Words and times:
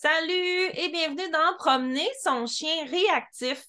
Salut 0.00 0.70
et 0.74 0.90
bienvenue 0.92 1.28
dans 1.32 1.56
Promener 1.58 2.08
son 2.22 2.46
chien 2.46 2.84
réactif. 2.88 3.66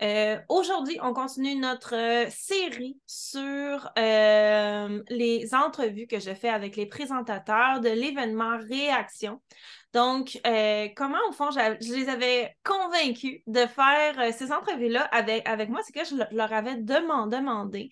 Euh, 0.00 0.38
aujourd'hui, 0.48 0.98
on 1.02 1.12
continue 1.12 1.54
notre 1.54 1.94
euh, 1.94 2.30
série 2.30 2.98
sur 3.06 3.90
euh, 3.98 5.02
les 5.10 5.54
entrevues 5.54 6.06
que 6.06 6.18
je 6.18 6.32
fais 6.32 6.48
avec 6.48 6.76
les 6.76 6.86
présentateurs 6.86 7.80
de 7.80 7.90
l'événement 7.90 8.56
Réaction. 8.56 9.42
Donc, 9.92 10.40
comment 10.96 11.18
au 11.28 11.32
fond, 11.32 11.50
je 11.50 11.92
les 11.92 12.08
avais 12.08 12.56
convaincus 12.64 13.42
de 13.46 13.66
faire 13.66 14.32
ces 14.32 14.52
entrevues-là 14.52 15.02
avec, 15.12 15.46
avec 15.46 15.68
moi, 15.68 15.82
c'est 15.84 15.92
que 15.92 16.06
je 16.06 16.34
leur 16.34 16.54
avais 16.54 16.76
demandé. 16.76 17.90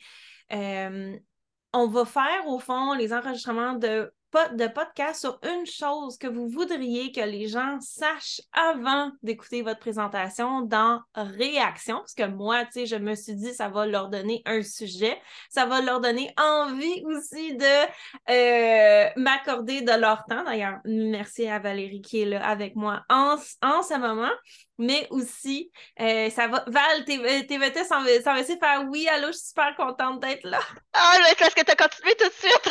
on 0.50 1.86
va 1.88 2.04
faire 2.06 2.46
au 2.46 2.58
fond 2.58 2.94
les 2.94 3.12
enregistrements 3.12 3.74
de 3.74 4.10
de 4.56 4.66
podcast 4.66 5.20
sur 5.20 5.38
une 5.44 5.64
chose 5.64 6.18
que 6.18 6.26
vous 6.26 6.48
voudriez 6.48 7.12
que 7.12 7.20
les 7.20 7.46
gens 7.46 7.78
sachent 7.80 8.40
avant 8.52 9.12
d'écouter 9.22 9.62
votre 9.62 9.78
présentation 9.78 10.62
dans 10.62 11.00
réaction, 11.14 11.98
parce 11.98 12.14
que 12.14 12.26
moi, 12.26 12.64
tu 12.64 12.72
sais, 12.72 12.86
je 12.86 12.96
me 12.96 13.14
suis 13.14 13.36
dit, 13.36 13.54
ça 13.54 13.68
va 13.68 13.86
leur 13.86 14.08
donner 14.08 14.42
un 14.44 14.62
sujet, 14.62 15.16
ça 15.50 15.66
va 15.66 15.80
leur 15.80 16.00
donner 16.00 16.34
envie 16.36 17.02
aussi 17.06 17.56
de 17.56 17.84
euh, 18.30 19.08
m'accorder 19.16 19.82
de 19.82 19.92
leur 19.92 20.24
temps. 20.24 20.42
D'ailleurs, 20.44 20.78
merci 20.84 21.46
à 21.46 21.60
Valérie 21.60 22.02
qui 22.02 22.22
est 22.22 22.26
là 22.26 22.44
avec 22.44 22.74
moi 22.74 23.04
en, 23.08 23.36
en 23.62 23.82
ce 23.82 23.98
moment 23.98 24.32
mais 24.78 25.06
aussi, 25.10 25.70
euh, 26.00 26.30
ça 26.30 26.48
va. 26.48 26.64
Val, 26.66 27.04
TVT 27.04 27.84
s'en 27.84 28.02
va 28.02 28.10
essayer 28.10 28.56
de 28.56 28.60
faire 28.60 28.84
oui, 28.88 29.08
allô, 29.08 29.28
je 29.28 29.38
suis 29.38 29.48
super 29.48 29.74
contente 29.76 30.20
d'être 30.20 30.44
là. 30.44 30.60
Ah, 30.92 31.16
mais 31.22 31.34
parce 31.38 31.54
que 31.54 31.64
tu 31.64 31.70
as 31.70 31.76
continué 31.76 32.14
tout 32.16 32.28
de 32.28 32.32
suite. 32.32 32.70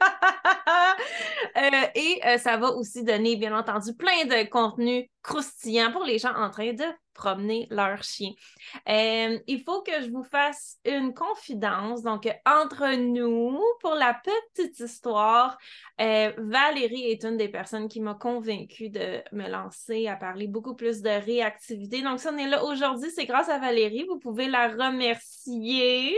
euh, 1.56 1.86
et 1.94 2.20
euh, 2.26 2.38
ça 2.38 2.56
va 2.56 2.70
aussi 2.70 3.04
donner, 3.04 3.36
bien 3.36 3.56
entendu, 3.56 3.94
plein 3.94 4.24
de 4.24 4.48
contenu 4.48 5.08
croustillant 5.22 5.92
pour 5.92 6.04
les 6.04 6.18
gens 6.18 6.34
en 6.34 6.50
train 6.50 6.72
de 6.72 6.84
promener 7.16 7.66
leur 7.70 8.02
chien. 8.02 8.32
Euh, 8.88 9.38
il 9.46 9.62
faut 9.64 9.82
que 9.82 10.02
je 10.02 10.10
vous 10.10 10.22
fasse 10.22 10.78
une 10.84 11.14
confidence. 11.14 12.02
Donc, 12.02 12.28
entre 12.46 12.94
nous, 12.94 13.60
pour 13.80 13.94
la 13.94 14.14
petite 14.14 14.78
histoire, 14.78 15.58
euh, 16.00 16.32
Valérie 16.38 17.10
est 17.10 17.24
une 17.24 17.36
des 17.36 17.48
personnes 17.48 17.88
qui 17.88 18.00
m'a 18.00 18.14
convaincue 18.14 18.90
de 18.90 19.22
me 19.32 19.48
lancer 19.48 20.06
à 20.06 20.16
parler 20.16 20.46
beaucoup 20.46 20.74
plus 20.74 21.02
de 21.02 21.10
réactivité. 21.10 22.02
Donc, 22.02 22.20
si 22.20 22.28
on 22.28 22.36
est 22.38 22.48
là 22.48 22.62
aujourd'hui, 22.64 23.10
c'est 23.14 23.26
grâce 23.26 23.48
à 23.48 23.58
Valérie. 23.58 24.04
Vous 24.08 24.18
pouvez 24.18 24.48
la 24.48 24.68
remercier. 24.68 26.16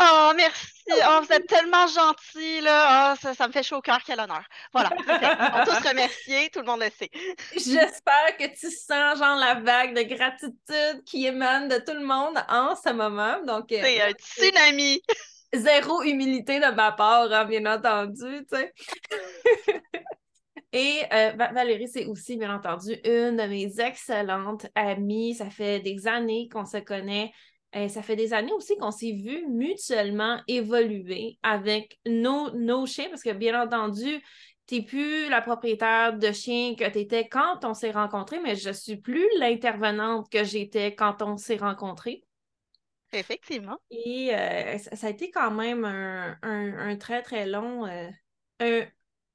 Oh, 0.00 0.32
merci. 0.36 0.83
Oh, 0.90 1.20
vous 1.22 1.32
êtes 1.32 1.46
tellement 1.46 1.86
gentil, 1.86 2.60
là. 2.60 3.14
Oh, 3.14 3.32
ça, 3.34 3.46
me 3.48 3.52
fait 3.52 3.62
chaud 3.62 3.76
au 3.76 3.80
cœur. 3.80 4.00
Quel 4.04 4.20
honneur. 4.20 4.44
Voilà. 4.72 4.90
On 4.98 5.02
va 5.02 5.64
tous 5.64 5.88
remercier. 5.88 6.50
Tout 6.50 6.60
le 6.60 6.66
monde 6.66 6.80
le 6.80 6.90
sait. 6.90 7.10
J'espère 7.52 8.36
que 8.38 8.46
tu 8.58 8.70
sens, 8.70 9.18
genre, 9.18 9.36
la 9.36 9.54
vague 9.60 9.96
de 9.96 10.02
gratitude 10.02 11.04
qui 11.04 11.26
émane 11.26 11.68
de 11.68 11.76
tout 11.78 11.94
le 11.94 12.04
monde 12.04 12.36
en 12.48 12.76
ce 12.76 12.92
moment. 12.92 13.40
Donc, 13.44 13.72
euh, 13.72 13.80
c'est 13.82 14.02
un 14.02 14.10
tsunami. 14.18 15.00
Zéro 15.54 16.02
humilité 16.02 16.58
de 16.58 16.74
ma 16.74 16.92
part, 16.92 17.32
hein, 17.32 17.44
bien 17.44 17.64
entendu, 17.66 18.44
tu 18.50 18.56
sais. 18.56 18.72
Et 20.72 21.02
euh, 21.12 21.30
Valérie, 21.36 21.86
c'est 21.86 22.06
aussi, 22.06 22.36
bien 22.36 22.52
entendu, 22.52 22.94
une 23.04 23.36
de 23.36 23.46
mes 23.46 23.80
excellentes 23.80 24.66
amies. 24.74 25.36
Ça 25.36 25.48
fait 25.48 25.78
des 25.78 26.08
années 26.08 26.48
qu'on 26.52 26.64
se 26.64 26.78
connaît. 26.78 27.30
Euh, 27.76 27.88
ça 27.88 28.02
fait 28.02 28.16
des 28.16 28.32
années 28.32 28.52
aussi 28.52 28.76
qu'on 28.76 28.92
s'est 28.92 29.12
vu 29.12 29.46
mutuellement 29.48 30.40
évoluer 30.46 31.38
avec 31.42 31.98
nos, 32.06 32.50
nos 32.52 32.86
chiens, 32.86 33.08
parce 33.08 33.22
que 33.22 33.32
bien 33.32 33.60
entendu, 33.60 34.22
tu 34.66 34.76
n'es 34.76 34.82
plus 34.82 35.28
la 35.28 35.42
propriétaire 35.42 36.16
de 36.16 36.30
chien 36.30 36.76
que 36.76 36.88
tu 36.88 36.98
étais 37.00 37.28
quand 37.28 37.64
on 37.64 37.74
s'est 37.74 37.90
rencontrés, 37.90 38.38
mais 38.40 38.54
je 38.54 38.68
ne 38.68 38.74
suis 38.74 38.96
plus 38.96 39.26
l'intervenante 39.38 40.30
que 40.30 40.44
j'étais 40.44 40.94
quand 40.94 41.20
on 41.22 41.36
s'est 41.36 41.56
rencontrés. 41.56 42.22
Effectivement. 43.12 43.78
Et 43.90 44.34
euh, 44.34 44.78
ça, 44.78 45.08
a 45.08 45.10
été 45.10 45.30
quand 45.30 45.50
même 45.50 45.84
un, 45.84 46.96
très, 46.96 47.22
très 47.22 47.46
long, 47.46 47.86
euh, 47.86 48.84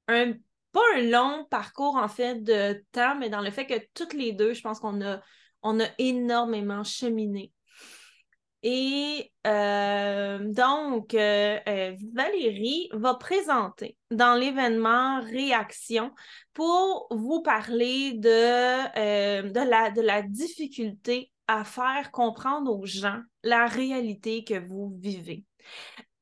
un, 0.08 0.32
pas 0.72 0.80
un 0.96 1.02
long 1.02 1.46
parcours 1.50 1.96
en 1.96 2.08
fait 2.08 2.42
de 2.42 2.84
temps, 2.92 3.16
mais 3.16 3.28
dans 3.28 3.40
le 3.42 3.50
fait 3.50 3.66
que 3.66 3.86
toutes 3.94 4.14
les 4.14 4.32
deux, 4.32 4.54
je 4.54 4.62
pense 4.62 4.80
qu'on 4.80 5.00
a, 5.02 5.20
on 5.62 5.78
a 5.80 5.86
énormément 5.98 6.84
cheminé 6.84 7.52
et 8.62 9.32
euh, 9.46 10.38
donc, 10.52 11.14
euh, 11.14 11.58
euh, 11.66 11.96
Valérie 12.14 12.90
va 12.92 13.14
présenter 13.14 13.96
dans 14.10 14.34
l'événement 14.34 15.20
Réaction 15.22 16.12
pour 16.52 17.06
vous 17.10 17.40
parler 17.42 18.12
de, 18.12 19.48
de, 19.48 19.70
la, 19.70 19.90
de 19.90 20.02
la 20.02 20.22
difficulté 20.22 21.32
à 21.46 21.64
faire 21.64 22.10
comprendre 22.10 22.78
aux 22.78 22.86
gens 22.86 23.20
la 23.42 23.66
réalité 23.66 24.44
que 24.44 24.58
vous 24.58 24.94
vivez. 24.98 25.44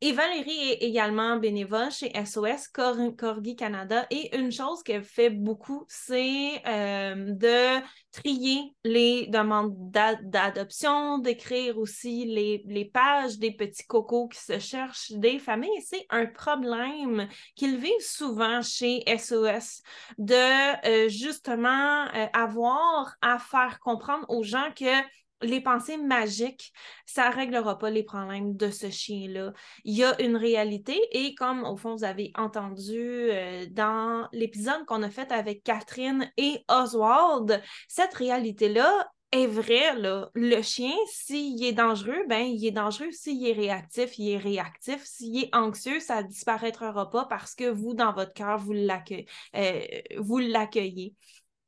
Et 0.00 0.12
Valérie 0.12 0.70
est 0.70 0.84
également 0.84 1.38
bénévole 1.38 1.90
chez 1.90 2.12
SOS 2.24 2.68
Corgi 2.68 3.56
Canada. 3.56 4.06
Et 4.10 4.36
une 4.36 4.52
chose 4.52 4.84
qu'elle 4.84 5.02
fait 5.02 5.28
beaucoup, 5.28 5.86
c'est 5.88 6.62
euh, 6.68 7.32
de 7.32 7.82
trier 8.12 8.76
les 8.84 9.26
demandes 9.26 9.74
d'adoption, 9.90 11.18
d'écrire 11.18 11.78
aussi 11.78 12.26
les, 12.26 12.84
pages 12.94 13.38
des 13.38 13.50
petits 13.50 13.86
cocos 13.88 14.28
qui 14.28 14.38
se 14.38 14.60
cherchent 14.60 15.10
des 15.10 15.40
familles. 15.40 15.82
C'est 15.84 16.06
un 16.10 16.26
problème 16.26 17.26
qu'ils 17.56 17.76
vivent 17.76 17.92
souvent 17.98 18.62
chez 18.62 19.02
SOS 19.18 19.82
de 20.16 20.86
euh, 20.86 21.08
justement 21.08 22.06
euh, 22.14 22.26
avoir 22.34 23.16
à 23.20 23.40
faire 23.40 23.80
comprendre 23.80 24.26
aux 24.28 24.44
gens 24.44 24.70
que 24.76 25.02
les 25.42 25.60
pensées 25.60 25.96
magiques, 25.96 26.72
ça 27.06 27.30
ne 27.30 27.34
réglera 27.34 27.78
pas 27.78 27.90
les 27.90 28.02
problèmes 28.02 28.56
de 28.56 28.70
ce 28.70 28.90
chien-là. 28.90 29.52
Il 29.84 29.96
y 29.96 30.04
a 30.04 30.20
une 30.20 30.36
réalité 30.36 31.00
et 31.12 31.34
comme 31.34 31.64
au 31.64 31.76
fond 31.76 31.94
vous 31.96 32.04
avez 32.04 32.32
entendu 32.36 32.98
euh, 32.98 33.66
dans 33.70 34.28
l'épisode 34.32 34.84
qu'on 34.86 35.02
a 35.02 35.10
fait 35.10 35.30
avec 35.32 35.62
Catherine 35.62 36.30
et 36.36 36.64
Oswald, 36.68 37.62
cette 37.88 38.14
réalité-là 38.14 39.10
est 39.32 39.46
vraie. 39.46 39.94
Le 40.34 40.62
chien, 40.62 40.94
s'il 41.06 41.62
est 41.64 41.72
dangereux, 41.72 42.24
ben 42.28 42.42
il 42.46 42.64
est 42.66 42.70
dangereux. 42.70 43.10
S'il 43.12 43.46
est 43.46 43.52
réactif, 43.52 44.18
il 44.18 44.30
est 44.30 44.38
réactif. 44.38 45.04
S'il 45.04 45.44
est 45.44 45.54
anxieux, 45.54 46.00
ça 46.00 46.22
ne 46.22 46.28
disparaîtra 46.28 47.10
pas 47.10 47.26
parce 47.26 47.54
que 47.54 47.68
vous, 47.68 47.94
dans 47.94 48.12
votre 48.12 48.32
cœur, 48.32 48.58
vous 48.58 48.72
euh, 48.74 50.40
l'accueillez. 50.40 51.14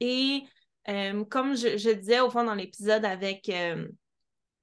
Et 0.00 0.42
euh, 0.88 1.24
comme 1.24 1.56
je, 1.56 1.92
disais 1.92 2.20
au 2.20 2.30
fond 2.30 2.44
dans 2.44 2.54
l'épisode 2.54 3.04
avec 3.04 3.48
euh, 3.48 3.86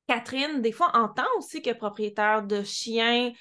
Catherine, 0.08 0.62
des 0.62 0.72
fois, 0.72 0.92
on 0.94 1.02
entend 1.02 1.28
aussi 1.38 1.62
que 1.62 1.74
propriétaire 1.74 2.44
de 2.44 2.64
chien 2.64 3.32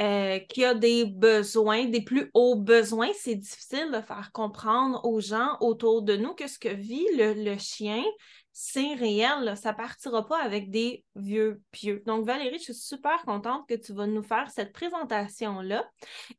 euh, 0.00 0.38
qui 0.40 0.64
a 0.64 0.74
des 0.74 1.06
besoins, 1.06 1.86
des 1.86 2.02
plus 2.02 2.30
hauts 2.34 2.56
besoins, 2.56 3.10
c'est 3.14 3.36
difficile 3.36 3.90
de 3.92 4.00
faire 4.02 4.30
comprendre 4.32 5.02
aux 5.04 5.20
gens 5.20 5.56
autour 5.60 6.02
de 6.02 6.16
nous 6.16 6.34
que 6.34 6.46
ce 6.46 6.58
que 6.58 6.68
vit 6.68 7.06
le, 7.16 7.56
chien, 7.56 8.04
c'est 8.52 8.94
réel, 8.94 9.56
ça 9.56 9.72
partira 9.72 10.26
pas 10.26 10.42
avec 10.42 10.70
des 10.70 11.04
vieux 11.14 11.62
pieux. 11.70 12.02
Donc, 12.06 12.26
Valérie, 12.26 12.58
je 12.58 12.64
suis 12.64 12.74
super 12.74 13.22
contente 13.24 13.66
que 13.68 13.74
tu 13.74 13.94
vas 13.94 14.06
nous 14.06 14.22
faire 14.22 14.50
cette 14.50 14.72
présentation-là. 14.72 15.88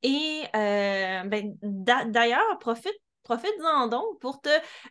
Et 0.03 0.43
ben, 0.53 1.57
d'ailleurs, 1.63 2.59
profite 2.59 2.99
Profite-en 3.27 3.87
donc 3.87 4.21
pour 4.21 4.39
te 4.39 4.47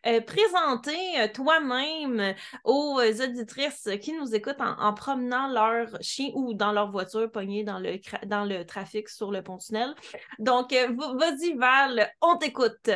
euh, 0.06 0.20
présenter 0.20 1.20
euh, 1.20 1.26
toi-même 1.32 2.34
aux 2.64 3.00
auditrices 3.00 3.88
qui 4.02 4.12
nous 4.12 4.34
écoutent 4.34 4.60
en, 4.60 4.92
promenant 4.92 5.48
leur 5.48 5.88
chien 6.02 6.32
ou 6.34 6.52
dans 6.52 6.72
leur 6.72 6.90
voiture 6.90 7.32
pognée 7.32 7.64
dans 7.64 7.78
le, 7.78 8.62
trafic 8.64 9.08
sur 9.08 9.30
le 9.30 9.40
pont-tunnel. 9.40 9.94
Donc, 10.38 10.74
euh, 10.74 10.88
vas-y, 11.18 11.54
Val, 11.54 12.12
on 12.20 12.36
t'écoute. 12.36 12.90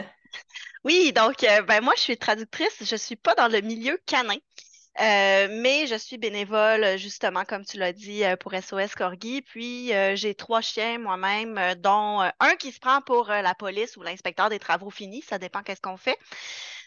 Oui, 0.84 1.10
donc, 1.15 1.37
ben, 1.66 1.83
moi, 1.83 1.95
je 1.97 2.03
suis 2.03 2.19
traductrice. 2.19 2.77
Je 2.83 2.95
ne 2.95 2.98
suis 2.98 3.16
pas 3.16 3.34
dans 3.34 3.48
le 3.48 3.63
milieu 3.63 3.98
canin. 4.04 4.37
Euh, 4.98 5.48
mais 5.63 5.87
je 5.87 5.95
suis 5.95 6.19
bénévole, 6.19 6.98
justement, 6.98 7.45
comme 7.45 7.65
tu 7.65 7.78
l'as 7.78 7.92
dit, 7.92 8.25
euh, 8.25 8.37
pour 8.37 8.53
SOS 8.54 8.95
Corgi. 8.97 9.41
Puis, 9.42 9.95
euh, 9.95 10.16
j'ai 10.16 10.34
trois 10.34 10.60
chiens 10.60 10.98
moi-même, 10.98 11.59
dont 11.77 12.21
un 12.41 12.57
qui 12.57 12.72
se 12.72 12.81
prend 12.81 13.01
pour 13.01 13.28
la 13.28 13.54
police 13.54 13.97
ou 13.97 14.03
l'inspecteur 14.03 14.51
des 14.51 14.59
travaux 14.59 14.91
finis. 14.91 15.22
Ça 15.22 15.39
dépend 15.39 15.63
qu'est-ce 15.63 15.81
qu'on 15.81 15.97
fait. 15.97 16.19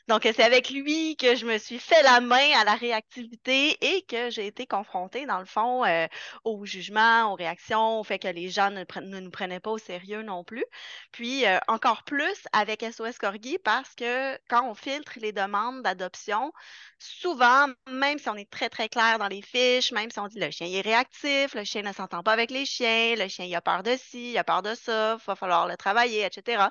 Donc, 0.09 0.23
c'est 0.23 0.43
avec 0.43 0.69
lui 0.69 1.15
que 1.15 1.35
je 1.35 1.45
me 1.45 1.57
suis 1.57 1.79
fait 1.79 2.01
la 2.03 2.19
main 2.19 2.51
à 2.57 2.65
la 2.65 2.75
réactivité 2.75 3.77
et 3.79 4.01
que 4.01 4.29
j'ai 4.29 4.47
été 4.47 4.67
confrontée, 4.67 5.25
dans 5.25 5.39
le 5.39 5.45
fond, 5.45 5.85
euh, 5.85 6.07
au 6.43 6.65
jugement, 6.65 7.31
aux 7.31 7.35
réactions, 7.35 8.01
au 8.01 8.03
fait 8.03 8.19
que 8.19 8.27
les 8.27 8.49
gens 8.49 8.69
ne, 8.69 8.83
nous 9.01 9.31
prenaient 9.31 9.61
pas 9.61 9.71
au 9.71 9.77
sérieux 9.77 10.21
non 10.21 10.43
plus. 10.43 10.65
Puis, 11.13 11.45
euh, 11.45 11.57
encore 11.69 12.03
plus 12.03 12.35
avec 12.51 12.83
SOS 12.83 13.17
Corgi 13.17 13.57
parce 13.63 13.95
que 13.95 14.37
quand 14.49 14.69
on 14.69 14.75
filtre 14.75 15.13
les 15.21 15.31
demandes 15.31 15.81
d'adoption, 15.83 16.51
souvent, 16.99 17.67
même 17.87 18.19
si 18.19 18.27
on 18.27 18.35
est 18.35 18.49
très, 18.49 18.69
très 18.69 18.89
clair 18.89 19.19
dans 19.19 19.29
les 19.29 19.41
fiches, 19.41 19.93
même 19.93 20.11
si 20.11 20.19
on 20.19 20.27
dit 20.27 20.39
le 20.39 20.51
chien 20.51 20.67
est 20.67 20.81
réactif, 20.81 21.55
le 21.55 21.63
chien 21.63 21.81
ne 21.81 21.93
s'entend 21.93 22.23
pas 22.23 22.33
avec 22.33 22.51
les 22.51 22.65
chiens, 22.65 23.15
le 23.15 23.29
chien 23.29 23.45
il 23.45 23.55
a 23.55 23.61
peur 23.61 23.83
de 23.83 23.95
ci, 23.95 24.31
il 24.31 24.37
a 24.37 24.43
peur 24.43 24.61
de 24.63 24.75
ça, 24.75 25.17
il 25.17 25.25
va 25.25 25.35
falloir 25.35 25.67
le 25.67 25.77
travailler, 25.77 26.25
etc 26.25 26.67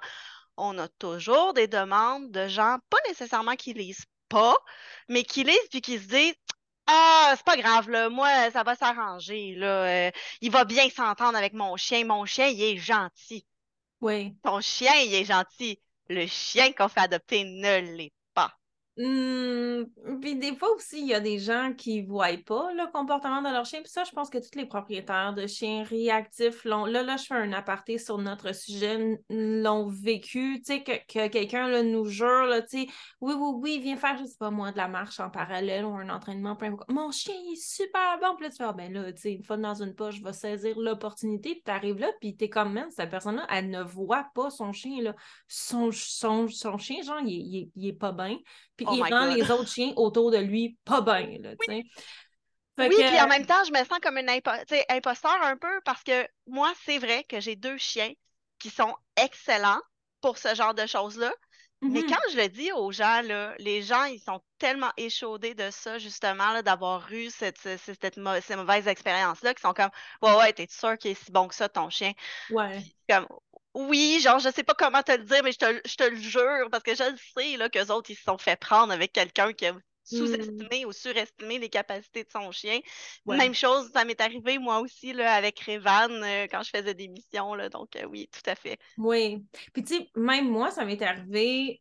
on 0.57 0.79
a 0.79 0.89
toujours 0.89 1.55
des 1.55 1.69
demandes 1.69 2.31
de 2.31 2.49
gens, 2.49 2.79
pas 2.91 2.99
nécessairement 3.09 3.57
qui 3.57 3.75
lisent 3.75 4.07
pas, 4.29 4.57
mais 5.09 5.25
qui 5.25 5.45
lisent 5.45 5.69
puis 5.71 5.81
qui 5.81 5.99
se 5.99 6.09
disent 6.09 6.35
Ah, 6.87 7.35
c'est 7.37 7.45
pas 7.45 7.57
grave, 7.57 7.91
là, 7.91 8.09
moi, 8.09 8.51
ça 8.51 8.63
va 8.63 8.75
s'arranger. 8.77 9.55
Là, 9.57 10.09
euh, 10.09 10.11
il 10.41 10.51
va 10.51 10.65
bien 10.65 10.89
s'entendre 10.91 11.37
avec 11.37 11.53
mon 11.53 11.77
chien. 11.77 12.05
Mon 12.05 12.25
chien, 12.27 12.47
il 12.49 12.63
est 12.63 12.77
gentil. 12.79 13.47
Oui. 14.01 14.35
Ton 14.43 14.61
chien, 14.61 14.95
il 15.05 15.15
est 15.15 15.25
gentil. 15.25 15.81
Le 16.09 16.27
chien 16.27 16.73
qu'on 16.73 16.89
fait 16.89 17.01
adopter 17.01 17.45
ne 17.45 17.79
l'est 17.97 18.13
Hmm, 18.99 19.85
puis 20.21 20.37
des 20.37 20.55
fois 20.55 20.71
aussi, 20.75 21.01
il 21.01 21.07
y 21.07 21.15
a 21.15 21.21
des 21.21 21.39
gens 21.39 21.73
qui 21.73 22.03
ne 22.03 22.07
voient 22.07 22.37
pas 22.45 22.75
le 22.75 22.93
comportement 22.93 23.41
de 23.41 23.49
leur 23.49 23.65
chien. 23.65 23.81
Puis 23.81 23.91
ça, 23.91 24.05
je 24.05 24.11
pense 24.11 24.29
que 24.29 24.37
tous 24.37 24.55
les 24.55 24.67
propriétaires 24.67 25.33
de 25.33 25.47
chiens 25.47 25.83
réactifs 25.83 26.63
l'ont. 26.67 26.85
Là, 26.85 27.03
là, 27.03 27.17
je 27.17 27.25
fais 27.25 27.35
un 27.35 27.55
aparté 27.55 27.97
sur 27.97 28.19
notre 28.19 28.55
sujet, 28.55 29.19
l'ont 29.31 29.89
vécu. 29.89 30.59
Tu 30.59 30.65
sais, 30.65 30.83
que, 30.83 30.93
que 30.93 31.29
quelqu'un 31.29 31.83
nous 31.83 32.05
jure, 32.05 32.45
là, 32.45 32.61
tu 32.61 32.83
sais, 32.83 32.87
oui, 33.23 33.33
oui, 33.35 33.51
oui, 33.63 33.81
viens 33.83 33.97
faire, 33.97 34.19
je 34.19 34.27
sais 34.27 34.37
pas 34.39 34.51
moi, 34.51 34.73
de 34.73 34.77
la 34.77 34.89
marche 34.89 35.21
en 35.21 35.31
parallèle 35.31 35.87
ou 35.87 35.95
un 35.95 36.11
entraînement. 36.11 36.59
Mon 36.89 37.11
chien 37.13 37.35
est 37.51 37.57
super 37.57 38.19
bon. 38.21 38.37
Puis 38.37 38.45
là, 38.45 38.51
tu 38.51 38.57
fais, 38.59 38.65
ah, 38.65 38.75
ben 38.75 38.93
là, 38.93 39.11
tu 39.11 39.23
sais, 39.23 39.33
une 39.33 39.43
fois 39.43 39.57
dans 39.57 39.83
une 39.83 39.95
poche, 39.95 40.17
je 40.17 40.23
vais 40.25 40.35
saisir 40.35 40.79
l'opportunité. 40.79 41.55
Puis 41.55 41.63
tu 41.65 41.71
arrives 41.71 41.99
là, 41.99 42.09
puis 42.21 42.37
tu 42.37 42.45
es 42.45 42.51
comme, 42.51 42.75
même, 42.75 42.91
cette 42.91 43.09
personne-là, 43.09 43.47
elle 43.51 43.71
ne 43.71 43.83
voit 43.83 44.27
pas 44.35 44.51
son 44.51 44.73
chien, 44.73 45.01
là. 45.03 45.15
Son, 45.49 45.91
son, 45.93 46.47
son 46.47 46.77
chien, 46.77 47.01
genre, 47.03 47.21
il, 47.25 47.31
il, 47.31 47.71
il 47.75 47.89
est 47.89 47.93
pas 47.95 48.13
bien 48.13 48.37
puis 48.85 49.01
oh 49.01 49.07
il 49.07 49.15
rend 49.15 49.27
les 49.27 49.51
autres 49.51 49.69
chiens 49.69 49.93
autour 49.97 50.31
de 50.31 50.39
lui 50.39 50.77
pas 50.85 51.01
bien. 51.01 51.39
Là, 51.41 51.51
oui, 51.69 51.85
oui 52.79 52.89
puis 52.89 53.21
en 53.21 53.29
même 53.29 53.47
temps, 53.47 53.65
je 53.65 53.73
me 53.73 53.85
sens 53.85 53.99
comme 54.03 54.19
une 54.19 54.31
imposteur 54.31 55.43
un 55.43 55.57
peu 55.57 55.81
parce 55.85 56.03
que 56.03 56.27
moi, 56.47 56.73
c'est 56.85 56.99
vrai 56.99 57.25
que 57.25 57.41
j'ai 57.41 57.57
deux 57.57 57.79
chiens 57.79 58.13
qui 58.59 58.71
sont 58.71 58.95
excellents 59.17 59.81
pour 60.21 60.39
ce 60.39 60.55
genre 60.55 60.75
de 60.75 60.87
choses-là. 60.87 61.33
Mais 61.85 62.01
mm-hmm. 62.01 62.09
quand 62.09 62.31
je 62.31 62.37
le 62.37 62.49
dis 62.49 62.71
aux 62.71 62.93
gens, 62.93 63.23
là, 63.23 63.55
les 63.59 63.83
gens, 63.83 64.05
ils 64.05 64.21
sont 64.21 64.41
tellement 64.59 64.93
échaudés 64.97 65.55
de 65.55 65.69
ça, 65.71 65.99
justement, 65.99 66.63
d'avoir 66.63 67.13
eu 67.13 67.29
cette, 67.29 67.59
cette, 67.59 68.21
ces 68.43 68.57
mauvaises 68.57 68.87
expériences-là, 68.87 69.53
qui 69.53 69.63
sont 69.63 69.73
comme 69.73 69.91
Ouais, 70.23 70.37
ouais, 70.37 70.53
t'es 70.53 70.69
sûr 70.71 70.97
qu'il 70.97 71.11
est 71.11 71.25
si 71.25 71.33
bon 71.33 71.49
que 71.49 71.57
ça, 71.57 71.69
ton 71.69 71.91
chien? 71.91 72.13
Ouais. 72.51 72.85
comme 73.09 73.27
oui, 73.75 74.21
genre, 74.23 74.39
je 74.39 74.51
sais 74.51 74.63
pas 74.63 74.75
comment 74.75 75.03
te 75.03 75.13
le 75.13 75.25
dire, 75.25 75.43
mais 75.43 75.53
je 75.53 75.59
te, 75.59 75.89
je 75.89 75.97
te 75.97 76.05
le 76.05 76.17
jure, 76.17 76.69
parce 76.71 76.83
que 76.83 76.95
je 76.95 77.11
le 77.11 77.17
sais, 77.37 77.57
là, 77.57 77.69
qu'eux 77.69 77.91
autres, 77.93 78.11
ils 78.11 78.17
se 78.17 78.23
sont 78.23 78.39
fait 78.39 78.57
prendre 78.57 78.93
avec 78.93 79.13
quelqu'un 79.13 79.53
qui 79.53 79.67
a 79.67 79.75
sous-estimé 80.05 80.85
hmm. 80.85 80.89
ou 80.89 80.93
surestimé 80.93 81.59
les 81.59 81.69
capacités 81.69 82.25
de 82.25 82.31
son 82.31 82.51
chien. 82.51 82.81
Même 83.27 83.55
chose, 83.55 83.91
ça 83.93 84.05
m'est 84.05 84.21
arrivé, 84.21 84.59
moi 84.59 84.81
aussi, 84.81 85.13
là, 85.13 85.35
avec 85.35 85.61
Revan, 85.61 86.11
euh, 86.11 86.47
quand 86.51 86.63
je 86.63 86.71
faisais 86.71 86.95
des 86.95 87.09
missions, 87.09 87.55
là, 87.55 87.69
donc 87.69 87.97
euh, 87.97 88.05
oui, 88.07 88.29
tout 88.33 88.51
à 88.51 88.55
fait. 88.55 88.79
Oui. 88.99 89.45
Puis, 89.73 89.85
tu 89.85 89.97
sais, 89.97 90.11
même 90.17 90.49
moi, 90.49 90.71
ça 90.71 90.85
m'est 90.85 91.01
arrivé 91.01 91.81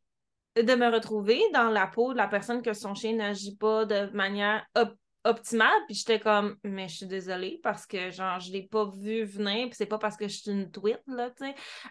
de 0.56 0.76
me 0.76 0.94
retrouver 0.94 1.42
dans 1.54 1.70
la 1.70 1.88
peau 1.88 2.14
de 2.14 2.18
la 2.18 2.28
personne 2.28 2.62
que 2.62 2.74
son 2.74 2.94
chien 2.94 3.14
n'agit 3.14 3.56
pas 3.56 3.86
de 3.86 4.08
manière 4.14 4.66
optimale. 5.24 5.80
Puis 5.88 5.96
j'étais 5.96 6.20
comme, 6.20 6.58
mais 6.64 6.88
je 6.88 6.98
suis 6.98 7.06
désolée 7.08 7.60
parce 7.64 7.86
que, 7.86 8.12
genre, 8.12 8.40
je 8.40 8.52
l'ai 8.52 8.64
pas 8.64 8.86
vu 8.86 9.24
venir. 9.24 9.68
Puis 9.68 9.76
c'est 9.76 9.86
pas 9.86 9.98
parce 9.98 10.18
que 10.18 10.28
je 10.28 10.38
suis 10.38 10.52
une 10.52 10.72
tweet, 10.72 11.02
là, 11.08 11.30
tu 11.32 11.46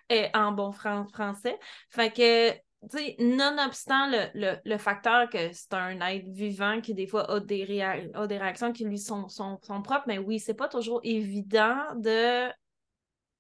sais, 0.09 0.31
en 0.35 0.53
bon 0.53 0.73
français. 0.73 1.59
Fait 1.91 2.13
que, 2.13 2.53
tu 2.89 2.99
sais, 2.99 3.17
nonobstant 3.19 4.09
le, 4.09 4.57
le, 4.65 4.79
facteur 4.79 5.29
que 5.29 5.53
c'est 5.53 5.75
un 5.75 6.01
être 6.01 6.29
vivant 6.29 6.81
qui, 6.81 6.95
des 6.95 7.07
fois, 7.07 7.31
a 7.31 7.41
des, 7.41 7.67
des 7.67 8.39
réactions 8.39 8.73
qui 8.73 8.85
lui 8.85 8.99
sont, 8.99 9.29
sont, 9.29 9.59
propres, 9.59 10.05
mais 10.07 10.19
oui, 10.19 10.39
c'est 10.39 10.55
pas 10.55 10.69
toujours 10.69 11.01
évident 11.05 11.77
de, 11.97 12.49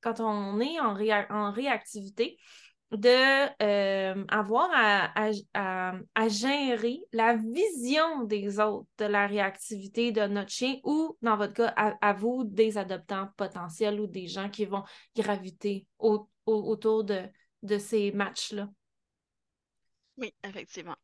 quand 0.02 0.20
on 0.20 0.60
est 0.60 0.78
en, 0.78 0.94
en 1.31 1.52
réactivité, 1.52 2.38
de 2.92 3.62
euh, 3.62 4.25
avoir 4.28 4.69
à, 4.72 5.12
à, 5.54 6.28
gérer 6.28 7.00
la 7.12 7.37
vision 7.37 8.25
des 8.25 8.58
autres 8.58 8.88
de 8.98 9.04
la 9.04 9.26
réactivité 9.26 10.10
de 10.10 10.22
notre 10.22 10.50
chien 10.50 10.76
ou, 10.82 11.16
dans 11.22 11.37
votre 11.37 11.52
cas, 11.52 11.69
à, 11.76 12.12
vous, 12.12 12.44
des 12.44 12.78
adoptants 12.78 13.28
potentiels 13.37 14.00
ou 14.00 14.06
des 14.06 14.26
gens 14.26 14.48
qui 14.50 14.64
vont 14.64 14.82
graviter 15.14 15.87
autour 16.46 17.04
de, 17.04 17.22
de 17.62 17.78
ces 17.78 18.10
matchs-là. 18.12 18.69
Oui, 20.16 20.34
effectivement. 20.44 20.96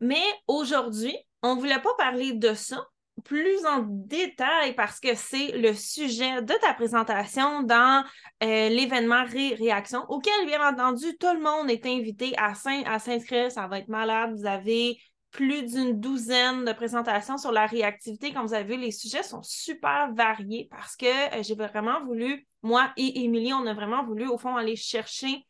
Mais 0.00 0.22
aujourd'hui, 0.46 1.16
on 1.42 1.54
ne 1.54 1.60
voulait 1.60 1.80
pas 1.80 1.94
parler 1.96 2.32
de 2.32 2.54
ça, 2.54 2.84
plus 3.24 3.64
en 3.66 3.84
détail 3.88 4.74
parce 4.74 5.00
que 5.00 5.14
c'est 5.14 5.52
le 5.52 5.74
sujet 5.74 6.42
de 6.42 6.54
ta 6.60 6.74
présentation 6.74 7.62
dans 7.62 8.04
euh, 8.42 8.68
l'événement 8.68 9.24
Réaction, 9.24 10.04
auquel, 10.08 10.46
bien 10.46 10.66
entendu, 10.66 11.16
tout 11.18 11.32
le 11.32 11.40
monde 11.40 11.70
est 11.70 11.84
invité 11.86 12.34
à 12.36 12.54
s'inscrire. 12.98 13.50
Ça 13.50 13.66
va 13.66 13.78
être 13.78 13.88
malade. 13.88 14.32
Vous 14.36 14.46
avez 14.46 14.98
plus 15.30 15.62
d'une 15.62 16.00
douzaine 16.00 16.64
de 16.64 16.72
présentations 16.72 17.36
sur 17.36 17.52
la 17.52 17.66
réactivité. 17.66 18.32
Comme 18.32 18.46
vous 18.46 18.54
avez 18.54 18.76
vu, 18.76 18.80
les 18.80 18.90
sujets 18.90 19.22
sont 19.22 19.42
super 19.42 20.12
variés 20.14 20.68
parce 20.70 20.96
que 20.96 21.38
euh, 21.38 21.42
j'ai 21.42 21.54
vraiment 21.54 22.02
voulu, 22.04 22.46
moi 22.62 22.92
et 22.96 23.24
Émilie, 23.24 23.52
on 23.52 23.66
a 23.66 23.74
vraiment 23.74 24.04
voulu, 24.04 24.26
au 24.26 24.38
fond, 24.38 24.56
aller 24.56 24.76
chercher 24.76 25.46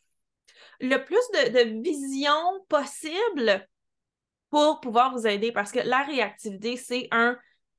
le 0.81 0.97
plus 1.05 1.17
de 1.35 1.83
vision 1.83 2.35
possible 2.69 3.67
pour 4.51 4.81
pouvoir 4.81 5.15
vous 5.15 5.27
aider 5.27 5.53
parce 5.53 5.73
que 5.73 5.81
la 5.81 6.03
réactivité, 6.03 6.77
c'est 6.77 7.09
un 7.11 7.37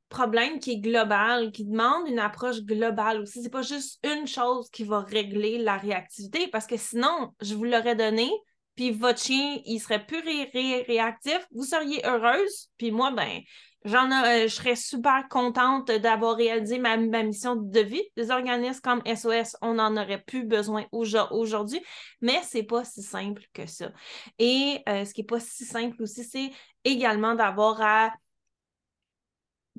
problème 0.10 0.60
qui 0.60 0.72
est 0.72 0.80
global, 0.80 1.52
qui 1.52 1.66
demande 1.66 2.08
une 2.08 2.20
approche 2.20 2.62
globale 2.62 3.22
aussi. 3.22 3.42
C'est 3.42 3.50
pas 3.50 3.62
juste 3.62 4.04
une 4.04 4.28
chose 4.28 4.70
qui 4.72 4.84
va 4.84 5.02
régler 5.02 5.60
la 5.60 5.78
réactivité, 5.78 6.48
parce 6.48 6.68
que 6.68 6.78
sinon, 6.78 7.34
je 7.42 7.56
vous 7.56 7.64
l'aurais 7.64 7.96
donné, 7.96 8.30
puis 8.76 8.92
votre 8.92 9.20
chien, 9.20 9.60
il 9.66 9.80
serait 9.80 10.06
plus 10.06 10.22
réactif, 10.22 11.40
vous 11.52 11.64
seriez 11.64 12.06
heureuse, 12.06 12.70
puis 12.78 12.92
moi, 12.92 13.12
ben, 13.12 13.42
j'en 13.86 14.12
euh, 14.12 14.44
je 14.44 14.56
serais 14.56 14.76
super 14.76 15.28
contente 15.30 15.92
d'avoir 15.92 16.36
réalisé 16.36 16.80
ma, 16.80 16.98
mission 16.98 17.56
de 17.56 17.80
vie. 17.80 18.04
Des 18.16 18.32
organismes 18.32 18.82
comme 18.82 19.02
SOS, 19.06 19.58
on 19.62 19.76
n'en 19.76 19.96
aurait 19.96 20.22
plus 20.22 20.46
besoin 20.46 20.86
aujourd'hui, 20.92 21.82
mais 22.22 22.40
c'est 22.44 22.64
pas 22.64 22.84
si 22.84 23.04
simple 23.04 23.44
que 23.54 23.66
ça. 23.66 23.92
Et 24.38 24.82
euh, 24.88 25.06
ce 25.06 25.14
qui 25.14 25.22
est 25.22 25.26
pas 25.26 25.40
si 25.40 25.66
simple 25.66 26.02
aussi, 26.02 26.24
c'est 26.24 26.52
également 26.84 27.36
d'avoir 27.36 27.82
à 27.82 28.14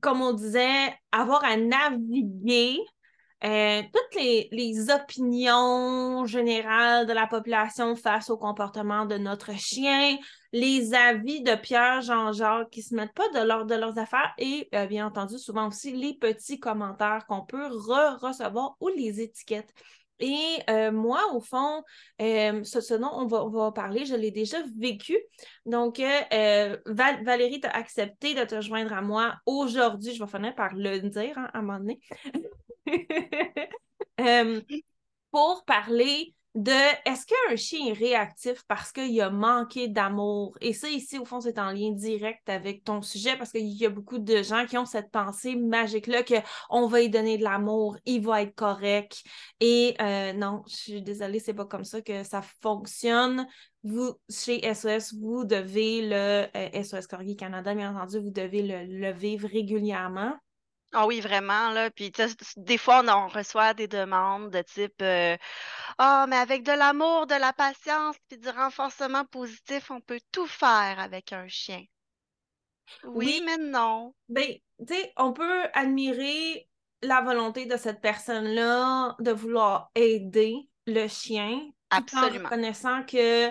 comme 0.00 0.22
on 0.22 0.32
disait, 0.32 0.94
avoir 1.12 1.44
à 1.44 1.56
naviguer 1.56 2.78
euh, 3.42 3.82
toutes 3.92 4.20
les, 4.20 4.90
opinions 4.90 6.26
générales 6.26 7.06
de 7.06 7.12
la 7.14 7.26
population 7.26 7.96
face 7.96 8.28
au 8.28 8.36
comportement 8.36 9.06
de 9.06 9.16
notre 9.16 9.52
chien, 9.56 10.18
les 10.52 10.92
avis 10.92 11.42
de 11.42 11.54
Pierre 11.54 12.02
Jean-Jacques 12.02 12.68
qui 12.70 12.82
se 12.82 12.94
mettent 12.94 13.14
pas 13.14 13.28
de 13.30 13.46
l'ordre 13.46 13.64
de 13.64 13.76
leurs 13.76 13.98
affaires 13.98 14.34
et 14.36 14.68
euh, 14.74 14.86
bien 14.86 15.06
entendu 15.06 15.38
souvent 15.38 15.68
aussi 15.68 15.92
les 15.92 16.14
petits 16.18 16.60
commentaires 16.60 17.24
qu'on 17.26 17.46
peut 17.46 17.66
recevoir 17.66 18.76
ou 18.80 18.88
les 18.88 19.22
étiquettes. 19.22 19.72
Et 20.20 20.58
euh, 20.68 20.92
moi, 20.92 21.32
au 21.34 21.40
fond, 21.40 21.82
euh, 22.20 22.62
ce, 22.62 22.94
dont 22.94 23.10
on 23.12 23.26
va, 23.26 23.72
parler, 23.72 24.04
je 24.04 24.14
l'ai 24.14 24.30
déjà 24.30 24.58
vécu. 24.78 25.18
Donc, 25.66 25.98
euh, 25.98 26.76
Valérie, 26.86 27.60
tu 27.60 27.66
as 27.66 27.76
accepté 27.76 28.34
de 28.34 28.44
te 28.44 28.60
joindre 28.60 28.92
à 28.92 29.02
moi 29.02 29.34
aujourd'hui. 29.46 30.14
Je 30.14 30.22
vais 30.22 30.30
finir 30.30 30.54
par 30.54 30.74
le 30.74 31.00
dire 31.00 31.38
hein, 31.38 31.50
à 31.52 31.58
un 31.58 31.62
moment 31.62 31.78
donné. 31.78 32.00
pour 35.30 35.64
parler 35.64 36.34
de 36.60 37.10
est-ce 37.10 37.24
qu'un 37.26 37.56
chien 37.56 37.86
est 37.86 37.92
réactif 37.92 38.62
parce 38.68 38.92
qu'il 38.92 39.18
a 39.22 39.30
manqué 39.30 39.88
d'amour? 39.88 40.58
Et 40.60 40.74
ça, 40.74 40.90
ici, 40.90 41.18
au 41.18 41.24
fond, 41.24 41.40
c'est 41.40 41.58
en 41.58 41.70
lien 41.70 41.92
direct 41.92 42.48
avec 42.50 42.84
ton 42.84 43.00
sujet 43.00 43.36
parce 43.38 43.50
qu'il 43.50 43.66
y 43.66 43.86
a 43.86 43.88
beaucoup 43.88 44.18
de 44.18 44.42
gens 44.42 44.66
qui 44.66 44.76
ont 44.76 44.84
cette 44.84 45.10
pensée 45.10 45.56
magique-là 45.56 46.22
qu'on 46.22 46.86
va 46.86 47.00
lui 47.00 47.08
donner 47.08 47.38
de 47.38 47.44
l'amour, 47.44 47.96
il 48.04 48.22
va 48.22 48.42
être 48.42 48.54
correct. 48.54 49.22
Et 49.60 49.94
euh, 50.02 50.34
non, 50.34 50.62
je 50.68 50.76
suis 50.76 51.02
désolée, 51.02 51.38
c'est 51.40 51.54
pas 51.54 51.64
comme 51.64 51.84
ça 51.84 52.02
que 52.02 52.24
ça 52.24 52.42
fonctionne. 52.60 53.46
Vous, 53.82 54.12
chez 54.28 54.60
SOS, 54.74 55.14
vous 55.14 55.44
devez 55.44 56.02
le 56.02 56.46
SOS 56.82 56.94
euh, 56.94 57.00
Corgi 57.08 57.36
Canada, 57.36 57.74
bien 57.74 57.96
entendu, 57.96 58.18
vous 58.18 58.30
devez 58.30 58.62
le 58.62 59.12
vivre 59.12 59.48
régulièrement. 59.48 60.34
Ah 60.92 61.06
oui, 61.06 61.20
vraiment, 61.20 61.70
là. 61.70 61.90
Puis, 61.90 62.12
des 62.56 62.78
fois, 62.78 63.02
on, 63.06 63.28
reçoit 63.28 63.74
des 63.74 63.86
demandes 63.86 64.50
de 64.50 64.62
type 64.62 65.00
euh, 65.02 65.36
Ah, 65.98 66.26
mais 66.28 66.36
avec 66.36 66.64
de 66.64 66.72
l'amour, 66.72 67.26
de 67.26 67.34
la 67.34 67.52
patience, 67.52 68.16
puis 68.28 68.38
du 68.38 68.48
renforcement 68.48 69.24
positif, 69.24 69.90
on 69.90 70.00
peut 70.00 70.20
tout 70.32 70.46
faire 70.46 70.98
avec 70.98 71.32
un 71.32 71.46
chien. 71.46 71.84
Oui, 73.04 73.40
mais 73.44 73.58
non. 73.58 74.14
Ben, 74.28 74.52
tu 74.86 74.94
sais, 74.94 75.12
on 75.16 75.32
peut 75.32 75.64
admirer 75.74 76.68
la 77.02 77.20
volonté 77.22 77.66
de 77.66 77.76
cette 77.76 78.00
personne-là 78.00 79.14
de 79.20 79.30
vouloir 79.30 79.90
aider 79.94 80.68
le 80.86 81.06
chien, 81.06 81.60
Absolument. 81.90 82.40
en 82.40 82.44
reconnaissant 82.44 83.04
que 83.04 83.48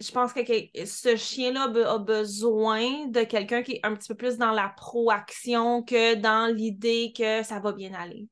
je 0.00 0.10
pense 0.12 0.32
que 0.32 0.40
ce 0.86 1.14
chien-là 1.14 1.64
a 1.64 1.98
besoin 1.98 3.06
de 3.08 3.22
quelqu'un 3.22 3.62
qui 3.62 3.72
est 3.72 3.80
un 3.82 3.94
petit 3.94 4.08
peu 4.08 4.14
plus 4.14 4.38
dans 4.38 4.52
la 4.52 4.70
proaction 4.70 5.82
que 5.82 6.14
dans 6.14 6.52
l'idée 6.52 7.12
que 7.16 7.42
ça 7.42 7.60
va 7.60 7.72
bien 7.72 7.92
aller. 7.92 8.26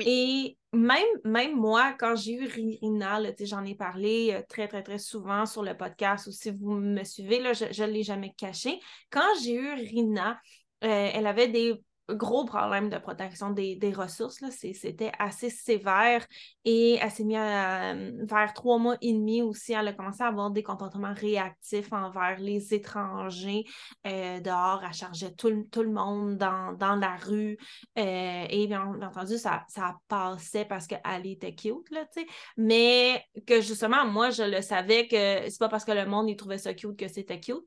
Et 0.00 0.58
même, 0.72 1.06
même 1.24 1.54
moi, 1.54 1.94
quand 1.98 2.16
j'ai 2.16 2.32
eu 2.32 2.46
Rina, 2.46 3.20
j'en 3.40 3.64
ai 3.64 3.76
parlé 3.76 4.32
euh, 4.32 4.42
très, 4.48 4.66
très, 4.66 4.82
très 4.82 4.98
souvent 4.98 5.46
sur 5.46 5.62
le 5.62 5.76
podcast 5.76 6.26
ou 6.26 6.32
si 6.32 6.50
vous 6.50 6.74
me 6.74 7.04
suivez, 7.04 7.40
là, 7.40 7.52
je 7.52 7.82
ne 7.82 7.90
l'ai 7.90 8.02
jamais 8.02 8.34
caché. 8.36 8.80
Quand 9.10 9.28
j'ai 9.42 9.54
eu 9.54 9.72
Rina, 9.74 10.40
euh, 10.82 11.10
elle 11.14 11.26
avait 11.26 11.48
des 11.48 11.80
gros 12.14 12.44
problème 12.44 12.88
de 12.88 12.98
protection 12.98 13.50
des, 13.50 13.78
ressources. 13.94 14.42
C'était 14.50 15.12
assez 15.18 15.50
sévère 15.50 16.26
et 16.64 16.98
elle 17.00 17.10
s'est 17.10 17.24
mise 17.24 17.36
vers 17.36 18.52
trois 18.54 18.78
mois 18.78 18.96
et 19.00 19.12
demi 19.12 19.42
aussi. 19.42 19.72
Elle 19.72 19.88
a 19.88 19.92
commencé 19.92 20.22
à 20.22 20.26
avoir 20.26 20.50
des 20.50 20.62
comportements 20.62 21.14
réactifs 21.14 21.92
envers 21.92 22.38
les 22.38 22.74
étrangers 22.74 23.64
euh, 24.06 24.40
dehors. 24.40 24.82
Elle 24.84 24.92
chargeait 24.92 25.32
tout, 25.32 25.48
le 25.48 25.90
monde 25.90 26.36
dans, 26.36 26.96
la 27.00 27.16
rue. 27.16 27.56
Euh, 27.98 28.46
et 28.48 28.66
bien, 28.66 28.92
entendu, 29.02 29.38
ça, 29.38 29.64
ça 29.68 29.96
passait 30.08 30.64
parce 30.64 30.86
qu'elle 30.86 31.26
était 31.26 31.54
cute, 31.54 31.90
là, 31.90 32.04
mais 32.56 33.24
que 33.46 33.60
justement, 33.60 34.06
moi, 34.06 34.30
je 34.30 34.42
le 34.42 34.60
savais 34.62 35.06
que 35.06 35.48
c'est 35.48 35.58
pas 35.58 35.68
parce 35.68 35.84
que 35.84 35.92
le 35.92 36.06
monde 36.06 36.28
il 36.28 36.36
trouvait 36.36 36.58
ça 36.58 36.74
cute 36.74 36.96
que 36.96 37.08
c'était 37.08 37.40
cute. 37.40 37.66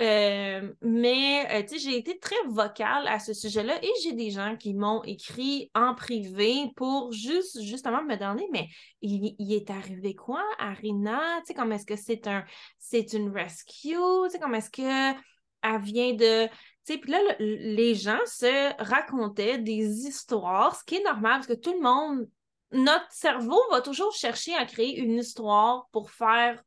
Euh, 0.00 0.72
mais 0.82 1.66
j'ai 1.76 1.96
été 1.96 2.18
très 2.18 2.36
vocale 2.48 3.06
à 3.08 3.18
ce 3.18 3.32
sujet-là 3.32 3.74
et 3.82 3.90
j'ai 4.02 4.12
des 4.12 4.30
gens 4.30 4.56
qui 4.56 4.74
m'ont 4.74 5.02
écrit 5.04 5.70
en 5.74 5.94
privé 5.94 6.70
pour 6.76 7.12
juste 7.12 7.60
justement 7.62 8.02
me 8.02 8.16
mais 8.52 8.68
il, 9.02 9.52
est 9.52 9.70
arrivé 9.70 10.14
quoi? 10.14 10.42
À 10.58 10.72
Rina? 10.72 11.40
Tu 11.40 11.46
sais, 11.46 11.54
comme 11.54 11.72
est-ce 11.72 11.86
que 11.86 11.96
c'est 11.96 12.26
un 12.26 12.44
c'est 12.78 13.12
une 13.12 13.30
rescue? 13.30 13.96
Tu 14.24 14.30
sais, 14.30 14.38
comme 14.38 14.54
est-ce 14.54 14.70
que 14.70 15.12
elle 15.62 15.80
vient 15.80 16.12
de. 16.12 16.46
Tu 16.46 16.92
sais, 16.92 16.98
puis 16.98 17.10
là, 17.10 17.18
les 17.38 17.94
gens 17.94 18.18
se 18.26 18.82
racontaient 18.82 19.58
des 19.58 20.06
histoires, 20.06 20.76
ce 20.76 20.84
qui 20.84 20.96
est 20.96 21.04
normal 21.04 21.36
parce 21.36 21.46
que 21.46 21.54
tout 21.54 21.72
le 21.72 21.80
monde, 21.80 22.28
notre 22.72 23.10
cerveau 23.10 23.60
va 23.70 23.80
toujours 23.80 24.12
chercher 24.12 24.54
à 24.54 24.66
créer 24.66 24.98
une 24.98 25.18
histoire 25.18 25.88
pour 25.92 26.10
faire 26.10 26.62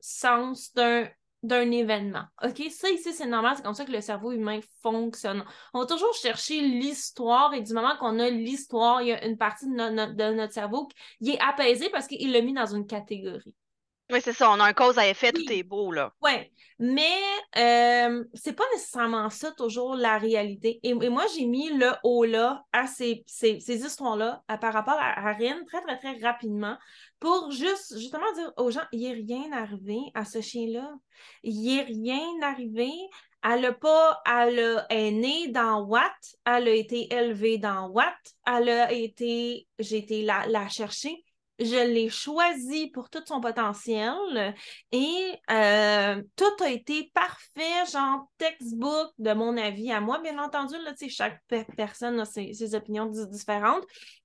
sens 0.00 0.72
d'un 0.74 1.08
d'un 1.42 1.70
événement. 1.70 2.24
OK? 2.42 2.62
Ça 2.70 2.90
ici, 2.90 3.12
c'est 3.12 3.26
normal, 3.26 3.54
c'est 3.56 3.62
comme 3.62 3.74
ça 3.74 3.84
que 3.84 3.92
le 3.92 4.00
cerveau 4.00 4.32
humain 4.32 4.60
fonctionne. 4.82 5.44
On 5.72 5.80
va 5.80 5.86
toujours 5.86 6.14
chercher 6.14 6.60
l'histoire 6.60 7.54
et 7.54 7.60
du 7.60 7.72
moment 7.72 7.96
qu'on 7.98 8.18
a 8.18 8.28
l'histoire, 8.28 9.02
il 9.02 9.08
y 9.08 9.12
a 9.12 9.24
une 9.24 9.36
partie 9.36 9.66
de, 9.66 10.34
notre 10.34 10.52
cerveau 10.52 10.88
qui 11.22 11.30
est 11.30 11.40
apaisée 11.40 11.90
parce 11.90 12.06
qu'il 12.06 12.32
l'a 12.32 12.40
mis 12.40 12.54
dans 12.54 12.66
une 12.66 12.86
catégorie. 12.86 13.54
Oui, 14.10 14.20
c'est 14.22 14.32
ça, 14.32 14.50
on 14.50 14.60
a 14.60 14.64
un 14.64 14.72
cause 14.72 14.98
à 14.98 15.06
effet, 15.06 15.32
tout 15.32 15.50
est 15.50 15.62
beau, 15.62 15.92
là. 15.92 16.14
Oui, 16.22 16.32
mais 16.78 17.18
euh, 17.58 18.24
c'est 18.32 18.54
pas 18.54 18.64
nécessairement 18.72 19.28
ça 19.28 19.52
toujours 19.52 19.96
la 19.96 20.16
réalité. 20.16 20.80
Et, 20.82 20.94
moi, 20.94 21.24
j'ai 21.34 21.44
mis 21.44 21.68
le 21.70 21.90
haut 22.04 22.24
là 22.24 22.64
à 22.72 22.86
ces, 22.86 23.22
ces, 23.26 23.58
histoires-là 23.68 24.42
par 24.60 24.72
rapport 24.72 24.96
à, 24.98 25.28
à 25.28 25.34
très, 25.34 25.82
très, 25.82 25.98
très 25.98 26.18
rapidement 26.26 26.78
pour 27.20 27.50
juste, 27.50 27.98
justement 27.98 28.32
dire 28.34 28.52
aux 28.56 28.70
gens, 28.70 28.84
il 28.92 29.06
a 29.08 29.12
rien 29.12 29.52
arrivé 29.52 29.98
à 30.14 30.24
ce 30.24 30.40
chien-là. 30.40 30.90
Il 31.42 31.64
n'est 31.64 31.82
rien 31.82 32.26
arrivé. 32.42 32.90
Elle 33.44 33.66
a 33.66 33.72
pas, 33.72 34.22
elle 34.26 34.84
est 34.88 35.10
née 35.10 35.48
dans 35.48 35.82
Watt, 35.82 36.12
elle 36.44 36.68
a 36.68 36.72
été 36.72 37.12
élevée 37.12 37.58
dans 37.58 37.88
Watt, 37.88 38.16
elle 38.46 38.68
a 38.68 38.92
été, 38.92 39.68
j'ai 39.78 39.98
été 39.98 40.22
la, 40.22 40.46
la 40.48 40.68
chercher 40.68 41.24
je 41.58 41.92
l'ai 41.92 42.08
choisi 42.08 42.88
pour 42.88 43.10
tout 43.10 43.22
son 43.26 43.40
potentiel 43.40 44.54
et 44.92 45.32
euh, 45.50 46.22
tout 46.36 46.64
a 46.64 46.70
été 46.70 47.10
parfait, 47.14 47.86
genre 47.92 48.30
textbook 48.38 49.12
de 49.18 49.32
mon 49.32 49.56
avis 49.56 49.90
à 49.90 50.00
moi. 50.00 50.20
Bien 50.20 50.38
entendu, 50.38 50.76
chaque 51.08 51.42
personne 51.76 52.20
a 52.20 52.24
ses, 52.24 52.74
opinions 52.74 53.06
différentes 53.06 53.84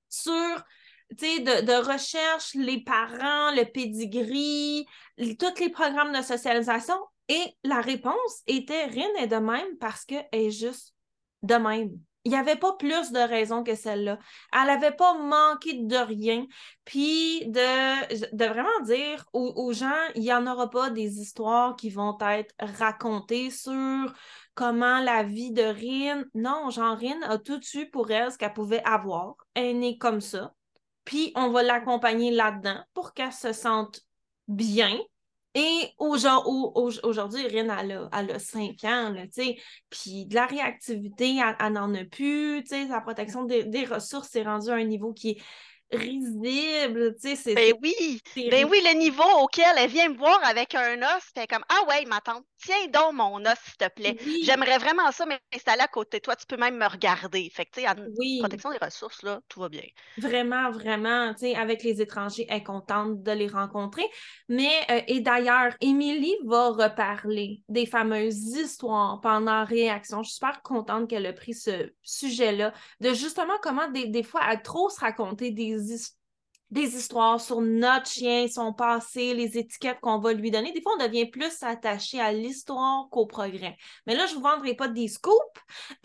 sur 0.09 0.63
de, 1.11 1.65
de, 1.65 1.91
recherche, 1.91 2.53
les 2.53 2.83
parents, 2.83 3.51
le 3.51 3.65
pedigree, 3.65 4.85
tous 5.17 5.59
les 5.59 5.69
programmes 5.69 6.15
de 6.15 6.21
socialisation. 6.21 6.95
Et 7.29 7.55
la 7.63 7.81
réponse 7.81 8.41
était 8.47 8.85
rien 8.85 9.07
et 9.19 9.27
de 9.27 9.37
même 9.37 9.77
parce 9.79 10.05
qu'elle 10.05 10.27
est 10.31 10.51
juste 10.51 10.93
de 11.41 11.55
même. 11.55 11.99
Il 12.25 12.31
n'y 12.31 12.37
avait 12.37 12.55
pas 12.55 12.73
plus 12.73 13.11
de 13.11 13.19
raisons 13.19 13.63
que 13.63 13.75
celle-là. 13.75 14.17
Elle 14.53 14.67
n'avait 14.67 14.95
pas 14.95 15.17
manqué 15.17 15.73
de 15.73 15.97
rien. 15.97 16.45
Puis 16.85 17.45
de, 17.47 18.37
vraiment 18.37 18.79
dire 18.85 19.25
aux, 19.33 19.73
gens, 19.73 19.91
il 20.15 20.21
n'y 20.21 20.33
en 20.33 20.47
aura 20.47 20.69
pas 20.69 20.89
des 20.89 21.19
histoires 21.19 21.75
qui 21.75 21.89
vont 21.89 22.17
être 22.21 22.55
racontées 22.59 23.49
sur 23.49 24.13
comment 24.55 24.99
la 25.01 25.23
vie 25.23 25.51
de 25.51 25.63
Rin. 25.63 26.23
Non, 26.33 26.69
Jean 26.69 26.95
Rin 26.95 27.21
a 27.23 27.37
tout 27.37 27.59
eu 27.73 27.89
pour 27.89 28.09
elle 28.11 28.31
ce 28.31 28.37
qu'elle 28.37 28.53
pouvait 28.53 28.83
avoir. 28.85 29.35
Elle 29.53 29.65
est 29.65 29.73
née 29.73 29.97
comme 29.97 30.21
ça. 30.21 30.53
Puis 31.05 31.33
on 31.35 31.49
va 31.49 31.63
l'accompagner 31.63 32.31
là-dedans 32.31 32.81
pour 32.93 33.13
qu'elle 33.13 33.33
se 33.33 33.51
sente 33.51 34.01
bien, 34.47 34.97
et 35.55 35.93
aujourd'hui, 35.99 37.47
Rin, 37.47 37.77
elle 37.77 37.91
a, 37.91 38.09
elle 38.11 38.31
a 38.31 38.39
5 38.39 38.83
ans, 38.85 39.13
sais, 39.31 39.57
puis 39.89 40.25
de 40.25 40.33
la 40.33 40.47
réactivité, 40.47 41.39
elle 41.59 41.73
n'en 41.73 41.93
a 41.93 42.05
plus, 42.05 42.63
la 42.71 43.01
protection 43.01 43.43
des, 43.43 43.63
des 43.63 43.85
ressources 43.85 44.35
est 44.35 44.43
rendue 44.43 44.69
à 44.69 44.75
un 44.75 44.83
niveau 44.83 45.13
qui 45.13 45.31
est 45.31 45.41
risible, 45.95 47.15
tu 47.21 47.35
sais. 47.35 47.53
Ben 47.53 47.73
oui, 47.81 48.19
ben 48.35 48.65
oui, 48.69 48.81
le 48.83 48.97
niveau 48.97 49.23
auquel 49.41 49.75
elle 49.77 49.89
vient 49.89 50.09
me 50.09 50.17
voir 50.17 50.39
avec 50.43 50.75
un 50.75 51.01
os, 51.01 51.23
c'est 51.35 51.47
comme 51.47 51.63
Ah 51.69 51.85
ouais, 51.87 52.05
ma 52.05 52.19
tante, 52.21 52.43
tiens 52.63 52.87
donc 52.87 53.13
mon 53.13 53.39
os, 53.45 53.53
s'il 53.63 53.77
te 53.77 53.89
plaît. 53.89 54.17
J'aimerais 54.43 54.77
vraiment 54.77 55.11
ça 55.11 55.25
m'installer 55.25 55.81
à 55.81 55.87
côté 55.87 56.17
de 56.17 56.23
toi, 56.23 56.35
tu 56.35 56.45
peux 56.45 56.57
même 56.57 56.77
me 56.77 56.87
regarder. 56.87 57.49
Fait 57.53 57.65
que, 57.65 57.71
tu 57.71 57.81
sais, 57.81 58.39
protection 58.39 58.71
des 58.71 58.77
ressources, 58.83 59.21
là, 59.23 59.39
tout 59.49 59.59
va 59.59 59.69
bien. 59.69 59.83
Vraiment, 60.17 60.71
vraiment, 60.71 61.33
tu 61.33 61.41
sais, 61.41 61.55
avec 61.55 61.83
les 61.83 62.01
étrangers, 62.01 62.45
elle 62.49 62.57
est 62.57 62.63
contente 62.63 63.21
de 63.23 63.31
les 63.31 63.47
rencontrer. 63.47 64.05
Mais, 64.49 64.71
euh, 64.89 65.01
et 65.07 65.21
d'ailleurs, 65.21 65.73
Émilie 65.81 66.35
va 66.45 66.69
reparler 66.69 67.61
des 67.69 67.85
fameuses 67.85 68.55
histoires 68.55 69.19
pendant 69.21 69.65
Réaction. 69.65 70.23
Je 70.23 70.29
suis 70.29 70.35
super 70.35 70.61
contente 70.61 71.09
qu'elle 71.09 71.25
ait 71.25 71.33
pris 71.33 71.53
ce 71.53 71.91
sujet-là, 72.03 72.73
de 72.99 73.13
justement 73.13 73.53
comment 73.61 73.89
des, 73.89 74.07
des 74.07 74.23
fois, 74.23 74.41
à 74.43 74.57
trop 74.57 74.89
se 74.89 74.99
raconter 74.99 75.51
des 75.51 75.82
des, 76.69 76.95
histoires 76.97 77.39
sur 77.39 77.61
notre 77.61 78.09
chien, 78.09 78.47
son 78.47 78.73
passé, 78.73 79.33
les 79.33 79.57
étiquettes 79.57 79.99
qu'on 80.01 80.19
va 80.19 80.33
lui 80.33 80.49
donner. 80.49 80.71
Des 80.71 80.81
fois, 80.81 80.93
on 80.99 81.03
devient 81.03 81.27
plus 81.27 81.61
attaché 81.61 82.19
à 82.19 82.31
l'histoire 82.31 83.07
qu'au 83.11 83.27
progrès. 83.27 83.77
Mais 84.07 84.15
là, 84.15 84.25
je 84.25 84.31
ne 84.31 84.37
vous 84.37 84.43
vendrai 84.43 84.73
pas 84.73 84.87
des 84.87 85.07
scoops. 85.07 85.35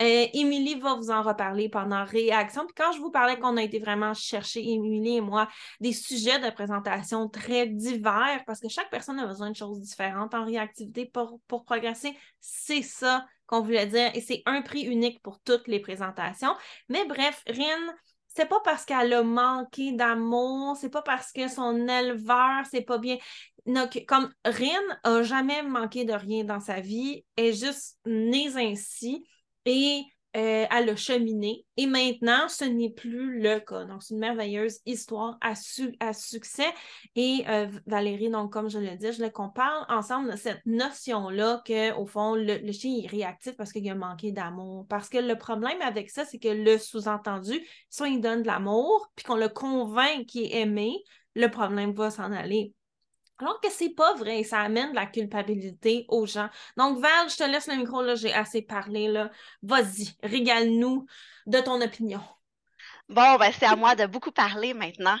Euh, 0.01 0.27
Émilie 0.33 0.79
va 0.79 0.95
vous 0.95 1.09
en 1.09 1.23
reparler 1.23 1.69
pendant 1.69 2.05
réaction. 2.05 2.65
Puis 2.65 2.75
quand 2.75 2.91
je 2.91 2.99
vous 2.99 3.11
parlais 3.11 3.39
qu'on 3.39 3.57
a 3.57 3.63
été 3.63 3.79
vraiment 3.79 4.13
chercher, 4.13 4.61
Émilie 4.61 5.17
et 5.17 5.21
moi, 5.21 5.47
des 5.79 5.93
sujets 5.93 6.39
de 6.39 6.49
présentation 6.51 7.27
très 7.29 7.65
divers, 7.65 8.43
parce 8.45 8.59
que 8.59 8.69
chaque 8.69 8.91
personne 8.91 9.19
a 9.19 9.25
besoin 9.25 9.49
de 9.49 9.55
choses 9.55 9.79
différentes 9.79 10.35
en 10.35 10.45
réactivité 10.45 11.05
pour, 11.05 11.39
pour 11.47 11.65
progresser, 11.65 12.15
c'est 12.39 12.83
ça 12.83 13.25
qu'on 13.49 13.61
voulait 13.61 13.87
dire. 13.87 14.11
Et 14.13 14.21
c'est 14.21 14.43
un 14.45 14.61
prix 14.61 14.81
unique 14.81 15.21
pour 15.23 15.39
toutes 15.39 15.67
les 15.67 15.79
présentations. 15.79 16.55
Mais 16.87 17.05
bref, 17.05 17.43
Rin 17.47 17.93
c'est 18.39 18.45
pas 18.45 18.61
parce 18.63 18.85
qu'elle 18.85 19.11
a 19.11 19.21
manqué 19.21 19.91
d'amour, 19.91 20.77
c'est 20.77 20.89
pas 20.89 21.01
parce 21.01 21.33
que 21.33 21.49
son 21.49 21.89
éleveur, 21.89 22.63
c'est 22.71 22.83
pas 22.83 22.97
bien. 22.97 23.17
Donc, 23.65 24.01
comme 24.07 24.31
Rin 24.45 24.79
a 25.03 25.23
jamais 25.23 25.61
manqué 25.61 26.05
de 26.05 26.13
rien 26.13 26.45
dans 26.45 26.61
sa 26.61 26.79
vie, 26.79 27.25
elle 27.35 27.47
est 27.47 27.53
juste 27.53 27.97
née 28.05 28.49
ainsi 28.55 29.25
et 29.65 30.03
euh, 30.37 30.65
elle 30.69 30.89
a 30.89 30.95
cheminé. 30.95 31.65
Et 31.75 31.87
maintenant, 31.87 32.47
ce 32.49 32.63
n'est 32.63 32.91
plus 32.91 33.41
le 33.41 33.59
cas. 33.59 33.85
Donc, 33.85 34.03
c'est 34.03 34.13
une 34.13 34.19
merveilleuse 34.19 34.79
histoire 34.85 35.37
à, 35.41 35.53
à 35.99 36.13
succès. 36.13 36.67
Et 37.15 37.43
euh, 37.47 37.67
Valérie, 37.87 38.29
donc, 38.29 38.53
comme 38.53 38.69
je 38.69 38.77
le 38.77 38.95
dis, 38.95 39.07
je 39.07 39.17
voulais 39.17 39.31
qu'on 39.31 39.49
parle 39.49 39.85
ensemble 39.89 40.31
de 40.31 40.37
cette 40.37 40.63
notion-là 40.65 41.63
qu'au 41.65 42.05
fond, 42.05 42.35
le, 42.35 42.71
chien 42.71 43.01
est 43.03 43.07
réactif 43.07 43.55
parce 43.57 43.71
qu'il 43.71 43.89
a 43.89 43.95
manqué 43.95 44.31
d'amour. 44.31 44.85
Parce 44.87 45.09
que 45.09 45.17
le 45.17 45.35
problème 45.35 45.81
avec 45.81 46.11
ça, 46.11 46.25
c'est 46.25 46.39
que 46.39 46.49
le 46.49 46.77
sous-entendu, 46.77 47.59
soit 47.89 48.09
il 48.09 48.21
donne 48.21 48.43
de 48.43 48.47
l'amour, 48.47 49.09
puis 49.15 49.25
qu'on 49.25 49.35
le 49.35 49.49
convainc 49.49 50.27
qu'il 50.27 50.43
est 50.43 50.61
aimé, 50.61 50.93
le 51.33 51.47
problème 51.49 51.93
va 51.93 52.11
s'en 52.11 52.31
aller. 52.31 52.73
Alors 53.39 53.61
que 53.61 53.69
c'est 53.71 53.89
pas 53.89 54.13
vrai, 54.15 54.43
ça 54.43 54.59
amène 54.59 54.91
de 54.91 54.95
la 54.95 55.05
culpabilité 55.05 56.05
aux 56.09 56.25
gens. 56.25 56.49
Donc, 56.75 56.99
Val, 56.99 57.29
je 57.29 57.37
te 57.37 57.43
laisse 57.43 57.67
le 57.67 57.75
micro, 57.75 58.01
là, 58.01 58.15
j'ai 58.15 58.33
assez 58.33 58.61
parlé, 58.61 59.07
là. 59.07 59.31
Vas-y, 59.63 60.09
régale-nous 60.23 61.05
de 61.45 61.59
ton 61.59 61.81
opinion. 61.81 62.21
Bon, 63.09 63.37
ben, 63.37 63.51
c'est 63.51 63.65
à 63.65 63.75
moi 63.75 63.95
de 63.95 64.05
beaucoup 64.05 64.31
parler 64.31 64.75
maintenant. 64.75 65.17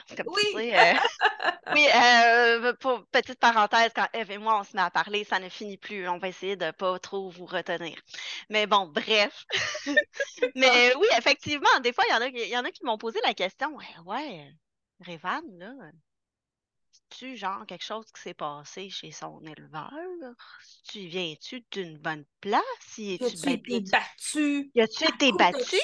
oui. 0.53 0.71
Euh, 0.75 0.93
oui, 1.73 1.87
euh, 1.95 2.73
pour, 2.79 3.03
petite 3.07 3.39
parenthèse, 3.39 3.91
quand 3.95 4.07
Eve 4.13 4.29
et 4.29 4.37
moi, 4.37 4.59
on 4.59 4.63
se 4.63 4.75
met 4.75 4.83
à 4.83 4.91
parler, 4.91 5.23
ça 5.23 5.39
ne 5.39 5.49
finit 5.49 5.77
plus. 5.77 6.07
On 6.07 6.19
va 6.19 6.27
essayer 6.27 6.55
de 6.55 6.65
ne 6.65 6.71
pas 6.71 6.99
trop 6.99 7.29
vous 7.31 7.47
retenir. 7.47 7.97
Mais 8.49 8.67
bon, 8.67 8.85
bref. 8.87 9.43
Mais 10.55 10.93
oui, 10.97 11.07
effectivement, 11.17 11.79
des 11.81 11.91
fois, 11.91 12.03
il 12.07 12.11
y 12.11 12.15
en 12.15 12.21
a, 12.21 12.27
y 12.27 12.57
en 12.57 12.63
a 12.63 12.69
qui 12.69 12.85
m'ont 12.85 12.99
posé 12.99 13.19
la 13.25 13.33
question. 13.33 13.75
Ouais, 13.75 13.85
ouais, 14.05 14.51
Révan, 14.99 15.41
là, 15.57 15.71
tu 17.09 17.35
genre 17.35 17.65
quelque 17.65 17.83
chose 17.83 18.05
qui 18.13 18.21
s'est 18.21 18.33
passé 18.33 18.89
chez 18.89 19.11
son 19.11 19.41
éleveur? 19.41 19.91
Tu 20.89 21.07
viens-tu 21.07 21.63
d'une 21.71 21.97
bonne 21.97 22.25
place? 22.41 22.61
Y 22.97 23.17
tu 23.17 23.49
été 23.49 23.79
battu? 23.81 24.71
Y 24.73 24.81
a-tu 24.81 25.03
été 25.05 25.31
battu? 25.31 25.77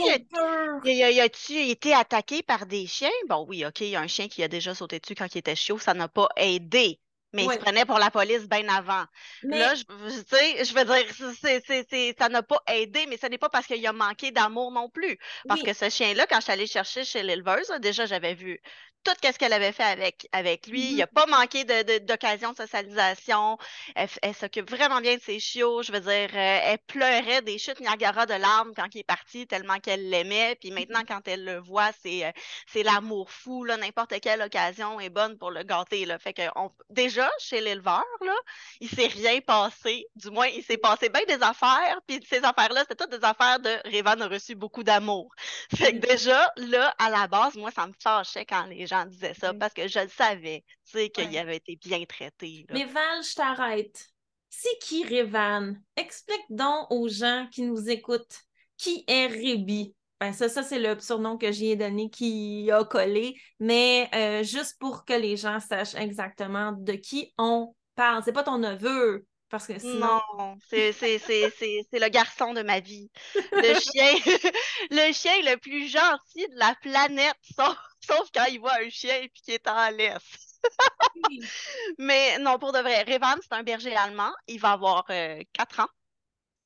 Y 0.86 1.20
a-tu 1.20 1.54
été 1.54 1.94
attaqué 1.94 2.44
par 2.44 2.66
des 2.66 2.88
chiens? 2.88 3.10
Bon, 3.28 3.46
oui, 3.48 3.66
OK, 3.66 3.82
il 3.82 3.90
y 3.90 3.96
a 3.96 4.02
un 4.02 4.08
chien 4.08 4.28
qui 4.28 4.44
a 4.44 4.48
déjà 4.48 4.74
sauté 4.76 5.00
dessus 5.00 5.16
quand 5.16 5.34
il 5.34 5.40
était 5.40 5.56
chaud, 5.56 5.80
ça 5.80 5.94
n'a 5.94 6.08
pas 6.08 6.30
aidé 6.38 7.00
mais 7.36 7.44
il 7.44 7.52
se 7.52 7.58
prenait 7.58 7.86
pour 7.86 8.00
la 8.00 8.10
police 8.10 8.48
bien 8.48 8.68
avant. 8.70 9.06
Là, 9.44 9.76
je, 9.76 9.84
je 9.84 10.74
veux 10.74 10.86
dire, 10.86 12.16
ça 12.18 12.30
n'a 12.30 12.44
pas 12.44 12.62
aidé, 12.68 13.06
mais 13.08 13.18
ce 13.18 13.28
n'est 13.28 13.38
pas 13.38 13.50
parce 13.50 13.68
qu'il 13.68 13.86
a 13.86 13.94
manqué 13.94 14.32
d'amour 14.32 14.72
non 14.72 14.90
plus. 14.90 15.18
Parce 15.48 15.62
que 15.62 15.74
ce 15.74 15.90
chien-là, 15.90 16.26
quand 16.28 16.38
je 16.38 16.44
suis 16.44 16.54
allée 16.54 16.68
chercher 16.68 17.04
chez 17.04 17.24
l'éleveuse, 17.24 17.72
déjà, 17.82 18.06
j'avais 18.06 18.36
vu 18.36 18.62
tout 19.06 19.12
ce 19.24 19.38
qu'elle 19.38 19.54
avait 19.54 19.72
fait 19.72 19.84
avec, 19.84 20.28
avec 20.32 20.68
lui. 20.68 20.92
Il 20.92 20.98
n'a 20.98 21.06
mm-hmm. 21.06 21.14
pas 21.14 21.26
manqué 21.28 21.64
d'occasion 22.00 22.50
de, 22.52 22.56
de, 22.56 22.62
socialisation. 22.62 23.58
Elle, 23.96 24.36
s'occupe 24.36 24.70
vraiment 24.70 25.00
bien 25.00 25.16
de 25.16 25.22
ses 25.22 25.40
chiots. 25.40 25.84
Je 25.84 25.92
veux 25.92 26.00
dire, 26.00 26.30
euh, 26.34 26.60
elle 26.64 26.80
pleurait 26.88 27.42
des 27.44 27.58
chutes 27.58 27.80
Niagara 27.80 28.26
de 28.26 28.34
larmes 28.34 28.74
quand 28.76 28.88
il 28.94 29.00
est 29.00 29.04
parti, 29.04 29.46
tellement 29.46 29.80
qu'elle 29.80 30.10
l'aimait. 30.10 30.58
Puis 30.60 30.72
maintenant, 30.72 31.02
mm-hmm. 31.02 31.06
quand 31.08 31.28
elle 31.28 31.46
le 31.46 31.60
voit, 31.60 31.92
c'est 32.02 32.26
euh, 32.26 32.84
l'amour 32.84 33.30
fou. 33.30 33.66
N'importe 33.66 34.20
quelle 34.22 34.42
occasion 34.42 35.00
est 35.00 35.10
bonne 35.10 35.38
pour 35.38 35.52
le 35.52 35.64
gâter. 35.64 36.06
Là. 36.06 36.18
Fait 36.18 36.34
que 36.34 36.42
déjà, 36.90 37.30
chez 37.40 37.62
l'éleveur, 37.62 38.04
là, 38.22 38.36
il 38.80 38.90
s'est 38.90 39.08
rien 39.08 39.40
passé. 39.42 40.08
Du 40.16 40.32
moins, 40.32 40.48
il 40.48 40.64
s'est 40.64 40.78
passé 40.78 41.10
bien 41.10 41.22
des 41.28 41.44
affaires. 41.44 42.00
Puis 42.08 42.20
ces 42.28 42.44
affaires-là, 42.44 42.82
c'était 42.82 42.96
toutes 42.96 43.20
des 43.20 43.26
affaires 43.26 43.60
de 43.60 43.70
Révan 43.86 44.20
a 44.22 44.28
reçu 44.28 44.56
beaucoup 44.56 44.84
d'amour. 44.84 45.30
Fait 45.76 45.92
que 45.92 45.98
mm-hmm. 45.98 46.10
déjà, 46.10 46.52
là, 46.58 46.94
à 46.98 47.10
la 47.10 47.28
base, 47.28 47.56
moi, 47.56 47.70
ça 47.72 47.86
me 47.86 47.94
fâchait 48.02 48.46
quand 48.46 48.66
les 48.66 48.88
gens 48.88 48.95
disait 49.04 49.34
ça 49.34 49.54
parce 49.54 49.74
que 49.74 49.88
je 49.88 50.00
le 50.00 50.08
savais, 50.08 50.64
tu 50.86 50.98
sais, 50.98 51.10
qu'il 51.10 51.38
avait 51.38 51.58
été 51.58 51.76
bien 51.76 52.04
traité. 52.06 52.66
Mais 52.72 52.86
Val, 52.86 53.24
je 53.24 53.36
t'arrête. 53.36 54.08
C'est 54.50 54.78
qui 54.80 55.04
Révan? 55.04 55.74
Explique 55.98 56.46
donc 56.50 56.88
aux 56.90 57.10
gens 57.10 57.48
qui 57.52 57.64
nous 57.64 57.90
écoutent 57.90 58.40
qui 58.78 59.04
est 59.08 59.28
Rébi. 59.28 59.94
Ben 60.20 60.32
ça, 60.32 60.48
ça 60.48 60.64
c'est 60.64 60.80
le 60.80 60.98
surnom 61.00 61.38
que 61.38 61.52
j'ai 61.52 61.76
donné 61.76 62.10
qui 62.10 62.72
a 62.72 62.86
collé, 62.86 63.36
mais 63.60 64.10
euh, 64.16 64.44
juste 64.44 64.78
pour 64.80 65.04
que 65.04 65.14
les 65.14 65.36
gens 65.36 65.60
sachent 65.60 65.96
exactement 65.96 66.72
de 66.72 66.94
qui 66.94 67.34
on 67.38 67.76
parle. 67.96 68.24
C'est 68.24 68.32
pas 68.32 68.44
ton 68.44 68.58
neveu, 68.58 69.26
parce 69.50 69.68
que 69.68 69.78
sinon... 69.78 70.22
Non, 70.38 70.58
c'est 70.70 70.92
le 70.92 72.10
garçon 72.10 72.54
de 72.54 72.62
ma 72.62 72.80
vie. 72.80 73.10
Le 73.36 73.74
chien, 73.80 74.14
le 74.92 75.14
chien 75.14 75.34
le 75.44 75.58
plus 75.58 75.88
gentil 75.88 76.48
de 76.50 76.60
la 76.60 76.76
planète, 76.82 77.36
sauf, 77.56 77.78
sauf 78.06 78.30
quand 78.34 78.46
il 78.46 78.60
voit 78.60 78.76
un 78.82 78.90
chien 78.90 79.22
et 79.22 79.30
qui 79.30 79.52
est 79.52 79.68
en 79.68 79.90
laisse. 79.90 80.60
Mais 82.00 82.38
non, 82.40 82.58
pour 82.60 82.72
de 82.74 82.80
vrai, 82.80 83.04
Revan, 83.04 83.38
c'est 83.42 83.54
un 83.54 83.64
berger 83.64 83.96
allemand. 83.96 84.32
Il 84.48 84.60
va 84.60 84.72
avoir 84.74 85.06
euh, 85.10 85.42
4 85.54 85.82
ans 85.82 85.90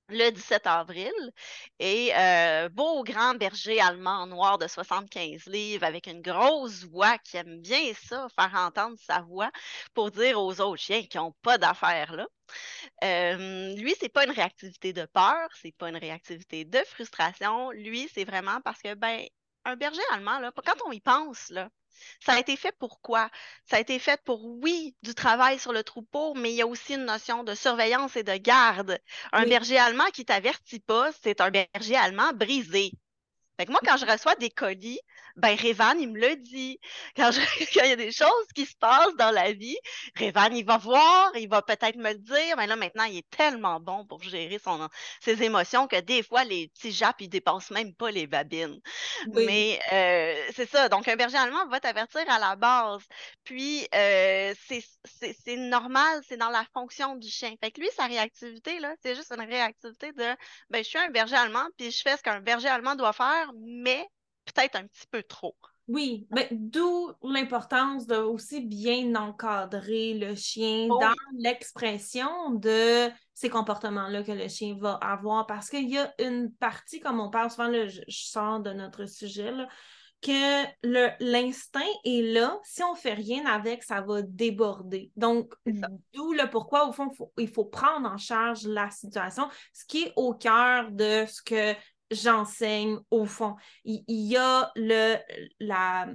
le 0.10 0.32
17 0.32 0.68
avril. 0.68 1.12
Et 1.80 2.12
euh, 2.16 2.70
beau 2.70 3.04
grand 3.04 3.36
berger 3.36 3.80
allemand 3.80 4.28
noir 4.28 4.58
de 4.58 4.68
75 4.68 5.46
livres 5.48 5.86
avec 5.86 6.08
une 6.08 6.22
grosse 6.22 6.84
voix 6.86 7.18
qui 7.20 7.38
aime 7.38 7.62
bien 7.62 7.94
ça, 7.94 8.28
faire 8.36 8.54
entendre 8.56 8.98
sa 9.00 9.22
voix 9.22 9.52
pour 9.94 10.12
dire 10.12 10.40
aux 10.42 10.60
autres 10.62 10.82
chiens 10.82 11.04
qui 11.04 11.18
n'ont 11.18 11.34
pas 11.42 11.58
d'affaires 11.58 12.14
là. 12.16 12.28
Euh, 13.04 13.76
lui, 13.76 13.96
c'est 14.00 14.10
pas 14.10 14.26
une 14.26 14.32
réactivité 14.32 14.94
de 14.94 15.06
peur, 15.06 15.50
c'est 15.62 15.76
pas 15.76 15.90
une 15.90 15.98
réactivité 15.98 16.66
de 16.66 16.80
frustration. 16.86 17.72
Lui, 17.72 18.10
c'est 18.14 18.26
vraiment 18.26 18.60
parce 18.62 18.82
que, 18.82 18.96
ben, 18.96 19.26
un 19.70 19.76
berger 19.76 20.02
allemand, 20.12 20.40
là, 20.40 20.52
quand 20.66 20.86
on 20.86 20.92
y 20.92 21.00
pense, 21.00 21.50
là, 21.50 21.70
ça 22.20 22.34
a 22.34 22.40
été 22.40 22.56
fait 22.56 22.76
pour 22.78 23.02
quoi? 23.02 23.30
Ça 23.66 23.78
a 23.78 23.80
été 23.80 24.00
fait 24.00 24.22
pour, 24.24 24.46
oui, 24.46 24.96
du 25.04 25.14
travail 25.14 25.60
sur 25.60 25.74
le 25.74 25.84
troupeau, 25.84 26.34
mais 26.34 26.52
il 26.52 26.56
y 26.56 26.62
a 26.62 26.68
aussi 26.68 26.96
une 26.96 27.06
notion 27.06 27.44
de 27.44 27.56
surveillance 27.56 28.16
et 28.16 28.24
de 28.24 28.36
garde. 28.38 29.00
Un 29.32 29.46
berger 29.46 29.78
allemand 29.78 30.10
qui 30.14 30.26
t'avertit 30.26 30.80
pas, 30.80 31.12
c'est 31.22 31.42
un 31.42 31.52
berger 31.52 31.96
allemand 31.96 32.32
brisé. 32.34 32.92
Fait 33.58 33.66
que 33.66 33.72
moi, 33.72 33.82
quand 33.86 33.98
je 33.98 34.06
reçois 34.06 34.36
des 34.36 34.50
colis, 34.50 35.02
ben 35.40 35.56
Révan, 35.56 35.98
il 35.98 36.10
me 36.12 36.20
le 36.20 36.36
dit. 36.36 36.80
Quand, 37.16 37.32
il 37.32 37.88
y 37.88 37.92
a 37.92 37.96
des 37.96 38.12
choses 38.12 38.48
qui 38.54 38.66
se 38.66 38.76
passent 38.76 39.16
dans 39.18 39.32
la 39.32 39.54
vie, 39.54 39.78
Révan, 40.16 40.50
il 40.52 40.66
va 40.66 40.78
voir, 40.78 41.32
il 41.36 41.50
va 41.50 41.62
peut-être 41.62 41.98
me 41.98 42.12
le 42.12 42.20
dire. 42.20 42.56
Mais 42.58 42.68
là, 42.68 42.76
maintenant, 42.76 43.06
il 43.06 43.18
est 43.18 43.30
tellement 43.30 43.80
bon 43.80 44.06
pour 44.06 44.22
gérer 44.22 44.60
son, 44.60 44.88
ses 45.22 45.42
émotions 45.44 45.88
que 45.88 46.00
des 46.00 46.24
fois, 46.24 46.44
les 46.44 46.68
petits 46.68 46.92
jappes, 46.92 47.22
ils 47.22 47.30
dépassent 47.30 47.72
même 47.72 47.94
pas 47.96 48.12
les 48.12 48.28
babines. 48.28 48.80
Mais 49.34 49.80
euh, 49.92 50.52
c'est 50.56 50.70
ça. 50.70 50.90
Donc, 50.90 51.08
un 51.08 51.16
berger 51.16 51.38
allemand 51.38 51.68
va 51.68 51.80
t'avertir 51.80 52.30
à 52.30 52.40
la 52.40 52.56
base. 52.56 53.04
Puis, 53.44 53.88
euh, 53.96 54.54
c'est 54.68 55.56
normal, 55.58 56.22
c'est 56.28 56.38
dans 56.38 56.50
la 56.50 56.66
fonction 56.74 57.16
du 57.16 57.30
chien. 57.30 57.54
Fait 57.64 57.72
que 57.72 57.82
lui, 57.82 57.90
sa 57.96 58.06
réactivité, 58.06 58.80
là, 58.80 58.94
c'est 59.02 59.16
juste 59.16 59.32
une 59.32 59.48
réactivité 59.48 60.12
de, 60.14 60.36
ben, 60.70 60.84
je 60.84 60.90
suis 60.90 60.98
un 60.98 61.10
berger 61.10 61.36
allemand, 61.36 61.66
puis 61.78 61.92
je 61.92 62.02
fais 62.02 62.18
ce 62.18 62.24
qu'un 62.24 62.42
berger 62.42 62.68
allemand 62.68 62.96
doit 62.96 63.14
faire, 63.14 63.52
mais 63.56 64.06
peut-être 64.54 64.76
un 64.76 64.88
petit 64.88 65.08
peu 65.10 65.24
trop. 65.24 65.56
Oui, 65.90 66.28
mais 66.30 66.48
d'où 66.52 67.12
l'importance 67.24 68.06
de 68.06 68.16
aussi 68.16 68.62
bien 68.62 69.16
encadrer 69.16 70.14
le 70.14 70.36
chien 70.36 70.88
oh 70.88 71.00
dans 71.00 71.16
l'expression 71.40 72.52
de 72.52 73.10
ces 73.34 73.50
comportements-là 73.50 74.22
que 74.22 74.32
le 74.32 74.48
chien 74.48 74.78
va 74.80 74.94
avoir. 75.02 75.48
Parce 75.48 75.68
qu'il 75.68 75.90
y 75.90 75.98
a 75.98 76.14
une 76.20 76.54
partie, 76.54 77.00
comme 77.00 77.20
on 77.20 77.32
parle 77.32 77.50
souvent, 77.50 77.72
je, 77.74 78.02
sors 78.08 78.60
de 78.60 78.72
notre 78.72 79.08
sujet, 79.08 79.52
que 80.22 80.66
l'instinct 81.20 81.80
est 82.04 82.34
là. 82.34 82.60
Si 82.64 82.84
on 82.84 82.94
ne 82.94 82.98
fait 82.98 83.14
rien 83.14 83.48
avec, 83.48 83.84
ça 83.84 84.02
va 84.02 84.22
déborder. 84.22 85.12
Donc, 85.16 85.56
d'où 85.66 86.34
le 86.34 86.48
pourquoi, 86.52 86.88
au 86.88 86.92
fond, 86.92 87.10
il 87.38 87.48
faut 87.48 87.66
prendre 87.66 88.08
en 88.08 88.18
charge 88.18 88.68
la 88.68 88.92
situation, 88.92 89.48
ce 89.74 89.86
qui 89.86 90.04
est 90.04 90.14
au 90.18 90.36
cœur 90.36 90.92
de 90.92 91.26
ce 91.28 91.42
que 91.42 91.74
j'enseigne 92.12 92.98
au 93.12 93.26
fond. 93.26 93.56
Il, 93.86 94.04
y 94.08 94.38
a 94.38 94.72
le, 94.76 95.16
la, 95.60 96.08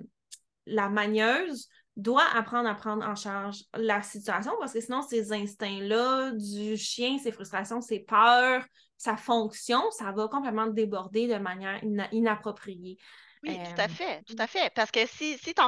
la 0.67 0.89
magneuse 0.89 1.69
doit 1.97 2.27
apprendre 2.35 2.69
à 2.69 2.75
prendre 2.75 3.07
en 3.07 3.15
charge 3.15 3.63
la 3.75 4.03
situation 4.03 4.53
parce 4.59 4.73
que 4.73 4.81
sinon, 4.81 5.03
ces 5.03 5.33
instincts-là 5.33 6.33
du 6.33 6.77
chien, 6.77 7.19
ses 7.19 7.31
frustrations, 7.31 7.81
ses 7.81 8.01
peurs, 8.01 8.65
sa 8.97 9.17
fonction, 9.17 9.83
ça 9.91 10.13
va 10.13 10.29
complètement 10.29 10.67
déborder 10.67 11.29
de 11.29 11.37
manière 11.37 11.81
inappropriée. 12.13 12.99
Oui, 13.47 13.59
tout 13.59 13.81
à 13.81 13.89
fait, 13.89 14.23
tout 14.27 14.37
à 14.39 14.47
fait. 14.47 14.73
Parce 14.75 14.91
que 14.91 15.07
si, 15.07 15.39
si 15.39 15.55
tu 15.55 15.63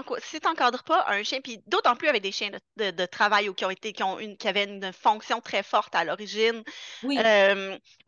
n'encadres 0.44 0.82
pas 0.84 1.04
un 1.08 1.22
chien, 1.22 1.40
puis 1.40 1.60
d'autant 1.66 1.96
plus 1.96 2.08
avec 2.08 2.22
des 2.22 2.32
chiens 2.32 2.50
de, 2.76 3.06
travail 3.06 3.48
ou 3.48 3.54
qui 3.54 3.64
ont 3.64 3.70
été, 3.70 3.92
qui 3.92 4.02
ont 4.02 4.18
une, 4.18 4.36
qui 4.36 4.48
avaient 4.48 4.64
une 4.64 4.92
fonction 4.92 5.40
très 5.40 5.62
forte 5.62 5.94
à 5.94 6.04
l'origine. 6.04 6.62
Oui. 7.02 7.18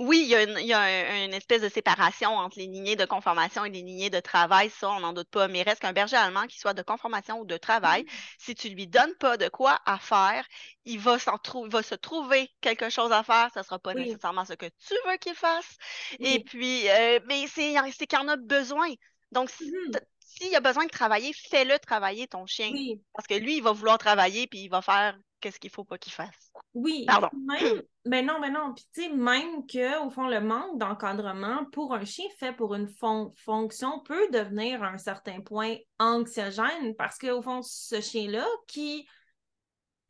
oui, 0.00 0.20
il 0.24 0.28
y 0.28 0.34
a, 0.34 0.42
une, 0.42 0.58
y 0.58 0.72
a 0.72 1.24
une 1.24 1.34
espèce 1.34 1.62
de 1.62 1.68
séparation 1.68 2.30
entre 2.30 2.58
les 2.58 2.66
lignées 2.66 2.96
de 2.96 3.04
conformation 3.04 3.64
et 3.64 3.70
les 3.70 3.82
lignées 3.82 4.10
de 4.10 4.20
travail, 4.20 4.70
ça, 4.70 4.90
on 4.90 5.00
n'en 5.00 5.12
doute 5.12 5.30
pas. 5.30 5.48
Mais 5.48 5.62
reste 5.62 5.82
qu'un 5.82 5.92
berger 5.92 6.16
allemand 6.16 6.46
qui 6.46 6.58
soit 6.58 6.74
de 6.74 6.82
conformation 6.82 7.40
ou 7.40 7.44
de 7.44 7.56
travail, 7.56 8.04
si 8.38 8.54
tu 8.54 8.68
lui 8.68 8.86
donnes 8.86 9.14
pas 9.20 9.36
de 9.36 9.48
quoi 9.48 9.78
à 9.86 9.98
faire, 9.98 10.44
il 10.84 10.98
va, 10.98 11.16
va 11.16 11.82
se 11.82 11.94
trouver 11.94 12.50
quelque 12.60 12.88
chose 12.88 13.12
à 13.12 13.22
faire, 13.22 13.50
ce 13.52 13.58
ne 13.60 13.64
sera 13.64 13.78
pas 13.78 13.94
nécessairement 13.94 14.44
ce 14.44 14.54
que 14.54 14.66
tu 14.66 14.94
veux 15.06 15.16
qu'il 15.18 15.34
fasse. 15.34 15.76
Et 16.20 16.42
puis, 16.42 16.88
euh, 16.88 17.20
mais 17.26 17.46
c'est 17.46 18.06
qu'il 18.06 18.18
en 18.18 18.28
a 18.28 18.36
besoin. 18.36 18.88
Donc, 19.32 19.50
mmh 19.60 19.98
s'il 20.28 20.54
a 20.54 20.60
besoin 20.60 20.84
de 20.84 20.90
travailler, 20.90 21.32
fais-le 21.32 21.78
travailler 21.78 22.26
ton 22.26 22.46
chien. 22.46 22.70
Parce 23.14 23.26
que 23.26 23.34
lui, 23.34 23.56
il 23.56 23.62
va 23.62 23.72
vouloir 23.72 23.98
travailler 23.98 24.46
puis 24.46 24.60
il 24.60 24.68
va 24.68 24.82
faire 24.82 25.18
qu'est-ce 25.40 25.58
qu'il 25.58 25.70
faut 25.70 25.84
pas 25.84 25.98
qu'il 25.98 26.12
fasse. 26.12 26.52
Oui. 26.74 27.04
Pardon. 27.06 27.28
Même, 27.32 27.82
ben 28.04 28.26
non, 28.26 28.38
mais 28.40 28.50
ben 28.50 28.54
non. 28.54 28.74
Puis 28.74 28.84
tu 28.92 29.02
sais, 29.02 29.08
même 29.08 29.66
que, 29.66 30.04
au 30.04 30.10
fond, 30.10 30.28
le 30.28 30.40
manque 30.40 30.78
d'encadrement 30.78 31.64
pour 31.72 31.94
un 31.94 32.04
chien 32.04 32.26
fait 32.38 32.52
pour 32.52 32.74
une 32.74 32.88
fonction 32.88 34.00
peut 34.00 34.28
devenir 34.30 34.82
à 34.82 34.88
un 34.88 34.98
certain 34.98 35.40
point 35.40 35.76
anxiogène 35.98 36.94
parce 36.96 37.18
qu'au 37.18 37.42
fond, 37.42 37.62
ce 37.62 38.00
chien-là 38.00 38.46
qui 38.66 39.08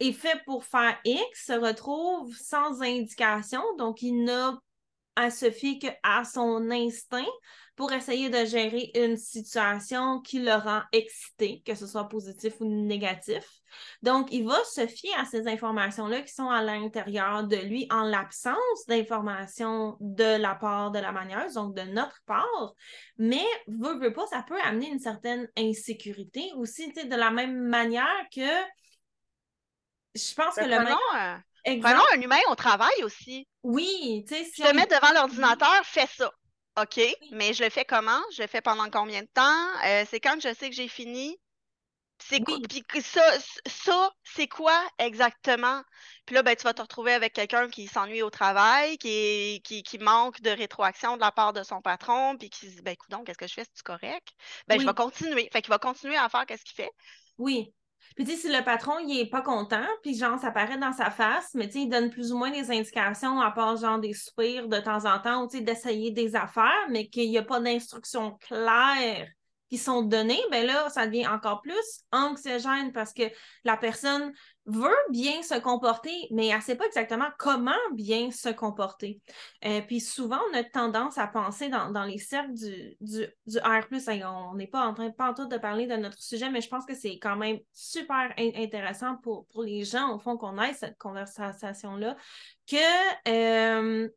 est 0.01 0.13
fait 0.13 0.43
pour 0.45 0.65
faire 0.65 0.99
X 1.05 1.47
se 1.47 1.53
retrouve 1.53 2.35
sans 2.37 2.83
indication, 2.83 3.63
donc 3.77 4.03
il 4.03 4.25
n'a 4.25 4.59
à 5.17 5.31
se 5.31 5.51
fier 5.51 5.79
qu'à 5.79 6.25
son 6.25 6.71
instinct 6.71 7.27
pour 7.79 7.93
essayer 7.93 8.29
de 8.29 8.45
gérer 8.45 8.91
une 8.97 9.17
situation 9.17 10.21
qui 10.21 10.41
le 10.41 10.53
rend 10.53 10.83
excité, 10.91 11.63
que 11.65 11.77
ce 11.77 11.87
soit 11.87 12.09
positif 12.09 12.55
ou 12.59 12.65
négatif. 12.65 13.45
Donc, 14.03 14.33
il 14.33 14.49
va 14.49 14.59
se 14.65 14.85
fier 14.89 15.15
à 15.17 15.25
ces 15.25 15.47
informations-là 15.47 16.23
qui 16.23 16.35
sont 16.35 16.51
à 16.51 16.61
l'intérieur 16.61 17.45
de 17.45 17.55
lui 17.55 17.87
en 17.91 18.03
l'absence 18.03 18.57
d'informations 18.89 19.97
de 20.01 20.41
la 20.41 20.57
part 20.57 20.91
de 20.91 20.99
la 20.99 21.13
manieuse, 21.13 21.55
donc 21.55 21.77
de 21.77 21.83
notre 21.83 22.21
part. 22.27 22.75
Mais, 23.17 23.47
veut, 23.69 23.97
veut 24.01 24.13
pas, 24.13 24.27
ça 24.27 24.43
peut 24.43 24.61
amener 24.65 24.89
une 24.89 24.99
certaine 24.99 25.49
insécurité 25.57 26.51
aussi, 26.57 26.93
de 26.93 27.15
la 27.15 27.31
même 27.31 27.61
manière 27.61 28.25
que 28.35 28.51
je 30.17 30.35
pense 30.35 30.57
que 30.57 30.69
ben, 30.69 30.81
le 30.81 30.85
même... 30.85 31.81
Prenons 31.81 32.03
un 32.13 32.21
humain 32.21 32.41
au 32.51 32.57
travail 32.57 33.05
aussi. 33.05 33.47
Oui, 33.63 34.25
tu 34.27 34.35
sais. 34.35 34.45
Si 34.47 34.63
je 34.63 34.69
te 34.69 34.75
mets 34.75 34.87
devant 34.87 35.13
l'ordinateur, 35.13 35.81
fais 35.85 36.07
ça. 36.07 36.33
OK, 36.83 37.01
mais 37.33 37.55
je 37.55 37.65
le 37.65 37.71
fais 37.71 37.85
comment? 37.85 38.21
Je 38.33 38.43
le 38.43 38.49
fais 38.49 38.61
pendant 38.61 38.89
combien 38.91 39.23
de 39.23 39.29
temps? 39.35 39.67
Euh, 39.85 40.05
c'est 40.09 40.21
quand 40.21 40.41
je 40.41 40.55
sais 40.55 40.71
que 40.71 40.77
j'ai 40.77 40.89
fini? 40.89 41.39
C'est 42.21 42.43
ça, 43.01 43.23
ça 43.67 44.11
c'est 44.25 44.49
quoi 44.49 44.77
exactement? 44.99 45.83
Puis 46.27 46.35
là, 46.35 46.43
ben, 46.43 46.57
tu 46.57 46.65
vas 46.65 46.75
te 46.75 46.83
retrouver 46.83 47.13
avec 47.13 47.33
quelqu'un 47.33 47.69
qui 47.69 47.87
s'ennuie 47.87 48.23
au 48.23 48.31
travail, 48.31 48.99
qui, 48.99 49.63
qui, 49.63 49.99
manque 49.99 50.41
de 50.41 50.51
rétroaction 50.51 51.15
de 51.17 51.21
la 51.21 51.31
part 51.31 51.53
de 51.53 51.63
son 51.63 51.81
patron, 51.81 52.37
puis 52.37 52.51
qui 52.51 52.67
se 52.67 52.77
dit, 52.77 52.83
ben, 52.83 52.93
écoute, 52.93 53.15
qu'est-ce 53.25 53.39
que 53.39 53.47
je 53.47 53.55
fais? 53.55 53.65
C'est-tu 53.65 53.83
correct? 53.85 54.29
Ben, 54.67 54.81
je 54.81 54.87
vais 54.87 54.95
continuer. 54.95 55.49
Fait 55.53 55.63
qu'il 55.63 55.71
va 55.71 55.79
continuer 55.79 56.17
à 56.17 56.29
faire 56.29 56.45
qu'est-ce 56.45 56.65
qu'il 56.65 56.75
fait. 56.75 56.91
Oui. 57.39 57.73
Puis 58.17 58.25
tu 58.25 58.33
si 58.33 58.49
le 58.49 58.65
patron, 58.65 58.99
il 58.99 59.21
est 59.21 59.31
pas 59.31 59.43
content, 59.43 59.87
puis 60.03 60.17
genre, 60.17 60.39
ça 60.39 60.51
paraît 60.51 60.79
dans 60.79 60.93
sa 60.93 61.11
face, 61.11 61.51
mais 61.55 61.67
tu 61.67 61.75
sais, 61.75 61.81
il 61.81 61.89
donne 61.89 62.11
plus 62.11 62.33
ou 62.33 62.39
moins 62.39 62.51
des 62.51 62.71
indications, 62.71 63.41
à 63.41 63.51
part 63.51 63.77
genre 63.77 63.99
des 63.99 64.13
soupirs 64.13 64.69
de 64.69 64.79
temps 64.79 65.05
en 65.05 65.19
temps, 65.21 65.45
ou 65.45 65.49
tu 65.49 65.59
sais, 65.59 65.65
d'essayer 65.65 66.11
des 66.11 66.37
affaires, 66.37 66.89
mais 66.91 67.09
qu'il 67.09 67.31
n'y 67.31 67.39
a 67.39 67.43
pas 67.43 67.61
d'instructions 67.61 68.37
claires 68.41 69.29
qui 69.69 69.79
sont 69.79 70.03
données, 70.03 70.41
ben 70.51 70.67
là, 70.67 70.89
ça 70.89 71.07
devient 71.07 71.27
encore 71.27 71.61
plus 71.61 72.05
anxiogène 72.13 72.93
parce 72.93 73.13
que 73.13 73.25
la 73.65 73.77
personne 73.77 74.33
veut 74.67 74.97
bien 75.11 75.43
se 75.43 75.59
comporter, 75.59 76.29
mais 76.31 76.49
elle 76.49 76.59
ne 76.59 76.63
sait 76.63 76.77
pas 76.77 76.87
exactement 76.87 77.29
comment 77.39 77.73
bien 77.95 78.31
se 78.31 78.51
comporter. 78.51 79.21
Euh, 79.65 79.81
puis 79.81 80.01
souvent, 80.01 80.41
on 80.51 80.57
a 80.57 80.63
tendance 80.63 81.17
à 81.17 81.27
penser 81.27 81.69
dans, 81.69 82.05
les 82.05 82.19
cercles 82.19 82.53
du, 82.53 82.97
du, 83.01 83.27
du 83.47 83.59
R+, 83.59 83.87
on 84.27 84.55
n'est 84.55 84.67
pas 84.67 84.87
en 84.87 84.95
train 84.95 85.11
pas 85.11 85.31
en 85.31 85.35
tout 85.35 85.47
de 85.47 85.57
parler 85.57 85.87
de 85.87 85.97
notre 85.97 86.21
sujet, 86.21 86.51
mais 86.51 86.61
je 86.61 86.69
pense 86.69 86.85
que 86.85 86.95
c'est 86.95 87.19
quand 87.19 87.37
même 87.37 87.59
super 87.73 88.33
intéressant 88.39 89.17
pour, 89.23 89.47
pour 89.47 89.63
les 89.63 89.85
gens, 89.85 90.15
au 90.15 90.19
fond, 90.19 90.37
qu'on 90.37 90.61
ait 90.61 90.75
cette 90.75 90.99
conversation-là, 90.99 92.17
que 92.67 93.29
euh, 93.29 94.09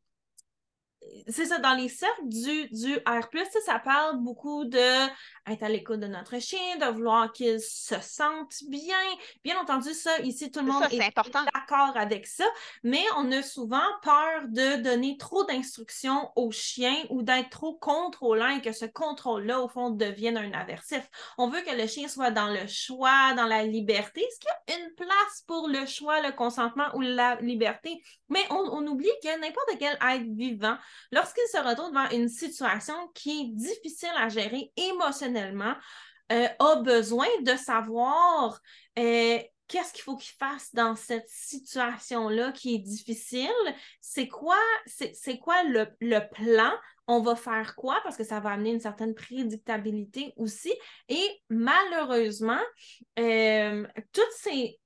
c'est 1.28 1.46
ça, 1.46 1.60
dans 1.60 1.74
les 1.74 1.90
cercles 1.90 2.28
du, 2.28 2.68
du 2.70 2.96
R, 2.96 3.28
ça 3.66 3.80
parle 3.80 4.18
beaucoup 4.18 4.66
de 4.66 5.08
être 5.48 5.64
à 5.64 5.70
l'écoute 5.70 6.00
de 6.00 6.08
notre 6.08 6.40
chien, 6.40 6.78
de 6.80 6.86
vouloir 6.86 7.32
qu'il 7.32 7.60
se 7.60 8.00
sente 8.00 8.54
bien. 8.70 8.98
Bien 9.44 9.60
entendu, 9.60 9.94
ça, 9.94 10.20
ici, 10.20 10.52
tout 10.52 10.60
le 10.60 10.68
monde 10.68 10.84
est, 10.92 11.00
d'accord 11.00 11.96
avec 11.96 12.28
ça, 12.28 12.46
mais 12.84 13.04
on 13.18 13.32
a 13.32 13.42
souvent 13.42 13.82
peur 14.04 14.44
de 14.50 14.82
donner 14.82 15.18
trop 15.18 15.44
d'instructions 15.44 16.32
au 16.36 16.52
chien 16.52 16.96
ou 17.10 17.24
d'être 17.24 17.50
trop 17.50 17.74
contrôlant 17.74 18.50
et 18.50 18.62
que 18.62 18.72
ce 18.72 18.86
contrôle-là, 18.86 19.60
au 19.62 19.68
fond, 19.68 19.90
devienne 19.90 20.38
un 20.38 20.52
aversif. 20.54 21.10
On 21.38 21.50
veut 21.50 21.62
que 21.62 21.76
le 21.76 21.88
chien 21.88 22.08
soit 22.08 22.32
dans 22.32 22.50
le 22.50 22.68
choix, 22.68 23.34
dans 23.36 23.48
la 23.48 23.64
liberté. 23.64 24.22
Est-ce 24.22 24.40
qu'il 24.40 24.50
y 24.70 24.74
a 24.74 24.80
une 24.80 24.94
place 24.94 25.44
pour 25.48 25.68
le 25.68 25.86
choix, 25.88 26.22
le 26.22 26.32
consentement 26.34 26.90
ou 26.94 27.02
la 27.02 27.36
liberté? 27.42 28.02
Mais 28.30 28.46
on, 28.52 28.60
on 28.72 28.86
oublie 28.88 29.10
que 29.24 29.40
n'importe 29.40 29.78
quel 29.80 29.94
être 29.94 30.36
vivant 30.36 30.78
lorsqu'il 31.12 31.48
se 31.52 31.58
retrouve 31.58 31.92
devant 31.92 32.10
une 32.10 32.30
situation 32.30 32.94
qui 33.14 33.42
est 33.42 33.56
difficile 33.56 34.12
à 34.18 34.30
gérer 34.30 34.72
émotionnellement, 34.78 35.76
euh, 36.32 36.48
a 36.60 36.76
besoin 36.78 37.28
de 37.42 37.56
savoir 37.56 38.60
euh, 38.98 39.40
qu'est-ce 39.72 39.94
qu'il 39.94 40.04
faut 40.04 40.18
qu'il 40.18 40.36
fasse 40.36 40.76
dans 40.76 40.96
cette 40.96 41.30
situation-là 41.30 42.52
qui 42.52 42.76
est 42.76 42.80
difficile, 42.80 43.50
c'est 44.02 44.28
quoi, 44.28 44.58
le, 44.84 46.20
plan, 46.30 46.74
on 47.08 47.22
va 47.22 47.36
faire 47.36 47.74
quoi? 47.76 48.00
Parce 48.04 48.18
que 48.18 48.26
ça 48.26 48.42
va 48.42 48.52
amener 48.52 48.72
une 48.72 48.82
certaine 48.82 49.16
prédictabilité 49.16 50.34
aussi. 50.36 50.74
Et 51.08 51.42
malheureusement, 51.50 52.60
euh, 53.18 53.88
toutes 54.12 54.34
ces, 54.36 54.78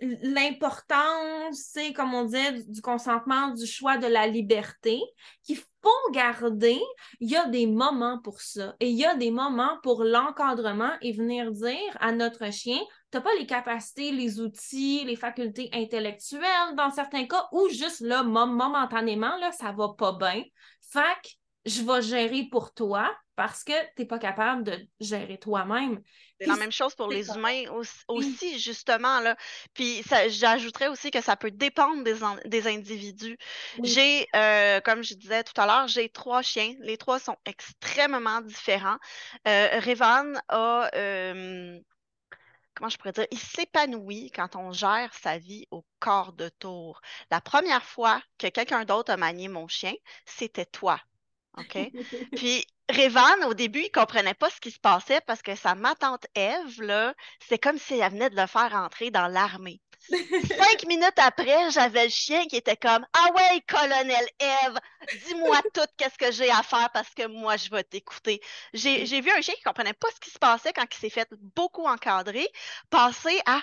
l'importance, 0.00 1.70
c'est 1.72 1.92
comme 1.92 2.14
on 2.14 2.24
dit, 2.24 2.64
du 2.68 2.82
consentement, 2.82 3.48
du 3.48 3.66
choix, 3.66 3.96
de 3.96 4.06
la 4.06 4.26
liberté, 4.26 5.00
qu'il 5.42 5.56
faut 5.56 6.10
garder, 6.12 6.80
il 7.20 7.30
y 7.30 7.36
a 7.36 7.46
des 7.46 7.66
moments 7.66 8.20
pour 8.20 8.40
ça. 8.40 8.74
Et 8.80 8.90
il 8.90 8.96
y 8.96 9.04
a 9.04 9.14
des 9.14 9.30
moments 9.30 9.78
pour 9.82 10.04
l'encadrement 10.04 10.92
et 11.00 11.12
venir 11.12 11.50
dire 11.50 11.96
à 12.00 12.12
notre 12.12 12.52
chien, 12.52 12.78
tu 13.10 13.18
n'as 13.18 13.20
pas 13.22 13.34
les 13.38 13.46
capacités, 13.46 14.12
les 14.12 14.40
outils, 14.40 15.04
les 15.04 15.16
facultés 15.16 15.70
intellectuelles 15.72 16.74
dans 16.76 16.90
certains 16.90 17.26
cas, 17.26 17.48
ou 17.52 17.68
juste 17.68 18.00
là, 18.00 18.22
momentanément, 18.22 19.36
là, 19.38 19.52
ça 19.52 19.72
va 19.72 19.94
pas 19.96 20.12
bien. 20.12 20.42
Fait 20.92 21.36
je 21.66 21.82
vais 21.82 22.00
gérer 22.00 22.44
pour 22.44 22.72
toi 22.72 23.14
parce 23.34 23.64
que 23.64 23.72
tu 23.94 24.02
n'es 24.02 24.06
pas 24.06 24.18
capable 24.18 24.64
de 24.64 24.78
gérer 24.98 25.38
toi-même. 25.38 26.00
C'est 26.40 26.46
la 26.46 26.56
même 26.56 26.72
chose 26.72 26.94
pour 26.94 27.08
les 27.08 27.28
humains 27.30 27.64
aussi, 28.08 28.58
justement. 28.58 29.20
Là. 29.20 29.36
Puis 29.74 30.02
j'ajouterais 30.28 30.88
aussi 30.88 31.10
que 31.10 31.20
ça 31.20 31.36
peut 31.36 31.50
dépendre 31.50 32.02
des, 32.02 32.66
individus. 32.66 33.36
J'ai, 33.82 34.26
euh, 34.34 34.80
comme 34.80 35.02
je 35.02 35.14
disais 35.14 35.44
tout 35.44 35.58
à 35.60 35.66
l'heure, 35.66 35.88
j'ai 35.88 36.08
trois 36.08 36.40
chiens. 36.40 36.74
Les 36.80 36.96
trois 36.96 37.18
sont 37.18 37.36
extrêmement 37.44 38.40
différents. 38.40 38.98
Euh, 39.46 39.80
Revan 39.80 40.40
a. 40.48 40.90
Euh, 40.94 41.78
comment 42.74 42.88
je 42.90 42.98
pourrais 42.98 43.12
dire, 43.12 43.26
il 43.30 43.38
s'épanouit 43.38 44.30
quand 44.30 44.54
on 44.56 44.70
gère 44.70 45.12
sa 45.14 45.38
vie 45.38 45.66
au 45.70 45.84
corps 45.98 46.32
de 46.32 46.48
tour. 46.58 47.00
La 47.30 47.40
première 47.40 47.84
fois 47.84 48.22
que 48.38 48.48
quelqu'un 48.48 48.84
d'autre 48.84 49.12
a 49.12 49.16
manié 49.16 49.48
mon 49.48 49.66
chien, 49.68 49.94
c'était 50.26 50.66
toi. 50.66 51.00
OK? 51.56 51.78
Puis 52.34 52.66
Révan, 52.88 53.46
au 53.48 53.54
début, 53.54 53.80
il 53.80 53.90
comprenait 53.90 54.34
pas 54.34 54.50
ce 54.50 54.60
qui 54.60 54.70
se 54.70 54.78
passait 54.78 55.20
parce 55.26 55.42
que 55.42 55.56
sa 55.56 55.74
ma 55.74 55.94
tante 55.94 56.26
Ève, 56.34 56.80
là, 56.82 57.14
c'est 57.48 57.58
comme 57.58 57.78
si 57.78 57.94
elle 57.94 58.12
venait 58.12 58.30
de 58.30 58.36
le 58.36 58.46
faire 58.46 58.74
entrer 58.74 59.10
dans 59.10 59.26
l'armée. 59.26 59.80
Cinq 60.10 60.86
minutes 60.86 61.18
après, 61.18 61.70
j'avais 61.70 62.04
le 62.04 62.10
chien 62.10 62.44
qui 62.46 62.56
était 62.56 62.76
comme 62.76 63.04
Ah 63.12 63.28
ouais, 63.34 63.60
colonel 63.68 64.24
Eve, 64.38 64.78
dis-moi 65.26 65.60
tout 65.74 65.86
qu'est-ce 65.96 66.16
que 66.16 66.30
j'ai 66.30 66.50
à 66.50 66.62
faire 66.62 66.90
parce 66.92 67.12
que 67.14 67.26
moi, 67.26 67.56
je 67.56 67.70
vais 67.70 67.82
t'écouter. 67.82 68.40
J'ai 68.72 69.20
vu 69.20 69.30
un 69.30 69.40
chien 69.40 69.54
qui 69.54 69.62
comprenait 69.62 69.94
pas 69.94 70.08
ce 70.14 70.20
qui 70.20 70.30
se 70.30 70.38
passait 70.38 70.72
quand 70.72 70.86
il 70.92 70.98
s'est 70.98 71.10
fait 71.10 71.28
beaucoup 71.40 71.86
encadrer, 71.86 72.46
passer 72.90 73.40
à 73.46 73.60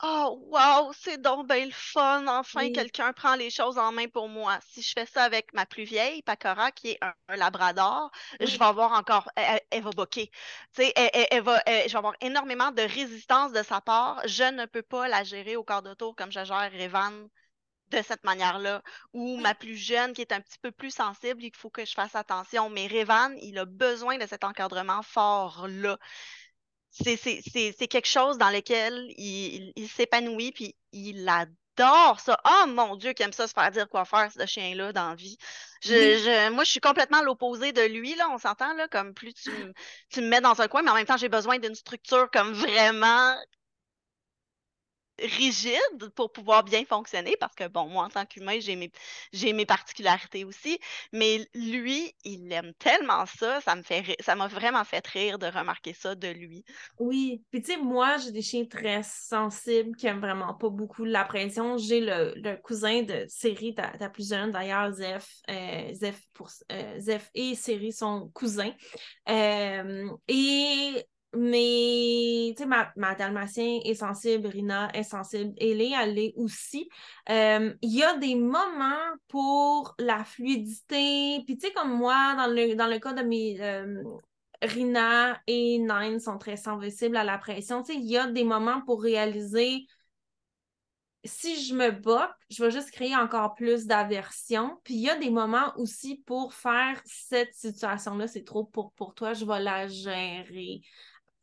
Oh, 0.00 0.38
wow, 0.52 0.92
c'est 0.92 1.20
donc 1.20 1.48
bien 1.48 1.66
le 1.66 1.72
fun. 1.72 2.24
Enfin, 2.28 2.70
quelqu'un 2.70 3.12
prend 3.12 3.34
les 3.34 3.50
choses 3.50 3.78
en 3.78 3.90
main 3.90 4.06
pour 4.06 4.28
moi. 4.28 4.58
Si 4.68 4.80
je 4.80 4.92
fais 4.92 5.06
ça 5.06 5.24
avec 5.24 5.52
ma 5.54 5.66
plus 5.66 5.82
vieille, 5.82 6.22
Pacora, 6.22 6.70
qui 6.70 6.90
est 6.90 6.98
un, 7.02 7.36
labrador, 7.36 8.12
je 8.40 8.56
vais 8.56 8.64
avoir 8.64 8.92
encore. 8.92 9.28
Elle, 9.34 9.82
va 9.82 9.90
boquer. 9.90 10.30
Tu 10.74 10.84
sais, 10.84 10.92
elle, 10.94 11.42
va, 11.42 11.60
je 11.66 11.90
vais 11.90 11.96
avoir 11.96 12.14
énormément 12.20 12.70
de 12.70 12.82
résistance 12.82 13.52
de 13.52 13.62
sa 13.64 13.80
part. 13.80 14.20
Je 14.24 14.44
ne 14.44 14.66
peux 14.66 14.82
pas 14.82 15.08
la 15.08 15.24
gérer 15.24 15.56
au 15.56 15.64
quart 15.64 15.82
de 15.82 15.94
tour 15.94 16.14
comme 16.14 16.30
je 16.30 16.44
gère 16.44 16.70
Revan 16.72 17.28
de 17.88 18.02
cette 18.02 18.22
manière-là. 18.22 18.82
Ou 19.14 19.36
ma 19.38 19.54
plus 19.56 19.76
jeune, 19.76 20.12
qui 20.12 20.20
est 20.20 20.32
un 20.32 20.40
petit 20.40 20.58
peu 20.60 20.70
plus 20.70 20.92
sensible, 20.92 21.42
il 21.42 21.56
faut 21.56 21.70
que 21.70 21.84
je 21.84 21.94
fasse 21.94 22.14
attention. 22.14 22.70
Mais 22.70 22.86
Revan, 22.86 23.34
il 23.42 23.58
a 23.58 23.64
besoin 23.64 24.16
de 24.16 24.26
cet 24.26 24.44
encadrement 24.44 25.02
fort-là 25.02 25.98
c'est 26.90 27.88
quelque 27.88 28.08
chose 28.08 28.38
dans 28.38 28.50
lequel 28.50 29.12
il, 29.16 29.88
s'épanouit, 29.88 30.52
puis 30.52 30.74
il 30.92 31.28
adore 31.28 32.20
ça. 32.20 32.40
Oh 32.44 32.66
mon 32.68 32.96
Dieu, 32.96 33.12
qui 33.12 33.22
aime 33.22 33.32
ça 33.32 33.46
se 33.46 33.52
faire 33.52 33.70
dire 33.70 33.88
quoi 33.88 34.04
faire, 34.04 34.30
ce 34.32 34.46
chien-là, 34.46 34.92
dans 34.92 35.10
la 35.10 35.14
vie. 35.14 35.38
Je, 35.82 36.50
moi, 36.50 36.64
je 36.64 36.70
suis 36.70 36.80
complètement 36.80 37.22
l'opposé 37.22 37.72
de 37.72 37.82
lui, 37.82 38.14
là, 38.16 38.28
on 38.30 38.38
s'entend, 38.38 38.74
là, 38.74 38.88
comme 38.88 39.14
plus 39.14 39.34
tu, 39.34 39.50
tu 40.10 40.20
me 40.20 40.28
mets 40.28 40.40
dans 40.40 40.60
un 40.60 40.68
coin, 40.68 40.82
mais 40.82 40.90
en 40.90 40.94
même 40.94 41.06
temps, 41.06 41.16
j'ai 41.16 41.28
besoin 41.28 41.58
d'une 41.58 41.74
structure 41.74 42.30
comme 42.32 42.52
vraiment 42.52 43.34
rigide 45.20 46.08
pour 46.14 46.32
pouvoir 46.32 46.64
bien 46.64 46.84
fonctionner 46.84 47.34
parce 47.40 47.54
que, 47.54 47.68
bon, 47.68 47.88
moi, 47.88 48.04
en 48.04 48.10
tant 48.10 48.26
qu'humain, 48.26 48.58
j'ai 48.60 48.76
mes, 48.76 48.90
j'ai 49.32 49.52
mes 49.52 49.66
particularités 49.66 50.44
aussi, 50.44 50.78
mais 51.12 51.48
lui, 51.54 52.14
il 52.24 52.50
aime 52.52 52.72
tellement 52.78 53.26
ça, 53.26 53.60
ça 53.60 53.74
me 53.74 53.82
fait 53.82 54.16
ça 54.20 54.34
m'a 54.34 54.48
vraiment 54.48 54.84
fait 54.84 55.06
rire 55.06 55.38
de 55.38 55.46
remarquer 55.46 55.92
ça 55.92 56.14
de 56.14 56.28
lui. 56.28 56.64
Oui, 56.98 57.42
puis 57.50 57.62
tu 57.62 57.72
sais, 57.72 57.78
moi, 57.78 58.16
j'ai 58.18 58.32
des 58.32 58.42
chiens 58.42 58.64
très 58.64 59.02
sensibles 59.02 59.96
qui 59.96 60.06
aiment 60.06 60.20
vraiment 60.20 60.54
pas 60.54 60.68
beaucoup 60.68 61.04
la 61.04 61.24
pression. 61.24 61.76
J'ai 61.76 62.00
le, 62.00 62.56
cousin 62.62 63.02
de 63.02 63.24
Série, 63.28 63.74
ta, 63.74 64.08
plus 64.08 64.28
jeune 64.28 64.50
d'ailleurs, 64.50 64.92
Zef, 64.92 65.28
euh, 65.50 65.92
pour, 66.34 66.48
euh, 66.72 66.98
Zef 66.98 67.30
et 67.34 67.54
Série 67.54 67.92
sont 67.92 68.30
cousins. 68.34 68.72
Euh, 69.28 70.08
et 70.28 71.04
mais, 71.36 72.54
tu 72.56 72.62
sais, 72.62 72.66
ma, 72.66 72.90
ma 72.96 73.14
dalmatien 73.14 73.80
est 73.84 73.94
sensible, 73.94 74.46
Rina 74.46 74.90
est 74.94 75.02
sensible, 75.02 75.52
Ellie, 75.58 75.94
elle 76.00 76.14
l'est 76.14 76.32
aussi. 76.36 76.88
Euh, 77.28 77.74
il 77.82 77.94
y 77.94 78.02
a 78.02 78.16
des 78.16 78.34
moments 78.34 79.14
pour 79.28 79.94
la 79.98 80.24
fluidité. 80.24 81.42
Puis, 81.44 81.58
tu 81.58 81.66
sais, 81.66 81.72
comme 81.74 81.92
moi, 81.96 82.34
dans 82.36 82.46
le, 82.46 82.74
dans 82.74 82.86
le 82.86 82.98
cas 82.98 83.12
de 83.12 83.22
mes. 83.22 83.60
Euh, 83.60 84.02
Rina 84.60 85.40
et 85.46 85.78
Nine 85.78 86.18
sont 86.18 86.36
très 86.36 86.56
sensibles 86.56 87.16
à 87.16 87.22
la 87.22 87.38
pression. 87.38 87.82
Tu 87.82 87.92
sais, 87.92 87.98
il 87.98 88.10
y 88.10 88.16
a 88.16 88.26
des 88.26 88.42
moments 88.42 88.80
pour 88.80 89.02
réaliser 89.02 89.86
si 91.24 91.62
je 91.62 91.74
me 91.74 91.90
botte, 91.90 92.30
je 92.50 92.64
vais 92.64 92.70
juste 92.70 92.90
créer 92.90 93.14
encore 93.16 93.54
plus 93.54 93.86
d'aversion. 93.86 94.80
Puis 94.84 94.94
il 94.94 95.00
y 95.00 95.10
a 95.10 95.16
des 95.16 95.30
moments 95.30 95.72
aussi 95.76 96.16
pour 96.26 96.54
faire 96.54 97.00
cette 97.04 97.54
situation-là, 97.54 98.26
c'est 98.26 98.44
trop 98.44 98.64
pour, 98.64 98.92
pour 98.92 99.14
toi, 99.14 99.34
je 99.34 99.44
vais 99.44 99.60
la 99.60 99.88
gérer 99.88 100.80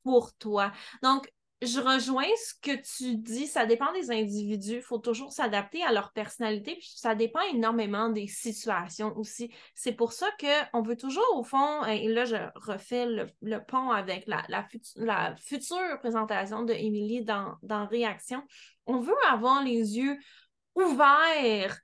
pour 0.05 0.33
toi. 0.37 0.71
Donc, 1.03 1.27
je 1.61 1.79
rejoins 1.79 2.27
ce 2.37 2.53
que 2.61 2.75
tu 2.81 3.15
dis. 3.17 3.47
Ça 3.47 3.65
dépend 3.65 3.91
des 3.93 4.11
individus. 4.11 4.75
Il 4.75 4.81
faut 4.81 4.99
toujours 4.99 5.31
s'adapter 5.31 5.81
à 5.83 5.91
leur 5.91 6.11
personnalité. 6.13 6.75
Puis 6.75 6.93
ça 6.95 7.15
dépend 7.15 7.41
énormément 7.53 8.09
des 8.09 8.27
situations 8.27 9.17
aussi. 9.17 9.51
C'est 9.73 9.93
pour 9.93 10.13
ça 10.13 10.27
qu'on 10.39 10.83
veut 10.83 10.95
toujours, 10.95 11.25
au 11.35 11.43
fond, 11.43 11.83
et 11.85 12.07
là, 12.07 12.25
je 12.25 12.35
refais 12.55 13.07
le, 13.07 13.65
pont 13.65 13.89
avec 13.89 14.25
la, 14.27 14.45
la, 14.95 15.35
future 15.37 15.99
présentation 15.99 16.63
de 16.63 16.73
Émilie 16.73 17.23
dans, 17.23 17.55
dans 17.63 17.87
Réaction. 17.87 18.43
On 18.85 18.99
veut 18.99 19.13
avoir 19.27 19.63
les 19.63 19.97
yeux 19.97 20.17
ouverts 20.75 21.79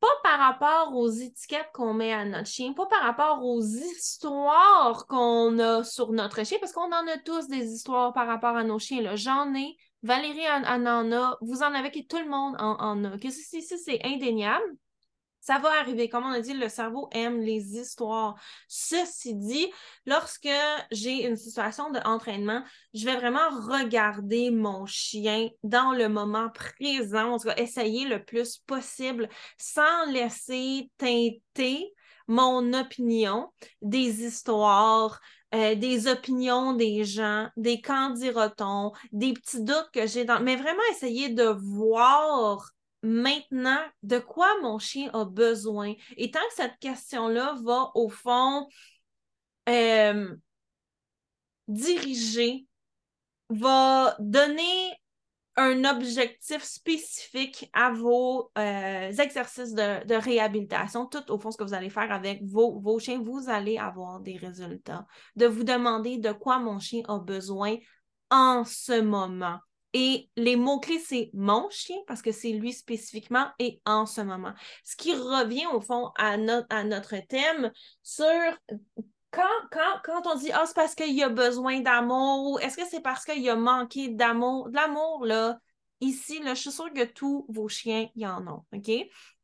pas 0.00 0.08
par 0.22 0.38
rapport 0.38 0.96
aux 0.96 1.10
étiquettes 1.10 1.70
qu'on 1.74 1.92
met 1.92 2.12
à 2.12 2.24
notre 2.24 2.46
chien, 2.46 2.72
pas 2.72 2.86
par 2.86 3.02
rapport 3.02 3.44
aux 3.44 3.60
histoires 3.60 5.06
qu'on 5.06 5.58
a 5.58 5.84
sur 5.84 6.12
notre 6.12 6.44
chien, 6.44 6.58
parce 6.60 6.72
qu'on 6.72 6.92
en 6.92 7.06
a 7.06 7.18
tous 7.24 7.48
des 7.48 7.72
histoires 7.72 8.12
par 8.12 8.26
rapport 8.26 8.56
à 8.56 8.64
nos 8.64 8.78
chiens. 8.78 9.14
J'en 9.16 9.54
ai, 9.54 9.76
Valérie 10.02 10.48
en, 10.48 10.64
en, 10.64 11.12
a, 11.12 11.36
vous 11.42 11.62
en 11.62 11.74
avez, 11.74 11.90
tout 12.06 12.18
le 12.18 12.28
monde 12.28 12.56
en, 12.58 12.76
en 12.80 13.04
a. 13.04 13.18
Que 13.18 13.28
c'est 13.30 14.00
indéniable. 14.04 14.76
Ça 15.40 15.58
va 15.58 15.70
arriver. 15.80 16.08
Comme 16.08 16.24
on 16.24 16.32
a 16.32 16.40
dit, 16.40 16.52
le 16.52 16.68
cerveau 16.68 17.08
aime 17.12 17.40
les 17.40 17.78
histoires. 17.78 18.34
Ceci 18.68 19.34
dit, 19.34 19.66
lorsque 20.06 20.48
j'ai 20.90 21.26
une 21.26 21.36
situation 21.36 21.90
d'entraînement, 21.90 22.62
je 22.92 23.06
vais 23.06 23.16
vraiment 23.16 23.48
regarder 23.48 24.50
mon 24.50 24.84
chien 24.86 25.48
dans 25.62 25.92
le 25.92 26.08
moment 26.08 26.50
présent. 26.50 27.34
On 27.34 27.36
va 27.38 27.56
essayer 27.56 28.06
le 28.06 28.22
plus 28.22 28.58
possible 28.58 29.28
sans 29.56 30.10
laisser 30.10 30.90
teinter 30.98 31.90
mon 32.28 32.72
opinion 32.74 33.50
des 33.82 34.24
histoires, 34.24 35.20
euh, 35.54 35.74
des 35.74 36.06
opinions 36.06 36.74
des 36.74 37.04
gens, 37.04 37.48
des 37.56 37.80
candidatons, 37.80 38.92
des 39.10 39.32
petits 39.32 39.64
doutes 39.64 39.90
que 39.92 40.06
j'ai 40.06 40.24
dans. 40.24 40.40
Mais 40.40 40.54
vraiment 40.54 40.82
essayer 40.92 41.30
de 41.30 41.44
voir 41.44 42.70
maintenant 43.02 43.80
de 44.02 44.18
quoi 44.18 44.48
mon 44.62 44.78
chien 44.78 45.10
a 45.12 45.24
besoin? 45.24 45.94
Et 46.16 46.30
tant 46.30 46.40
que 46.40 46.54
cette 46.54 46.78
question-là 46.78 47.56
va, 47.62 47.90
au 47.94 48.08
fond, 48.08 48.68
euh, 49.68 50.34
diriger, 51.68 52.66
va 53.48 54.16
donner 54.18 54.92
un 55.56 55.84
objectif 55.84 56.62
spécifique 56.62 57.68
à 57.72 57.90
vos 57.90 58.50
euh, 58.56 59.12
exercices 59.12 59.74
de, 59.74 60.14
réhabilitation, 60.14 61.06
tout 61.06 61.30
au 61.30 61.38
fond 61.38 61.50
ce 61.50 61.58
que 61.58 61.64
vous 61.64 61.74
allez 61.74 61.90
faire 61.90 62.10
avec 62.12 62.42
vos, 62.44 62.80
vos 62.80 62.98
chiens, 62.98 63.20
vous 63.20 63.48
allez 63.48 63.76
avoir 63.76 64.20
des 64.20 64.36
résultats. 64.36 65.06
De 65.36 65.46
vous 65.46 65.64
demander 65.64 66.18
de 66.18 66.32
quoi 66.32 66.58
mon 66.58 66.78
chien 66.78 67.02
a 67.08 67.18
besoin 67.18 67.76
en 68.30 68.64
ce 68.64 69.00
moment. 69.00 69.58
Et 69.92 70.30
les 70.36 70.56
mots-clés, 70.56 71.00
c'est 71.00 71.30
mon 71.34 71.68
chien, 71.70 71.96
parce 72.06 72.22
que 72.22 72.32
c'est 72.32 72.52
lui 72.52 72.72
spécifiquement 72.72 73.48
et 73.58 73.80
en 73.84 74.06
ce 74.06 74.20
moment. 74.20 74.52
Ce 74.84 74.96
qui 74.96 75.14
revient 75.14 75.66
au 75.72 75.80
fond 75.80 76.10
à, 76.16 76.36
notre 76.36 77.16
thème 77.26 77.72
sur 78.02 78.26
quand, 79.30 79.42
quand, 79.72 80.00
quand 80.04 80.26
on 80.26 80.36
dit 80.36 80.52
Ah, 80.52 80.64
c'est 80.66 80.74
parce 80.74 80.94
qu'il 80.94 81.20
a 81.22 81.28
besoin 81.28 81.80
d'amour, 81.80 82.60
est-ce 82.60 82.76
que 82.76 82.88
c'est 82.88 83.00
parce 83.00 83.24
qu'il 83.24 83.48
a 83.48 83.56
manqué 83.56 84.08
d'amour? 84.08 84.70
De 84.70 84.76
l'amour, 84.76 85.24
là, 85.24 85.58
ici, 86.00 86.40
là, 86.40 86.54
je 86.54 86.60
suis 86.60 86.72
sûre 86.72 86.92
que 86.92 87.04
tous 87.04 87.44
vos 87.48 87.68
chiens 87.68 88.08
y 88.14 88.26
en 88.26 88.46
ont. 88.46 88.64
OK? 88.72 88.90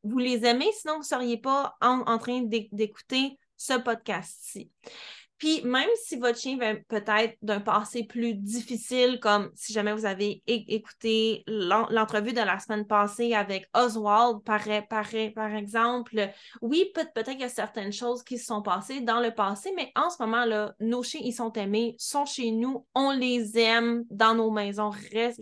Vous 0.04 0.18
les 0.18 0.44
aimez, 0.44 0.70
sinon 0.72 0.94
vous 0.94 1.00
ne 1.00 1.04
seriez 1.04 1.38
pas 1.38 1.76
en, 1.80 2.00
en 2.06 2.18
train 2.18 2.42
d'écouter 2.42 3.38
ce 3.56 3.74
podcast-ci. 3.78 4.70
Puis 5.38 5.62
même 5.64 5.88
si 6.02 6.16
votre 6.16 6.38
chien 6.38 6.56
va 6.56 6.74
peut-être 6.88 7.36
d'un 7.42 7.60
passé 7.60 8.04
plus 8.04 8.34
difficile, 8.34 9.18
comme 9.20 9.50
si 9.54 9.72
jamais 9.72 9.92
vous 9.92 10.06
avez 10.06 10.42
écouté 10.46 11.44
l'entrevue 11.46 12.32
de 12.32 12.40
la 12.40 12.58
semaine 12.58 12.86
passée 12.86 13.34
avec 13.34 13.68
Oswald, 13.74 14.42
par, 14.42 14.66
exemple, 15.54 16.30
oui, 16.62 16.90
peut-être 16.94 17.30
qu'il 17.30 17.40
y 17.40 17.44
a 17.44 17.48
certaines 17.48 17.92
choses 17.92 18.22
qui 18.22 18.38
se 18.38 18.46
sont 18.46 18.62
passées 18.62 19.00
dans 19.00 19.20
le 19.20 19.34
passé, 19.34 19.72
mais 19.76 19.92
en 19.94 20.08
ce 20.10 20.16
moment, 20.20 20.44
là, 20.44 20.74
nos 20.80 21.02
chiens, 21.02 21.20
ils 21.22 21.32
sont 21.32 21.52
aimés, 21.52 21.96
sont 21.98 22.24
chez 22.24 22.50
nous, 22.50 22.86
on 22.94 23.10
les 23.10 23.58
aime 23.58 24.04
dans 24.10 24.34
nos 24.34 24.50
maisons 24.50 24.90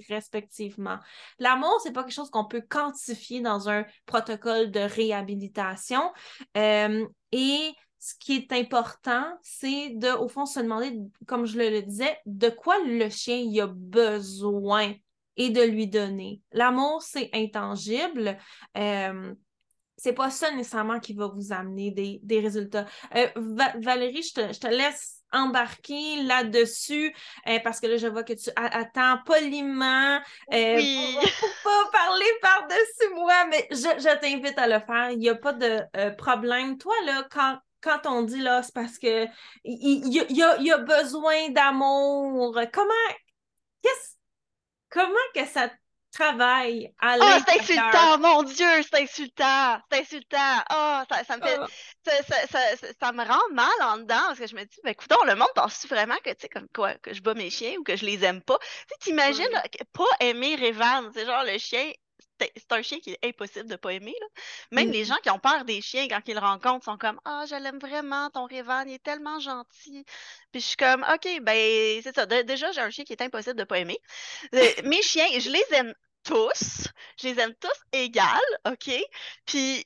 respectivement. 0.09 0.99
L'amour, 1.39 1.79
c'est 1.83 1.93
pas 1.93 2.03
quelque 2.03 2.15
chose 2.15 2.31
qu'on 2.31 2.47
peut 2.47 2.63
quantifier 2.69 3.41
dans 3.41 3.69
un 3.69 3.85
protocole 4.07 4.71
de 4.71 4.81
réhabilitation. 4.81 6.13
Euh, 6.57 7.07
et 7.33 7.75
ce 8.05 8.13
qui 8.21 8.37
est 8.37 8.53
important, 8.53 9.25
c'est 9.41 9.95
de, 9.95 10.09
au 10.09 10.29
fond, 10.29 10.45
se 10.45 10.61
demander, 10.61 10.93
comme 11.27 11.47
je 11.47 11.57
le, 11.57 11.81
disais, 11.81 12.19
de 12.27 12.51
quoi 12.51 12.79
le 12.85 13.09
chien 13.09 13.37
il 13.37 13.59
a 13.63 13.67
besoin 13.67 14.93
et 15.39 15.49
de 15.49 15.63
lui 15.63 15.89
donner. 15.89 16.43
L'amour, 16.53 17.01
c'est 17.01 17.31
intangible. 17.33 18.37
Euh, 18.77 19.35
c'est 19.97 20.13
pas 20.13 20.29
ça 20.29 20.51
nécessairement 20.51 21.01
qui 21.01 21.15
va 21.15 21.29
vous 21.29 21.51
amener 21.51 21.91
des, 21.91 22.41
résultats. 22.41 22.85
Euh, 23.17 23.27
Valérie, 23.37 24.23
je 24.23 24.59
te, 24.59 24.67
laisse 24.67 25.23
embarquer 25.33 26.23
là-dessus 26.25 27.15
euh, 27.49 27.59
parce 27.65 27.81
que 27.81 27.87
là, 27.87 27.97
je 27.97 28.09
vois 28.09 28.23
que 28.23 28.35
tu 28.35 28.51
attends 28.55 29.17
poliment 29.25 30.21
euh, 30.53 30.77
oui. 30.77 31.17
pas 31.65 31.91
parler 31.91 32.27
par-dessus 32.43 33.15
moi, 33.15 33.47
mais 33.51 33.67
je, 33.71 33.77
je 33.77 34.21
t'invite 34.21 34.59
à 34.59 34.67
le 34.67 34.81
faire. 34.85 35.11
Il 35.13 35.21
n'y 35.21 35.31
a 35.31 35.37
pas 35.37 35.55
de 35.55 35.81
problème. 36.17 36.77
Toi, 36.77 36.95
là, 37.07 37.27
quand, 37.31 37.59
quand 37.85 38.07
on 38.07 38.23
dit 38.23 38.41
là, 38.41 38.63
c'est 38.63 38.75
parce 38.75 38.99
que 38.99 39.27
il, 39.63 40.09
y, 40.09 40.73
a, 40.73 40.79
besoin 40.79 41.51
d'amour. 41.51 42.59
Comment, 42.73 42.95
qu'est-ce, 43.83 44.15
comment 44.89 45.15
que 45.35 45.45
ça 45.45 45.71
travaille 46.11 46.95
à 46.99 47.17
Oh, 47.21 47.43
c'est 47.47 47.61
insultant, 47.61 48.19
mon 48.19 48.43
Dieu, 48.43 48.83
c'est 48.83 49.03
insultant, 49.03 49.81
c'est 49.91 50.01
insultant. 50.01 50.63
Oh, 50.73 51.03
ça, 51.11 51.37
me 51.37 51.43
fait, 51.43 51.59
ah. 51.61 52.93
ça, 53.01 53.13
me 53.13 53.25
rend 53.25 53.53
mal 53.53 53.83
en 53.83 53.99
dedans 53.99 54.23
parce 54.29 54.39
que 54.39 54.47
je 54.47 54.55
me 54.55 54.65
dis, 54.65 54.79
ben, 54.83 54.91
écoute, 54.91 55.13
le 55.27 55.35
monde 55.35 55.49
pense 55.55 55.87
vraiment 55.87 56.17
que, 56.25 56.31
tu 56.31 56.37
sais, 56.41 56.49
comme 56.49 56.69
quoi, 56.75 56.95
que 56.95 57.13
je 57.13 57.21
bats 57.21 57.35
mes 57.35 57.51
chiens 57.51 57.75
ou 57.79 57.83
que 57.83 57.97
je 57.97 58.07
les 58.07 58.25
aime 58.25 58.41
pas? 58.41 58.59
Tu 58.89 59.11
t'imagines, 59.11 59.63
pas 59.93 60.05
aimer 60.21 60.57
Revan, 60.57 61.11
c'est 61.13 61.27
genre 61.27 61.45
le 61.45 61.59
chien 61.59 61.93
c'est 62.41 62.73
un 62.73 62.83
chien 62.83 62.99
qui 63.01 63.13
est 63.13 63.25
impossible 63.25 63.69
de 63.69 63.77
pas 63.77 63.93
aimer. 63.93 64.15
Même 64.71 64.91
les 64.91 65.03
mm. 65.03 65.07
gens 65.07 65.17
qui 65.23 65.31
ont 65.31 65.39
peur 65.39 65.65
des 65.65 65.81
chiens, 65.81 66.09
quand 66.09 66.21
ils 66.27 66.35
le 66.35 66.41
rencontrent, 66.41 66.85
sont 66.85 66.99
comme 66.99 67.21
Ah, 67.25 67.45
je 67.49 67.55
l'aime 67.55 67.79
vraiment, 67.79 68.31
ton 68.31 68.47
Révan, 68.47 68.85
il 68.87 68.95
est 68.95 69.03
tellement 69.03 69.41
gentil. 69.41 70.05
Puis 70.53 70.61
je 70.61 70.67
suis 70.67 70.77
comme 70.77 71.05
OK, 71.13 71.29
ben 71.43 72.01
c'est 72.03 72.15
ça. 72.15 72.27
déjà, 72.27 72.73
j'ai 72.73 72.81
un 72.81 72.91
chien 72.91 73.05
qui 73.05 73.13
est 73.13 73.23
impossible 73.23 73.57
de 73.57 73.65
pas 73.65 73.79
aimer. 73.79 73.99
Euh, 74.55 74.69
mes 74.85 75.03
chiens, 75.03 75.27
je 75.39 75.51
les 75.51 75.65
aime 75.73 75.95
tous. 76.25 76.89
Je 77.21 77.29
les 77.29 77.41
aime 77.41 77.55
tous 77.61 77.99
égales, 77.99 78.41
OK? 78.67 78.91
Puis 79.47 79.85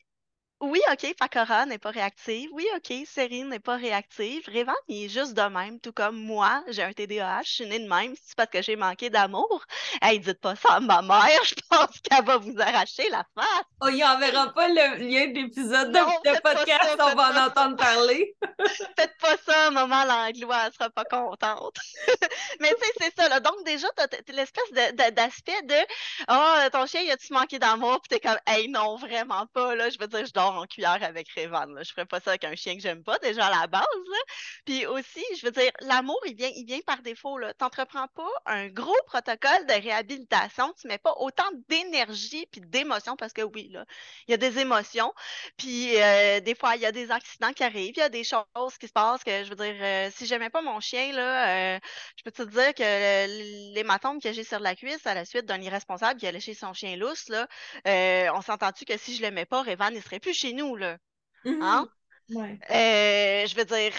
oui, 0.60 0.80
OK, 0.90 1.14
Fakora 1.18 1.66
n'est 1.66 1.78
pas 1.78 1.90
réactive. 1.90 2.50
Oui, 2.52 2.66
OK, 2.76 2.92
Serine 3.06 3.48
n'est 3.48 3.60
pas 3.60 3.76
réactive. 3.76 4.42
Révan, 4.48 4.74
il 4.88 5.04
est 5.04 5.08
juste 5.08 5.34
de 5.34 5.42
même, 5.42 5.78
tout 5.78 5.92
comme 5.92 6.16
moi, 6.16 6.64
j'ai 6.68 6.82
un 6.82 6.92
TDAH, 6.92 7.42
je 7.44 7.52
suis 7.52 7.66
née 7.66 7.78
de 7.78 7.88
même, 7.88 8.14
c'est 8.20 8.36
parce 8.36 8.50
que 8.50 8.60
j'ai 8.60 8.74
manqué 8.74 9.08
d'amour. 9.08 9.64
Hey, 10.02 10.18
dites 10.18 10.40
pas 10.40 10.56
ça 10.56 10.74
à 10.74 10.80
ma 10.80 11.00
mère, 11.02 11.40
je 11.44 11.54
pense 11.70 12.00
qu'elle 12.02 12.24
va 12.24 12.38
vous 12.38 12.54
arracher 12.58 13.08
la 13.10 13.24
face. 13.36 13.64
Oh, 13.80 13.88
il 13.88 14.02
enverra 14.04 14.52
pas 14.52 14.68
le 14.68 14.96
lien 15.08 15.28
d'épisode 15.28 15.92
de, 15.92 16.40
podcast, 16.40 16.96
on 16.98 17.14
va 17.14 17.30
en 17.30 17.46
entendre 17.46 17.76
parler. 17.76 18.34
faites 18.96 19.16
pas 19.20 19.36
ça, 19.46 19.70
maman 19.70 20.04
Langlois, 20.08 20.66
elle 20.66 20.72
sera 20.72 20.90
pas 20.90 21.04
contente. 21.04 21.76
Mais 22.60 22.74
tu 22.74 22.84
sais, 22.84 22.92
c'est 23.00 23.22
ça, 23.22 23.28
là. 23.28 23.40
Donc, 23.40 23.64
déjà, 23.64 23.86
t'as 23.94 24.06
l'espèce 24.32 24.72
d'aspect 25.12 25.62
de, 25.62 25.76
oh, 26.30 26.68
ton 26.72 26.86
chien, 26.86 27.02
il 27.02 27.10
a-tu 27.10 27.32
manqué 27.32 27.58
d'amour? 27.58 28.00
Puis 28.00 28.18
t'es 28.18 28.20
comme, 28.20 28.38
hey, 28.46 28.68
non, 28.68 28.96
vraiment 28.96 29.46
pas, 29.52 29.74
là. 29.76 29.88
Je 29.90 29.98
veux 29.98 30.08
dire, 30.08 30.26
je 30.26 30.32
dors 30.32 30.47
en 30.56 30.66
cuillère 30.66 31.02
avec 31.02 31.28
Revan. 31.36 31.82
Je 31.82 31.90
ferais 31.90 32.06
pas 32.06 32.20
ça 32.20 32.30
avec 32.30 32.44
un 32.44 32.54
chien 32.54 32.74
que 32.74 32.80
j'aime 32.80 33.02
pas, 33.02 33.18
déjà 33.18 33.46
à 33.46 33.60
la 33.60 33.66
base. 33.66 33.84
Puis 34.64 34.86
aussi, 34.86 35.24
je 35.38 35.46
veux 35.46 35.52
dire, 35.52 35.70
l'amour, 35.80 36.20
il 36.26 36.34
vient, 36.34 36.50
il 36.54 36.64
vient 36.64 36.80
par 36.86 37.02
défaut. 37.02 37.38
Tu 37.40 37.46
n'entreprends 37.60 38.08
pas 38.08 38.30
un 38.46 38.68
gros 38.68 38.96
protocole 39.06 39.66
de 39.66 39.72
réhabilitation, 39.72 40.72
tu 40.80 40.88
mets 40.88 40.98
pas 40.98 41.14
autant 41.18 41.48
d'énergie 41.68 42.46
puis 42.50 42.60
d'émotion, 42.60 43.16
parce 43.16 43.32
que 43.32 43.42
oui, 43.42 43.68
là, 43.70 43.84
il 44.26 44.32
y 44.32 44.34
a 44.34 44.36
des 44.36 44.58
émotions. 44.58 45.12
Puis 45.56 46.00
euh, 46.00 46.40
des 46.40 46.54
fois, 46.54 46.76
il 46.76 46.82
y 46.82 46.86
a 46.86 46.92
des 46.92 47.10
accidents 47.10 47.52
qui 47.52 47.64
arrivent, 47.64 47.94
il 47.96 48.00
y 48.00 48.02
a 48.02 48.08
des 48.08 48.24
choses 48.24 48.78
qui 48.78 48.86
se 48.86 48.92
passent 48.92 49.24
que, 49.24 49.44
je 49.44 49.50
veux 49.50 49.56
dire, 49.56 49.76
euh, 49.80 50.10
si 50.14 50.26
j'aimais 50.26 50.50
pas 50.50 50.62
mon 50.62 50.80
chien, 50.80 51.14
euh, 51.16 51.78
je 52.16 52.22
peux 52.22 52.30
te 52.30 52.42
dire 52.42 52.74
que 52.74 53.74
l'hématome 53.74 54.20
que 54.20 54.32
j'ai 54.32 54.44
sur 54.44 54.60
la 54.60 54.74
cuisse 54.74 55.06
à 55.06 55.14
la 55.14 55.24
suite 55.24 55.46
d'un 55.46 55.60
irresponsable 55.60 56.20
qui 56.20 56.26
a 56.26 56.32
léché 56.32 56.54
son 56.54 56.72
chien 56.72 56.96
lousse, 56.96 57.28
là, 57.28 57.46
on 58.34 58.42
s'entend-tu 58.42 58.84
que 58.84 58.96
si 58.96 59.16
je 59.16 59.22
l'aimais 59.22 59.46
pas, 59.46 59.62
Revan, 59.62 59.90
il 59.92 60.02
serait 60.02 60.20
plus 60.20 60.34
chez 60.38 60.52
nous, 60.52 60.76
là. 60.76 60.98
Hein? 61.44 61.88
Mm-hmm. 62.30 62.58
Euh, 62.70 63.46
je 63.46 63.54
veux 63.54 63.64
dire, 63.64 63.92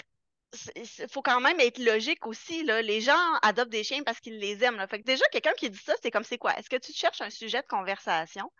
il 0.76 1.08
faut 1.08 1.22
quand 1.22 1.40
même 1.40 1.60
être 1.60 1.78
logique 1.78 2.26
aussi. 2.26 2.64
Là. 2.64 2.82
Les 2.82 3.00
gens 3.00 3.34
adoptent 3.42 3.70
des 3.70 3.84
chiens 3.84 4.02
parce 4.02 4.20
qu'ils 4.20 4.38
les 4.38 4.62
aiment. 4.64 4.76
Là. 4.76 4.86
Fait 4.86 4.98
que 4.98 5.04
déjà, 5.04 5.24
quelqu'un 5.32 5.52
qui 5.54 5.70
dit 5.70 5.78
ça, 5.78 5.94
c'est 6.02 6.10
comme 6.10 6.24
c'est 6.24 6.38
quoi? 6.38 6.56
Est-ce 6.58 6.70
que 6.70 6.76
tu 6.76 6.92
cherches 6.92 7.20
un 7.20 7.30
sujet 7.30 7.62
de 7.62 7.66
conversation? 7.66 8.50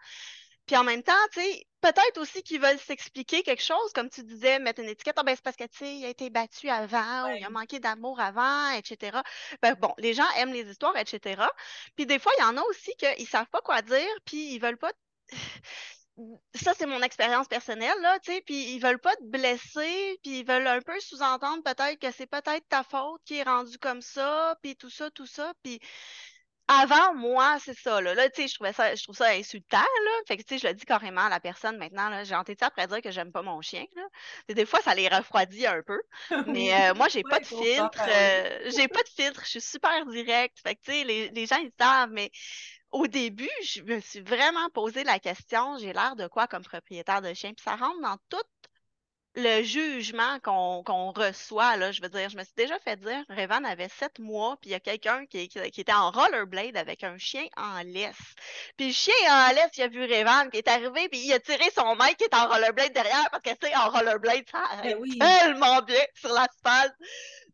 Puis 0.66 0.77
en 0.77 0.85
même 0.85 1.03
temps, 1.03 1.12
tu 1.33 1.40
sais, 1.40 1.66
peut-être 1.81 2.19
aussi 2.19 2.45
qu'ils 2.45 2.61
veulent 2.61 2.79
s'expliquer 2.79 3.43
quelque 3.43 3.62
chose, 3.62 3.93
comme 3.93 4.09
tu 4.09 4.23
disais, 4.23 4.61
mettre 4.61 4.81
une 4.81 4.88
étiquette, 4.88 5.16
ah 5.19 5.25
ben 5.25 5.35
c'est 5.35 5.43
parce 5.43 5.57
que, 5.57 5.64
tu 5.64 5.79
sais, 5.79 5.97
il 5.97 6.05
a 6.05 6.09
été 6.09 6.31
battu 6.31 6.69
avant, 6.69 7.27
ou 7.29 7.35
il 7.35 7.45
a 7.45 7.51
manqué 7.51 7.81
d'amour 7.81 8.21
avant, 8.21 8.71
etc. 8.71 9.19
Ben 9.62 9.75
bon, 9.75 9.93
les 9.99 10.14
gens 10.14 10.31
aiment 10.37 10.53
les 10.53 10.71
histoires, 10.71 10.97
etc. 10.97 11.43
Puis 11.97 12.07
des 12.07 12.21
fois, 12.21 12.31
il 12.38 12.43
y 12.43 12.45
en 12.45 12.57
a 12.57 12.62
aussi 12.62 12.93
qu'ils 12.97 13.27
savent 13.27 13.49
pas 13.51 13.62
quoi 13.62 13.83
dire, 13.83 14.07
puis 14.25 14.55
ils 14.55 14.61
veulent 14.61 14.79
pas 14.79 14.93
ça, 16.55 16.73
c'est 16.77 16.87
mon 16.87 17.03
expérience 17.03 17.49
personnelle, 17.49 17.99
là, 18.01 18.18
tu 18.20 18.33
sais, 18.33 18.42
puis 18.44 18.75
ils 18.75 18.81
veulent 18.81 19.01
pas 19.01 19.14
te 19.16 19.25
blesser, 19.25 20.18
puis 20.23 20.40
ils 20.40 20.46
veulent 20.46 20.66
un 20.66 20.81
peu 20.81 20.99
sous-entendre 21.01 21.62
peut-être 21.62 21.99
que 21.99 22.11
c'est 22.11 22.27
peut-être 22.27 22.66
ta 22.68 22.83
faute 22.83 23.20
qui 23.25 23.37
est 23.37 23.42
rendue 23.42 23.79
comme 23.79 24.03
ça, 24.03 24.57
puis 24.62 24.77
tout 24.77 24.90
ça, 24.90 25.11
tout 25.11 25.27
ça, 25.27 25.53
puis 25.62 25.81
avant, 26.68 27.14
moi, 27.14 27.57
c'est 27.59 27.77
ça, 27.77 28.01
là, 28.01 28.14
là 28.14 28.29
tu 28.29 28.42
sais, 28.42 28.49
je 28.49 28.55
trouvais 28.55 28.73
ça, 28.73 28.94
je 28.94 29.03
trouve 29.03 29.16
ça 29.16 29.31
insultant, 29.31 29.79
là, 29.79 30.11
fait 30.29 30.37
que, 30.37 30.42
tu 30.42 30.55
sais, 30.55 30.59
je 30.59 30.68
le 30.68 30.75
dis 30.75 30.85
carrément 30.85 31.23
à 31.23 31.29
la 31.29 31.40
personne 31.40 31.79
maintenant, 31.79 32.09
là, 32.11 32.23
j'ai 32.25 32.35
entêté 32.35 32.64
après 32.64 32.87
dire 32.87 33.01
que 33.01 33.11
j'aime 33.11 33.33
pas 33.33 33.42
mon 33.42 33.61
chien, 33.61 33.85
là, 33.96 34.55
des 34.55 34.66
fois, 34.66 34.81
ça 34.83 34.94
les 34.94 35.09
refroidit 35.09 35.66
un 35.66 35.83
peu, 35.83 36.01
mais 36.46 36.73
euh, 36.75 36.94
moi, 36.94 37.09
j'ai 37.09 37.23
pas 37.23 37.40
de 37.40 37.46
filtre, 37.46 38.03
euh, 38.07 38.70
j'ai 38.77 38.88
pas 38.88 39.03
de 39.03 39.09
filtre, 39.09 39.42
je 39.44 39.51
suis 39.51 39.61
super 39.61 40.07
directe, 40.07 40.59
fait 40.62 40.77
que, 40.77 40.81
tu 40.83 40.92
sais, 40.92 41.05
les, 41.05 41.29
les 41.31 41.46
gens, 41.46 41.59
ils 41.59 41.73
savent, 41.79 42.11
mais 42.12 42.31
au 42.92 43.07
début, 43.07 43.50
je 43.64 43.83
me 43.83 44.00
suis 44.00 44.20
vraiment 44.20 44.68
posé 44.70 45.05
la 45.05 45.18
question, 45.18 45.79
j'ai 45.79 45.92
l'air 45.92 46.16
de 46.16 46.26
quoi 46.26 46.46
comme 46.46 46.64
propriétaire 46.64 47.22
de 47.22 47.33
chien? 47.35 47.53
Puis 47.53 47.64
ça 47.64 47.76
rentre 47.76 48.00
dans 48.00 48.16
tout 48.29 48.38
le 49.37 49.62
jugement 49.62 50.40
qu'on 50.40 51.12
reçoit, 51.12 51.76
là, 51.76 51.92
je 51.92 52.03
veux 52.03 52.09
dire, 52.09 52.29
je 52.29 52.37
me 52.37 52.42
suis 52.42 52.55
déjà 52.57 52.79
fait 52.81 52.96
dire, 52.96 53.24
Revan 53.29 53.64
avait 53.64 53.88
sept 53.88 54.18
mois, 54.18 54.57
puis 54.61 54.70
il 54.70 54.72
y 54.72 54.76
a 54.76 54.81
quelqu'un 54.81 55.24
qui, 55.26 55.48
qui, 55.48 55.59
était 55.59 55.92
en 55.92 56.11
rollerblade 56.11 56.76
avec 56.76 57.05
un 57.05 57.16
chien 57.16 57.44
en 57.57 57.81
laisse. 57.85 58.16
Puis 58.76 58.88
le 58.88 58.92
chien 58.92 59.14
en 59.29 59.53
laisse, 59.55 59.70
il 59.76 59.83
a 59.83 59.88
vu 59.88 60.03
Revan 60.03 60.50
qui 60.50 60.59
est 60.59 60.68
arrivé, 60.68 61.09
puis 61.09 61.20
il 61.20 61.33
a 61.33 61.38
tiré 61.38 61.64
son 61.76 61.94
mec 61.94 62.16
qui 62.16 62.24
est 62.24 62.35
en 62.35 62.48
rollerblade 62.48 62.92
derrière, 62.92 63.29
parce 63.31 63.42
que, 63.42 63.50
tu 63.50 63.68
sais, 63.68 63.76
en 63.76 63.90
rollerblade, 63.90 64.44
ça 64.50 64.64
ben 64.83 64.96
arrête 64.96 65.18
tellement 65.18 65.83
bien 65.83 66.05
sur 66.14 66.33
l'asphalte. 66.33 66.94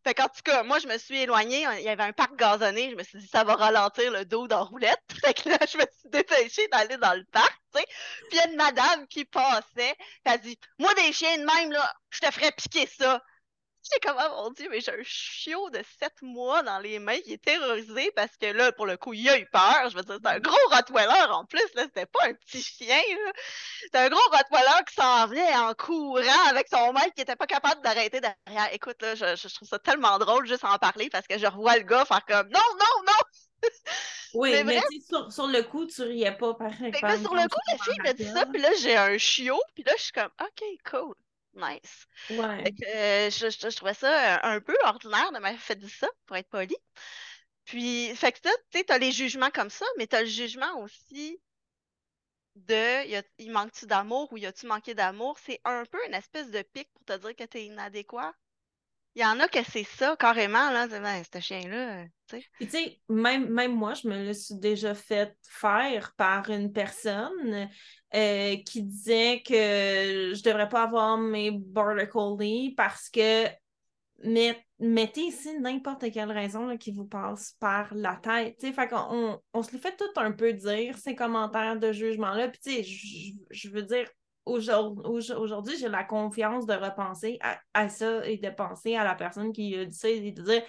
Fait 0.07 0.13
qu'en 0.13 0.29
tout 0.29 0.41
cas, 0.41 0.63
moi, 0.63 0.79
je 0.79 0.87
me 0.87 0.97
suis 0.97 1.17
éloignée. 1.17 1.65
Il 1.79 1.83
y 1.83 1.89
avait 1.89 2.03
un 2.03 2.13
parc 2.13 2.33
gazonné. 2.37 2.91
Je 2.91 2.95
me 2.95 3.03
suis 3.03 3.19
dit, 3.19 3.27
ça 3.27 3.43
va 3.43 3.55
ralentir 3.55 4.09
le 4.09 4.23
dos 4.23 4.47
dans 4.47 4.63
roulette. 4.63 5.03
Là, 5.45 5.57
je 5.69 5.77
me 5.77 5.83
suis 5.99 6.09
dépêchée 6.09 6.65
d'aller 6.69 6.95
dans 6.95 7.13
le 7.13 7.25
parc, 7.25 7.59
tu 7.75 7.81
sais. 7.81 7.85
Puis 8.29 8.29
il 8.31 8.35
y 8.37 8.39
a 8.39 8.47
une 8.47 8.55
madame 8.55 9.05
qui 9.07 9.25
passait. 9.25 9.97
Elle 10.23 10.31
a 10.31 10.37
dit, 10.37 10.57
moi, 10.79 10.93
des 10.93 11.11
chiens 11.11 11.37
de 11.37 11.43
même, 11.43 11.73
là, 11.73 11.93
je 12.09 12.19
te 12.21 12.31
ferais 12.31 12.53
piquer 12.53 12.87
ça. 12.87 13.21
J'étais 13.89 14.07
comme, 14.07 14.17
oh 14.19 14.43
mon 14.43 14.49
Dieu, 14.51 14.67
mais 14.69 14.81
j'ai 14.81 14.91
un 14.91 15.03
chiot 15.03 15.69
de 15.69 15.79
7 15.99 16.11
mois 16.21 16.61
dans 16.63 16.79
les 16.79 16.99
mains 16.99 17.19
qui 17.19 17.33
est 17.33 17.43
terrorisé 17.43 18.11
parce 18.15 18.35
que 18.35 18.47
là, 18.47 18.71
pour 18.73 18.85
le 18.85 18.97
coup, 18.97 19.13
il 19.13 19.29
a 19.29 19.39
eu 19.39 19.45
peur. 19.45 19.89
Je 19.89 19.95
veux 19.95 20.03
dire, 20.03 20.17
c'est 20.21 20.29
un 20.29 20.39
gros 20.39 20.55
Rottweiler 20.71 21.31
en 21.31 21.45
plus, 21.45 21.73
là, 21.75 21.83
c'était 21.83 22.05
pas 22.05 22.25
un 22.25 22.33
petit 22.33 22.61
chien, 22.61 22.99
C'est 23.81 23.95
un 23.95 24.09
gros 24.09 24.19
Rottweiler 24.31 24.83
qui 24.87 24.95
s'en 24.95 25.27
venait 25.27 25.55
en 25.55 25.73
courant 25.73 26.47
avec 26.49 26.67
son 26.69 26.91
maître 26.91 27.13
qui 27.15 27.21
était 27.21 27.35
pas 27.35 27.47
capable 27.47 27.81
d'arrêter 27.81 28.19
derrière. 28.19 28.73
Écoute, 28.73 29.01
là, 29.01 29.15
je, 29.15 29.35
je, 29.35 29.53
trouve 29.55 29.67
ça 29.67 29.79
tellement 29.79 30.17
drôle 30.17 30.45
juste 30.47 30.65
en 30.65 30.77
parler 30.77 31.09
parce 31.09 31.27
que 31.27 31.37
je 31.37 31.45
revois 31.45 31.77
le 31.77 31.83
gars 31.83 32.03
faire 32.03 32.25
comme, 32.25 32.49
non, 32.49 32.59
non, 32.79 33.03
non! 33.05 33.69
Oui, 34.33 34.61
mais, 34.65 34.81
sur, 35.07 35.31
sur, 35.31 35.47
le 35.47 35.63
coup, 35.63 35.85
tu 35.85 36.01
riais 36.03 36.35
pas, 36.35 36.53
par 36.53 36.67
exemple. 36.83 37.19
Sur 37.21 37.33
le 37.33 37.47
coup, 37.47 37.59
la 37.71 37.77
fille 37.77 37.99
me 38.03 38.13
dit 38.13 38.27
ça, 38.27 38.45
puis 38.45 38.61
là, 38.61 38.69
j'ai 38.81 38.95
un 38.95 39.17
chiot, 39.17 39.59
puis 39.73 39.83
là, 39.83 39.93
je 39.97 40.03
suis 40.03 40.11
comme, 40.11 40.29
OK, 40.41 40.63
cool 40.91 41.15
nice. 41.57 42.07
Ouais. 42.29 42.73
Euh, 42.95 43.29
je, 43.29 43.49
je, 43.49 43.75
trouvais 43.75 43.93
ça 43.93 44.39
un, 44.43 44.59
peu 44.61 44.75
ordinaire 44.83 45.31
de 45.31 45.39
m'avoir 45.39 45.61
fait 45.61 45.75
dire 45.75 45.89
ça, 45.89 46.07
pour 46.25 46.35
être 46.37 46.49
poli. 46.49 46.75
Puis, 47.65 48.15
fait 48.15 48.31
que 48.31 48.39
tu 48.39 48.49
sais, 48.73 48.83
t'as 48.83 48.97
les 48.97 49.11
jugements 49.11 49.51
comme 49.51 49.69
ça, 49.69 49.85
mais 49.97 50.07
t'as 50.07 50.21
le 50.21 50.27
jugement 50.27 50.79
aussi 50.81 51.39
de 52.55 53.07
y 53.07 53.21
il 53.37 53.51
manque-tu 53.51 53.85
d'amour 53.85 54.31
ou 54.31 54.37
y 54.37 54.45
a-tu 54.45 54.65
manqué 54.65 54.93
d'amour? 54.95 55.37
C'est 55.39 55.61
un 55.63 55.85
peu 55.85 55.99
une 56.07 56.13
espèce 56.13 56.49
de 56.49 56.61
pic 56.61 56.89
pour 56.93 57.03
te 57.05 57.17
dire 57.17 57.35
que 57.35 57.43
t'es 57.43 57.65
inadéquat. 57.65 58.33
Il 59.17 59.21
y 59.21 59.25
en 59.25 59.39
a 59.39 59.47
que 59.47 59.63
c'est 59.63 59.83
ça, 59.83 60.15
carrément, 60.15 60.69
là. 60.69 60.85
Ben, 60.87 61.23
ce 61.23 61.39
chien-là, 61.39 62.05
tu 62.27 62.39
sais. 62.39 62.45
tu 62.59 62.69
sais, 62.69 63.01
même, 63.09 63.49
même 63.49 63.73
moi, 63.73 63.95
je 63.95 64.07
me 64.07 64.23
le 64.23 64.33
suis 64.33 64.53
déjà 64.53 64.93
fait 64.93 65.35
faire 65.41 66.13
par 66.17 66.51
une 66.51 66.71
personne 66.71 67.67
euh, 68.13 68.55
qui 68.57 68.83
disait 68.83 69.41
que 69.43 70.33
je 70.35 70.43
devrais 70.43 70.69
pas 70.69 70.83
avoir 70.83 71.17
mes 71.17 71.49
Border 71.49 72.07
Collie 72.07 72.75
parce 72.75 73.09
que 73.09 73.47
mettez 74.79 75.21
ici 75.21 75.59
n'importe 75.61 76.11
quelle 76.11 76.31
raison 76.31 76.77
qui 76.77 76.91
vous 76.91 77.07
passe 77.07 77.55
par 77.59 77.95
la 77.95 78.17
tête. 78.17 78.61
Fait 78.61 78.87
qu'on 78.87 79.41
on, 79.51 79.63
se 79.63 79.71
le 79.71 79.79
fait 79.79 79.97
tout 79.97 80.19
un 80.19 80.31
peu 80.31 80.53
dire, 80.53 80.95
ces 80.95 81.15
commentaires 81.15 81.79
de 81.79 81.91
jugement-là. 81.91 82.49
Puis, 82.49 83.39
je 83.49 83.69
veux 83.71 83.81
dire, 83.81 84.07
aujourd'hui, 84.47 85.77
j'ai 85.77 85.89
la 85.89 86.03
confiance 86.03 86.65
de 86.65 86.73
repenser 86.73 87.37
à, 87.41 87.59
à, 87.73 87.89
ça 87.89 88.25
et 88.25 88.37
de 88.37 88.49
penser 88.49 88.95
à 88.95 89.03
la 89.03 89.15
personne 89.15 89.51
qui 89.51 89.75
a 89.75 89.85
dit 89.85 89.95
ça 89.95 90.09
et 90.09 90.31
de 90.31 90.41
dire 90.41 90.63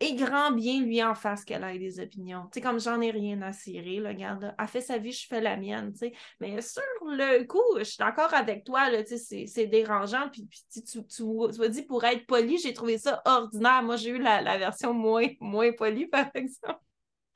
et 0.00 0.14
grand 0.14 0.50
bien 0.50 0.80
lui 0.80 1.02
en 1.04 1.14
face 1.14 1.44
qu'elle 1.44 1.62
ait 1.62 1.78
des 1.78 2.00
opinions. 2.00 2.44
Tu 2.44 2.54
sais, 2.54 2.60
comme 2.62 2.80
j'en 2.80 3.02
ai 3.02 3.10
rien 3.10 3.40
à 3.42 3.52
cirer, 3.52 4.00
là, 4.00 4.08
regarde, 4.08 4.54
elle 4.58 4.66
fait 4.66 4.80
sa 4.80 4.96
vie, 4.96 5.12
je 5.12 5.26
fais 5.26 5.42
la 5.42 5.58
mienne, 5.58 5.92
tu 5.92 5.98
sais. 5.98 6.12
Mais 6.40 6.62
sur 6.62 6.82
le 7.02 7.44
coup, 7.44 7.62
je 7.76 7.84
suis 7.84 7.98
d'accord 7.98 8.32
avec 8.32 8.64
toi, 8.64 8.88
là, 8.88 9.04
tu 9.04 9.18
sais, 9.18 9.44
c'est 9.46 9.66
dérangeant. 9.66 10.30
Puis, 10.32 10.46
puis 10.46 10.60
tu, 10.72 10.82
tu, 10.82 11.06
tu, 11.06 11.68
dit, 11.68 11.82
pour 11.82 12.02
être 12.04 12.26
poli, 12.26 12.58
j'ai 12.58 12.72
trouvé 12.72 12.96
ça 12.96 13.20
ordinaire. 13.26 13.82
Moi, 13.82 13.96
j'ai 13.96 14.10
eu 14.10 14.18
la, 14.18 14.40
la, 14.40 14.56
version 14.56 14.94
moins, 14.94 15.26
moins 15.38 15.70
polie, 15.72 16.06
par 16.06 16.30
exemple. 16.34 16.80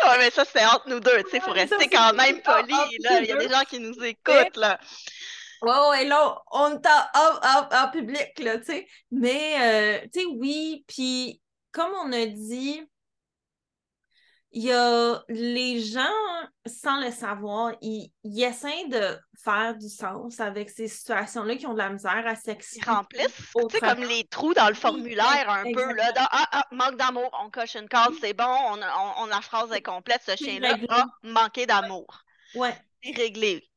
Ouais, 0.02 0.18
mais 0.18 0.30
ça, 0.30 0.44
c'est 0.46 0.64
entre 0.64 0.88
nous 0.88 1.00
deux, 1.00 1.22
tu 1.24 1.30
sais, 1.30 1.36
il 1.36 1.42
faut 1.42 1.52
rester 1.52 1.88
quand 1.88 2.14
même 2.14 2.40
poli, 2.40 2.98
là. 3.00 3.20
Il 3.20 3.26
y 3.26 3.32
a 3.32 3.36
des 3.36 3.48
gens 3.48 3.64
qui 3.68 3.78
nous 3.78 4.02
écoutent, 4.02 4.56
là. 4.56 4.80
Ouais, 5.64 5.88
ouais, 5.90 6.04
là, 6.04 6.38
on 6.52 6.78
est 6.78 6.86
en, 6.86 7.90
public, 7.90 8.38
là, 8.38 8.58
tu 8.58 8.64
sais. 8.66 8.86
Mais, 9.10 10.02
euh, 10.02 10.06
tu 10.12 10.20
sais, 10.20 10.26
oui, 10.26 10.84
puis 10.86 11.40
comme 11.72 11.92
on 12.04 12.12
a 12.12 12.26
dit, 12.26 12.82
il 14.52 14.62
y 14.62 14.72
a 14.72 15.22
les 15.28 15.80
gens, 15.80 16.04
sans 16.64 17.00
le 17.00 17.10
savoir, 17.10 17.72
ils, 17.80 18.12
essaient 18.24 18.86
de 18.88 19.18
faire 19.42 19.74
du 19.76 19.88
sens 19.88 20.38
avec 20.38 20.70
ces 20.70 20.86
situations-là 20.86 21.56
qui 21.56 21.66
ont 21.66 21.72
de 21.72 21.78
la 21.78 21.90
misère 21.90 22.22
à 22.24 22.36
s'exprimer. 22.36 22.84
Ils 22.86 22.90
remplissent, 22.90 23.52
tu 23.56 23.62
sais, 23.70 23.80
comme 23.80 24.04
les 24.04 24.24
trous 24.24 24.54
dans 24.54 24.68
le 24.68 24.74
formulaire 24.74 25.50
un 25.50 25.64
peu, 25.64 25.92
là, 25.94 26.12
ah, 26.16 26.46
ah, 26.52 26.66
manque 26.70 26.96
d'amour, 26.96 27.28
on 27.42 27.50
coche 27.50 27.74
une 27.74 27.88
case, 27.88 28.14
c'est 28.20 28.34
bon, 28.34 28.44
on, 28.44 28.78
on, 29.18 29.26
la 29.26 29.40
phrase 29.40 29.72
est 29.72 29.82
complète, 29.82 30.22
ce 30.24 30.36
chien-là 30.36 30.76
a 30.88 31.06
manqué 31.24 31.66
d'amour. 31.66 32.22
Ouais. 32.54 32.74
C'est 33.02 33.16
réglé. 33.16 33.68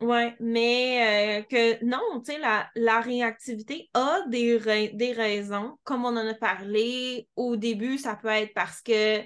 Oui, 0.00 0.32
mais 0.40 1.40
euh, 1.40 1.42
que 1.42 1.84
non, 1.84 2.22
tu 2.24 2.32
sais, 2.32 2.38
la, 2.38 2.70
la, 2.74 3.00
réactivité 3.00 3.90
a 3.92 4.22
des, 4.28 4.58
des 4.94 5.12
raisons. 5.12 5.76
Comme 5.84 6.06
on 6.06 6.16
en 6.16 6.26
a 6.26 6.32
parlé 6.32 7.28
au 7.36 7.56
début, 7.56 7.98
ça 7.98 8.16
peut 8.16 8.28
être 8.28 8.54
parce 8.54 8.80
que 8.80 9.20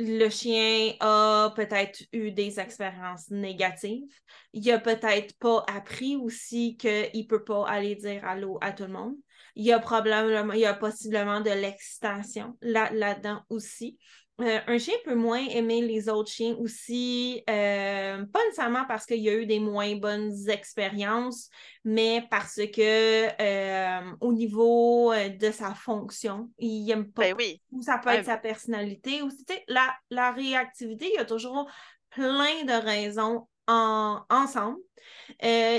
le 0.00 0.28
chien 0.28 0.94
a 0.98 1.52
peut-être 1.54 2.02
eu 2.12 2.32
des 2.32 2.58
expériences 2.58 3.30
négatives. 3.30 4.08
Il 4.52 4.68
a 4.72 4.80
peut-être 4.80 5.36
pas 5.38 5.64
appris 5.68 6.16
aussi 6.16 6.76
qu'il 6.76 7.10
ne 7.14 7.26
peut 7.28 7.44
pas 7.44 7.68
aller 7.68 7.94
dire 7.94 8.24
allô 8.24 8.58
à 8.62 8.72
tout 8.72 8.84
le 8.84 8.92
monde. 8.92 9.14
Il 9.54 9.64
y 9.64 9.72
a 9.72 9.78
probablement, 9.78 10.54
il 10.54 10.60
y 10.60 10.66
a 10.66 10.74
possiblement 10.74 11.40
de 11.40 11.50
l'excitation 11.50 12.56
là, 12.62 12.90
là-dedans 12.92 13.42
aussi. 13.48 13.98
Euh, 14.40 14.60
un 14.66 14.78
chien 14.78 14.94
peut 15.04 15.14
moins 15.14 15.44
aimer 15.48 15.82
les 15.82 16.08
autres 16.08 16.30
chiens 16.30 16.54
aussi, 16.58 17.42
euh, 17.50 18.24
pas 18.24 18.44
nécessairement 18.44 18.84
parce 18.86 19.04
qu'il 19.04 19.20
y 19.20 19.28
a 19.28 19.34
eu 19.34 19.46
des 19.46 19.60
moins 19.60 19.96
bonnes 19.96 20.48
expériences, 20.48 21.50
mais 21.84 22.26
parce 22.30 22.56
que 22.56 23.28
euh, 23.40 24.10
au 24.20 24.32
niveau 24.32 25.12
de 25.14 25.50
sa 25.50 25.74
fonction, 25.74 26.50
il 26.58 26.86
n'aime 26.86 27.10
pas. 27.10 27.22
Ben 27.22 27.34
oui. 27.38 27.60
Ou 27.72 27.82
ça 27.82 27.98
peut 27.98 28.10
être 28.10 28.24
sa 28.24 28.38
personnalité. 28.38 29.22
Ou, 29.22 29.30
la, 29.68 29.94
la 30.10 30.32
réactivité, 30.32 31.06
il 31.12 31.16
y 31.16 31.18
a 31.18 31.24
toujours 31.24 31.70
plein 32.10 32.64
de 32.64 32.82
raisons 32.84 33.46
en, 33.66 34.22
ensemble. 34.30 34.78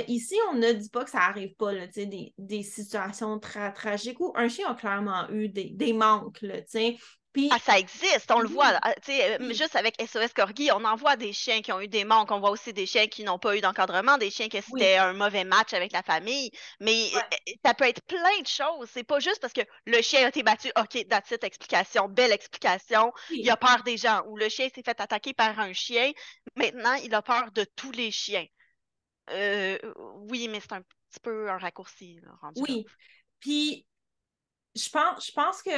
ici, 0.08 0.36
on 0.52 0.56
ne 0.56 0.71
dit 0.71 0.89
pas 0.89 1.04
que 1.04 1.10
ça 1.10 1.19
n'arrive 1.19 1.56
pas, 1.56 1.74
là, 1.74 1.88
des, 1.88 2.34
des 2.38 2.63
situations 2.63 3.39
très 3.39 3.74
tragiques 3.74 4.19
où 4.19 4.32
un 4.36 4.47
chien 4.47 4.69
a 4.69 4.76
clairement 4.76 5.28
eu 5.30 5.50
des, 5.50 5.71
des 5.71 5.93
manques. 5.93 6.41
Là, 6.41 6.62
ah, 7.50 7.60
ça 7.60 7.80
existe, 7.80 8.30
on 8.32 8.39
le 8.39 8.48
voit. 8.48 8.78
Ah, 8.82 8.94
euh, 9.10 9.54
juste 9.54 9.76
avec 9.76 9.96
SOS 10.02 10.34
Corgi, 10.34 10.70
on 10.72 10.84
en 10.84 10.96
voit 10.96 11.15
des 11.15 11.32
chiens 11.32 11.62
qui 11.62 11.72
ont 11.72 11.80
eu 11.80 11.88
des 11.88 12.04
manques. 12.04 12.32
On 12.32 12.39
voit 12.39 12.52
aussi 12.52 12.74
des 12.74 12.86
chiens 12.86 13.08
qui 13.08 13.24
n'ont 13.24 13.39
pas 13.39 13.56
eu 13.56 13.62
d'encadrement, 13.62 14.17
des 14.17 14.30
chiens 14.30 14.50
qui 14.50 14.62
c'était 14.62 14.98
un 14.98 15.13
mauvais 15.13 15.46
match 15.46 15.74
avec 15.74 15.94
la 15.94 16.04
famille. 16.04 16.52
Mais 16.80 17.10
euh, 17.15 17.20
euh, 17.20 17.54
ça 17.63 17.74
peut 17.74 17.86
être 17.86 18.02
plein 18.04 18.41
de 18.41 18.48
choses. 18.48 18.89
C'est 18.91 19.04
pas 19.04 19.20
juste 19.20 19.39
parce 19.39 19.54
que 19.54 19.62
le 19.86 20.02
chien 20.02 20.26
a 20.26 20.30
été 20.30 20.44
battu. 20.44 20.72
OK, 20.78 21.08
that's 21.08 21.32
it, 21.32 21.44
explication, 21.44 22.10
belle 22.10 22.34
explication. 22.34 23.13
Il 23.30 23.50
a 23.50 23.58
peur 23.58 23.84
des 23.84 23.98
gens. 23.98 24.24
Ou 24.28 24.38
le 24.38 24.50
chien 24.50 24.67
s'est 24.74 24.84
fait 24.84 25.00
attaquer 25.00 25.34
par 25.34 25.58
un 25.60 25.74
chien. 25.74 26.12
Maintenant, 26.56 26.96
il 26.96 27.13
a 27.15 27.22
peur 27.22 27.52
de 27.54 27.65
tous 27.76 27.91
les 27.91 28.12
chiens. 28.12 28.46
oui, 29.30 30.48
mais 30.50 30.60
c'est 30.60 30.74
un 30.74 30.82
petit 30.82 31.20
peu 31.22 31.50
un 31.50 31.58
raccourci. 31.58 32.20
oui. 32.58 32.86
Puis, 33.39 33.88
je 34.76 34.89
pense, 34.89 35.26
je 35.26 35.32
pense 35.32 35.62
que 35.63 35.72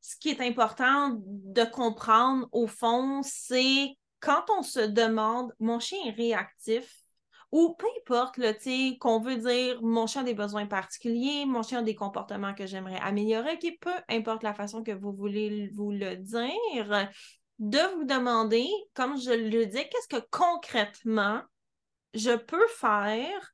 ce 0.00 0.16
qui 0.16 0.30
est 0.30 0.40
important 0.40 1.16
de 1.18 1.64
comprendre 1.64 2.48
au 2.52 2.66
fond, 2.66 3.20
c'est 3.22 3.96
quand 4.20 4.44
on 4.58 4.62
se 4.62 4.80
demande, 4.80 5.52
mon 5.58 5.78
chien 5.80 5.98
est 6.06 6.10
réactif 6.10 7.00
ou 7.52 7.74
peu 7.74 7.86
importe, 8.00 8.36
là, 8.36 8.52
qu'on 9.00 9.20
veut 9.20 9.36
dire 9.36 9.82
mon 9.82 10.06
chien 10.06 10.22
a 10.22 10.24
des 10.24 10.34
besoins 10.34 10.66
particuliers, 10.66 11.46
mon 11.46 11.62
chien 11.62 11.80
a 11.80 11.82
des 11.82 11.96
comportements 11.96 12.54
que 12.54 12.66
j'aimerais 12.66 13.00
améliorer, 13.00 13.58
qui 13.58 13.72
peu 13.72 13.90
importe 14.08 14.44
la 14.44 14.54
façon 14.54 14.84
que 14.84 14.92
vous 14.92 15.12
voulez 15.12 15.68
vous 15.74 15.90
le 15.90 16.16
dire, 16.16 17.08
de 17.58 17.94
vous 17.96 18.04
demander, 18.04 18.68
comme 18.94 19.20
je 19.20 19.32
le 19.32 19.66
dis, 19.66 19.82
qu'est-ce 19.88 20.08
que 20.08 20.24
concrètement 20.30 21.42
je 22.14 22.36
peux 22.36 22.66
faire 22.78 23.52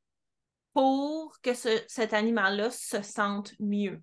pour 0.76 1.32
que 1.40 1.54
cet 1.54 2.12
animal-là 2.12 2.70
se 2.70 3.00
sente 3.00 3.54
mieux. 3.58 4.02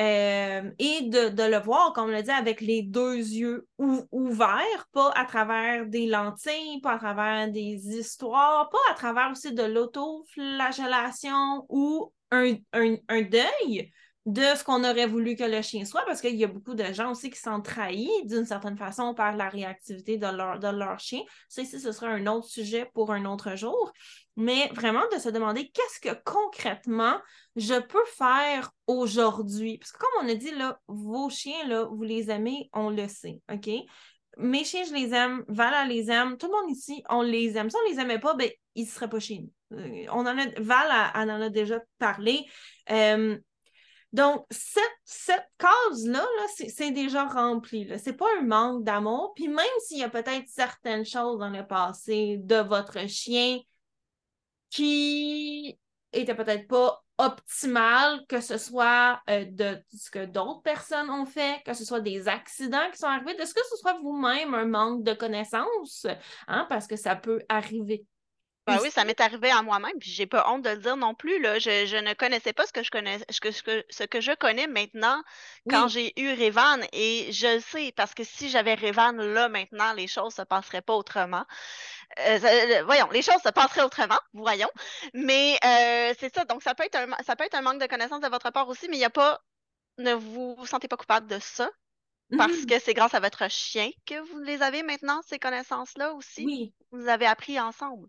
Euh, 0.00 0.68
et 0.80 1.02
de, 1.02 1.48
le 1.48 1.62
voir, 1.62 1.92
comme 1.92 2.06
on 2.06 2.08
l'a 2.08 2.22
dit, 2.22 2.32
avec 2.32 2.60
les 2.60 2.82
deux 2.82 3.14
yeux 3.14 3.68
ouverts, 3.78 4.88
pas 4.92 5.12
à 5.12 5.24
travers 5.24 5.86
des 5.86 6.08
lentilles, 6.08 6.80
pas 6.82 6.94
à 6.94 6.98
travers 6.98 7.52
des 7.52 7.96
histoires, 7.96 8.68
pas 8.70 8.90
à 8.90 8.94
travers 8.94 9.30
aussi 9.30 9.54
de 9.54 9.62
l'autoflagellation 9.62 11.64
ou 11.68 12.12
un 12.32 12.56
deuil, 12.72 13.92
de 14.26 14.42
ce 14.54 14.62
qu'on 14.64 14.84
aurait 14.84 15.06
voulu 15.06 15.34
que 15.34 15.44
le 15.44 15.62
chien 15.62 15.84
soit, 15.84 16.04
parce 16.04 16.20
qu'il 16.20 16.36
y 16.36 16.44
a 16.44 16.46
beaucoup 16.46 16.74
de 16.74 16.84
gens 16.92 17.10
aussi 17.12 17.30
qui 17.30 17.38
sont 17.40 17.62
trahis 17.62 18.10
d'une 18.24 18.44
certaine 18.44 18.76
façon 18.76 19.14
par 19.14 19.34
la 19.34 19.48
réactivité 19.48 20.18
de 20.18 20.26
leur, 20.26 21.00
chien. 21.00 21.22
Ça 21.48 21.62
ici, 21.62 21.80
ce 21.80 21.90
sera 21.90 22.08
un 22.08 22.26
autre 22.26 22.46
sujet 22.46 22.90
pour 22.92 23.12
un 23.12 23.24
autre 23.24 23.56
jour. 23.56 23.92
Mais 24.36 24.68
vraiment 24.74 25.04
de 25.12 25.18
se 25.18 25.28
demander 25.30 25.70
qu'est-ce 25.70 26.00
que 26.00 26.14
concrètement 26.24 27.18
je 27.56 27.80
peux 27.80 28.04
faire 28.16 28.70
aujourd'hui. 28.86 29.78
Parce 29.78 29.92
que 29.92 29.98
comme 29.98 30.26
on 30.26 30.30
a 30.30 30.34
dit, 30.34 30.52
vos 30.86 31.30
chiens, 31.30 31.86
vous 31.86 32.02
les 32.02 32.30
aimez, 32.30 32.68
on 32.72 32.90
le 32.90 33.08
sait, 33.08 33.40
OK? 33.52 33.70
Mes 34.36 34.64
chiens, 34.64 34.84
je 34.84 34.94
les 34.94 35.12
aime, 35.12 35.44
Val, 35.48 35.88
les 35.88 36.10
aime, 36.10 36.36
tout 36.36 36.46
le 36.46 36.52
monde 36.52 36.70
ici, 36.70 37.02
on 37.08 37.22
les 37.22 37.56
aime. 37.56 37.68
Si 37.68 37.76
on 37.76 37.90
les 37.90 37.98
aimait 38.00 38.20
pas, 38.20 38.34
ben, 38.34 38.48
ils 38.74 38.84
ne 38.84 38.88
seraient 38.88 39.10
pas 39.10 39.18
chez 39.18 39.40
nous. 39.40 39.78
Euh, 39.78 40.06
on 40.12 40.20
en 40.20 40.38
a, 40.38 40.46
Val, 40.60 41.12
elle, 41.14 41.30
en 41.30 41.40
a 41.40 41.48
déjà 41.50 41.80
parlé. 41.98 42.46
Euh, 42.90 43.36
donc, 44.12 44.44
cette, 44.50 45.48
case-là, 45.58 46.26
c'est 46.68 46.90
déjà 46.90 47.26
rempli. 47.26 47.86
Ce 47.98 48.10
n'est 48.10 48.16
pas 48.16 48.26
un 48.38 48.42
manque 48.42 48.84
d'amour. 48.84 49.32
Puis 49.36 49.46
même 49.46 49.66
s'il 49.86 49.98
y 49.98 50.02
a 50.02 50.08
peut-être 50.08 50.48
certaines 50.48 51.04
choses 51.04 51.38
dans 51.38 51.50
le 51.50 51.66
passé 51.66 52.38
de 52.38 52.56
votre 52.56 53.06
chien 53.08 53.60
qui 54.68 55.78
étaient 56.12 56.34
peut-être 56.34 56.66
pas 56.66 57.04
optimales, 57.18 58.24
que 58.28 58.40
ce 58.40 58.56
soit 58.56 59.20
euh, 59.28 59.44
de 59.44 59.78
ce 59.94 60.10
que 60.10 60.24
d'autres 60.24 60.62
personnes 60.62 61.10
ont 61.10 61.26
fait, 61.26 61.62
que 61.64 61.74
ce 61.74 61.84
soit 61.84 62.00
des 62.00 62.28
accidents 62.28 62.90
qui 62.90 62.98
sont 62.98 63.06
arrivés, 63.06 63.34
de 63.34 63.44
ce 63.44 63.52
que 63.52 63.60
ce 63.70 63.76
soit 63.76 63.98
vous-même 64.00 64.54
un 64.54 64.64
manque 64.64 65.04
de 65.04 65.12
connaissances, 65.12 66.06
hein, 66.48 66.66
parce 66.70 66.86
que 66.86 66.96
ça 66.96 67.16
peut 67.16 67.42
arriver 67.48 68.06
ben 68.70 68.82
oui, 68.82 68.90
ça 68.90 69.04
m'est 69.04 69.20
arrivé 69.20 69.50
à 69.50 69.62
moi-même, 69.62 69.98
puis 69.98 70.10
j'ai 70.10 70.26
pas 70.26 70.48
honte 70.48 70.62
de 70.62 70.70
le 70.70 70.78
dire 70.78 70.96
non 70.96 71.14
plus. 71.14 71.40
Là. 71.40 71.58
Je, 71.58 71.96
ne 72.00 72.14
connaissais 72.14 72.52
pas 72.52 72.66
ce 72.66 72.72
que 72.72 72.82
je 72.82 72.90
connais, 72.90 73.18
ce 73.28 73.40
que, 73.40 73.50
ce 73.50 74.04
que, 74.04 74.20
je 74.20 74.32
connais 74.32 74.66
maintenant 74.66 75.22
quand 75.68 75.88
j'ai 75.88 76.18
eu 76.20 76.32
Révan, 76.32 76.80
et 76.92 77.30
je 77.32 77.56
le 77.56 77.60
sais, 77.60 77.92
parce 77.96 78.14
que 78.14 78.24
si 78.24 78.48
j'avais 78.48 78.74
Révan 78.74 79.12
là 79.12 79.48
maintenant, 79.48 79.92
les 79.92 80.06
choses 80.06 80.34
se 80.34 80.42
passeraient 80.42 80.82
pas 80.82 80.94
autrement. 80.94 81.44
Euh, 82.18 82.38
euh, 82.42 82.82
voyons, 82.84 83.08
les 83.10 83.22
choses 83.22 83.42
se 83.44 83.50
passeraient 83.50 83.82
autrement, 83.82 84.18
voyons. 84.32 84.70
Mais 85.14 85.58
euh, 85.64 86.14
c'est 86.18 86.34
ça, 86.34 86.44
donc 86.44 86.62
ça 86.62 86.74
peut 86.74 86.84
être 86.84 86.96
un, 86.96 87.22
ça 87.24 87.36
peut 87.36 87.44
être 87.44 87.54
un 87.54 87.62
manque 87.62 87.80
de 87.80 87.86
connaissance 87.86 88.20
de 88.20 88.28
votre 88.28 88.50
part 88.50 88.68
aussi, 88.68 88.88
mais 88.88 88.96
il 88.96 89.00
n'y 89.00 89.04
a 89.04 89.10
pas. 89.10 89.40
Ne 89.98 90.14
vous, 90.14 90.56
sentez 90.66 90.88
pas 90.88 90.96
coupable 90.96 91.26
de 91.26 91.38
ça. 91.40 91.70
Parce 92.36 92.52
mm-hmm. 92.52 92.66
que 92.66 92.78
c'est 92.78 92.94
grâce 92.94 93.14
à 93.14 93.20
votre 93.20 93.50
chien 93.50 93.90
que 94.06 94.20
vous 94.20 94.38
les 94.38 94.62
avez 94.62 94.84
maintenant, 94.84 95.20
ces 95.26 95.40
connaissances-là 95.40 96.14
aussi. 96.14 96.44
Oui. 96.46 96.74
Vous 96.92 97.08
avez 97.08 97.26
appris 97.26 97.58
ensemble. 97.58 98.08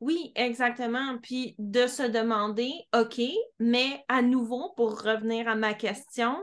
Oui, 0.00 0.32
exactement. 0.34 1.18
Puis 1.22 1.54
de 1.58 1.86
se 1.86 2.02
demander, 2.02 2.72
OK, 2.94 3.20
mais 3.58 4.04
à 4.08 4.22
nouveau, 4.22 4.72
pour 4.76 5.02
revenir 5.02 5.48
à 5.48 5.54
ma 5.54 5.74
question, 5.74 6.36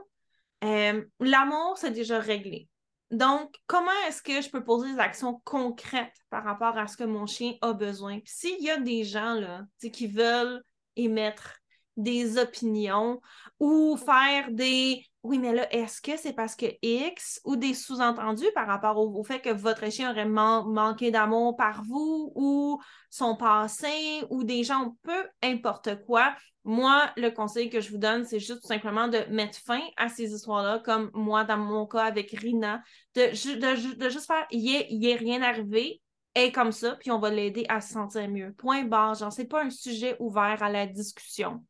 euh, 0.64 1.04
l'amour, 1.20 1.78
c'est 1.78 1.92
déjà 1.92 2.20
réglé. 2.20 2.68
Donc, 3.12 3.56
comment 3.68 3.92
est-ce 4.08 4.22
que 4.22 4.42
je 4.42 4.50
peux 4.50 4.64
poser 4.64 4.92
des 4.94 5.00
actions 5.00 5.42
concrètes 5.46 6.18
par 6.30 6.44
rapport 6.44 6.78
à 6.78 6.88
ce 6.88 6.98
que 6.98 7.06
mon 7.06 7.26
chien 7.26 7.54
a 7.62 7.74
besoin? 7.74 8.20
Puis 8.20 8.34
s'il 8.34 8.62
y 8.62 8.70
a 8.70 8.78
des 8.78 9.04
gens 9.04 9.36
là, 9.36 9.62
qui 9.94 10.08
veulent 10.08 10.62
émettre 10.98 11.58
des 11.96 12.38
opinions 12.38 13.22
ou 13.60 13.98
faire 13.98 14.52
des 14.52 15.06
oui, 15.28 15.40
mais 15.40 15.54
là, 15.54 15.68
est-ce 15.74 16.02
que 16.02 16.16
c'est 16.16 16.32
parce 16.32 16.56
que 16.56 16.66
X 16.82 17.42
ou 17.44 17.58
des 17.58 17.74
sous-entendus 17.74 18.52
par 18.56 18.66
rapport 18.66 18.98
au, 18.98 19.24
fait 19.24 19.42
que 19.42 19.50
votre 19.50 19.92
chien 19.92 20.12
aurait 20.12 20.26
manqué 20.26 21.12
d'amour 21.12 21.58
par 21.58 21.84
vous 21.84 22.32
ou 22.36 22.82
son 23.10 23.36
passé 23.36 24.24
ou 24.30 24.46
des 24.46 24.64
gens, 24.64 24.96
peu 25.04 25.28
importe 25.44 26.04
quoi. 26.06 26.34
Moi, 26.64 27.12
le 27.18 27.30
conseil 27.30 27.70
que 27.70 27.82
je 27.82 27.92
vous 27.92 27.98
donne, 27.98 28.24
c'est 28.24 28.40
juste 28.40 28.62
tout 28.62 28.68
simplement 28.68 29.10
de 29.10 29.20
mettre 29.30 29.60
fin 29.60 29.82
à 29.98 30.08
ces 30.08 30.34
histoires-là, 30.34 30.80
comme 30.80 31.12
moi, 31.14 31.44
dans 31.44 31.58
mon 31.58 31.86
cas 31.86 32.06
avec 32.06 32.32
Rina, 32.32 32.82
de, 33.16 33.32
juste 33.34 34.26
faire, 34.28 34.48
il 34.52 34.62
n'y 35.00 35.14
a, 35.14 35.18
rien 35.18 35.42
arrivé, 35.42 36.02
est 36.36 36.52
comme 36.54 36.72
ça, 36.72 36.96
puis 37.00 37.12
on 37.12 37.20
va 37.20 37.30
l'aider 37.32 37.66
à 37.68 37.82
se 37.82 37.94
sentir 37.94 38.30
mieux. 38.30 38.54
Point 38.54 38.86
barre, 38.86 39.16
genre, 39.16 39.32
c'est 39.32 39.46
pas 39.46 39.64
un 39.64 39.70
sujet 39.70 40.16
ouvert 40.20 40.64
à 40.64 40.70
la 40.70 40.86
discussion. 40.86 41.66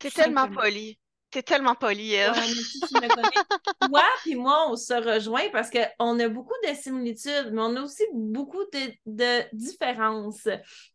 C'est 0.00 0.14
tellement 0.14 0.48
poli. 0.48 0.98
C'est 1.36 1.42
tellement 1.42 1.74
poli, 1.74 2.14
elle. 2.14 2.32
Toi 3.82 4.02
et 4.24 4.34
moi, 4.36 4.70
on 4.70 4.76
se 4.76 4.94
rejoint 4.94 5.50
parce 5.52 5.68
qu'on 5.68 6.18
a 6.18 6.28
beaucoup 6.30 6.54
de 6.66 6.74
similitudes, 6.74 7.50
mais 7.52 7.60
on 7.60 7.76
a 7.76 7.82
aussi 7.82 8.04
beaucoup 8.14 8.64
de, 9.04 9.54
différences. 9.54 10.48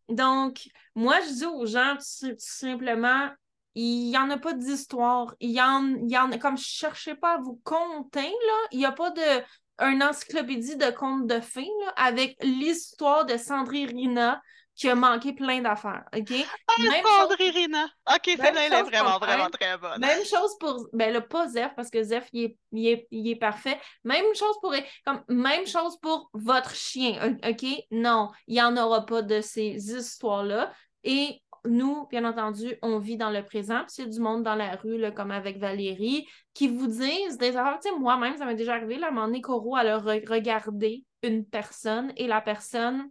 Donc, 0.09 0.67
moi, 0.95 1.19
je 1.21 1.31
dis 1.31 1.45
aux 1.45 1.67
gens 1.67 1.95
tout, 1.95 2.33
simplement, 2.39 3.29
il 3.75 4.09
n'y 4.09 4.17
en 4.17 4.31
a 4.31 4.39
pas 4.39 4.53
d'histoire. 4.53 5.35
Il 5.39 5.51
y 5.51 5.61
en, 5.61 5.93
il 5.93 6.11
y 6.11 6.17
en 6.17 6.31
a, 6.31 6.39
comme 6.39 6.57
je 6.57 6.63
ne 6.63 6.89
cherchais 6.89 7.13
pas 7.13 7.35
à 7.35 7.37
vous 7.37 7.61
compter, 7.63 8.21
là, 8.21 8.67
il 8.71 8.79
n'y 8.79 8.85
a 8.87 8.91
pas 8.91 9.11
de 9.11 9.43
un 9.77 10.01
encyclopédie 10.01 10.75
de 10.75 10.89
contes 10.89 11.27
de 11.27 11.39
fées 11.39 11.69
avec 11.97 12.35
l'histoire 12.41 13.27
de 13.27 13.37
Sandrine 13.37 13.89
Rina 13.89 14.41
qui 14.76 14.89
a 14.89 14.95
manqué 14.95 15.34
plein 15.34 15.61
d'affaires. 15.61 16.03
OK? 16.15 16.32
Ah, 16.67 16.82
même 16.82 17.03
chose... 17.03 17.36
Rina. 17.53 17.86
OK, 18.09 18.24
celle-là, 18.26 18.65
elle 18.67 18.74
est 18.74 18.84
vraiment, 18.84 19.19
vraiment 19.19 19.49
très 19.49 19.78
bonne. 19.78 19.99
Même 19.99 20.24
chose 20.26 20.57
pour. 20.59 20.88
Ben 20.93 21.13
là, 21.13 21.22
pas 21.22 21.47
Zef, 21.47 21.74
parce 21.76 21.89
que 21.89 22.01
Zef, 22.01 22.28
il 22.34 22.55
est, 22.74 23.07
il 23.11 23.28
est, 23.30 23.36
parfait. 23.36 23.80
Même 24.03 24.26
chose 24.34 24.55
pour. 24.61 24.74
Comme, 25.05 25.24
même 25.28 25.67
chose 25.67 25.97
pour 26.01 26.30
votre 26.34 26.74
chien. 26.76 27.38
OK? 27.47 27.65
Non, 27.91 28.30
il 28.47 28.55
n'y 28.55 28.61
en 28.61 28.78
aura 28.78 29.05
pas 29.05 29.22
de 29.22 29.41
ces 29.41 29.93
histoires-là. 29.93 30.72
Et 31.03 31.41
nous, 31.65 32.07
bien 32.07 32.26
entendu, 32.26 32.76
on 32.82 32.99
vit 32.99 33.17
dans 33.17 33.30
le 33.30 33.43
présent. 33.43 33.84
Puis 33.88 33.97
il 33.99 34.05
y 34.05 34.07
a 34.07 34.11
du 34.11 34.19
monde 34.19 34.43
dans 34.43 34.55
la 34.55 34.76
rue, 34.76 34.97
là, 34.97 35.11
comme 35.11 35.32
avec 35.32 35.57
Valérie, 35.57 36.28
qui 36.53 36.67
vous 36.67 36.88
disent 36.88 37.38
des 37.38 37.55
affaires. 37.57 37.80
Tu 37.84 37.89
sais, 37.89 37.95
moi-même, 37.99 38.38
ça 38.38 38.45
m'est 38.45 38.55
déjà 38.55 38.76
arrivé, 38.76 38.97
là, 38.97 39.07
à 39.07 39.09
un 39.09 39.13
moment 39.13 39.28
donné, 39.28 39.41
Coro, 39.41 39.78
elle 39.78 39.89
a 39.89 39.97
regardé 39.97 41.05
une 41.24 41.45
personne 41.45 42.11
et 42.17 42.28
la 42.28 42.41
personne 42.41 43.09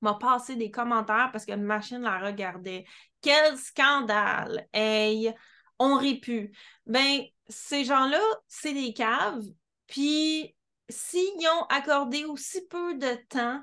m'a 0.00 0.14
passé 0.14 0.56
des 0.56 0.70
commentaires 0.70 1.30
parce 1.32 1.44
que 1.44 1.52
ma 1.52 1.76
machine 1.76 2.00
la 2.00 2.18
regardait. 2.18 2.84
Quel 3.20 3.56
scandale! 3.56 4.66
Hey, 4.72 5.34
on 5.78 5.98
pu. 6.20 6.52
Ben, 6.86 7.22
ces 7.48 7.84
gens-là, 7.84 8.20
c'est 8.46 8.72
des 8.72 8.92
caves. 8.92 9.44
Puis, 9.86 10.54
s'ils 10.88 11.48
ont 11.48 11.64
accordé 11.68 12.24
aussi 12.24 12.66
peu 12.66 12.94
de 12.94 13.14
temps 13.28 13.62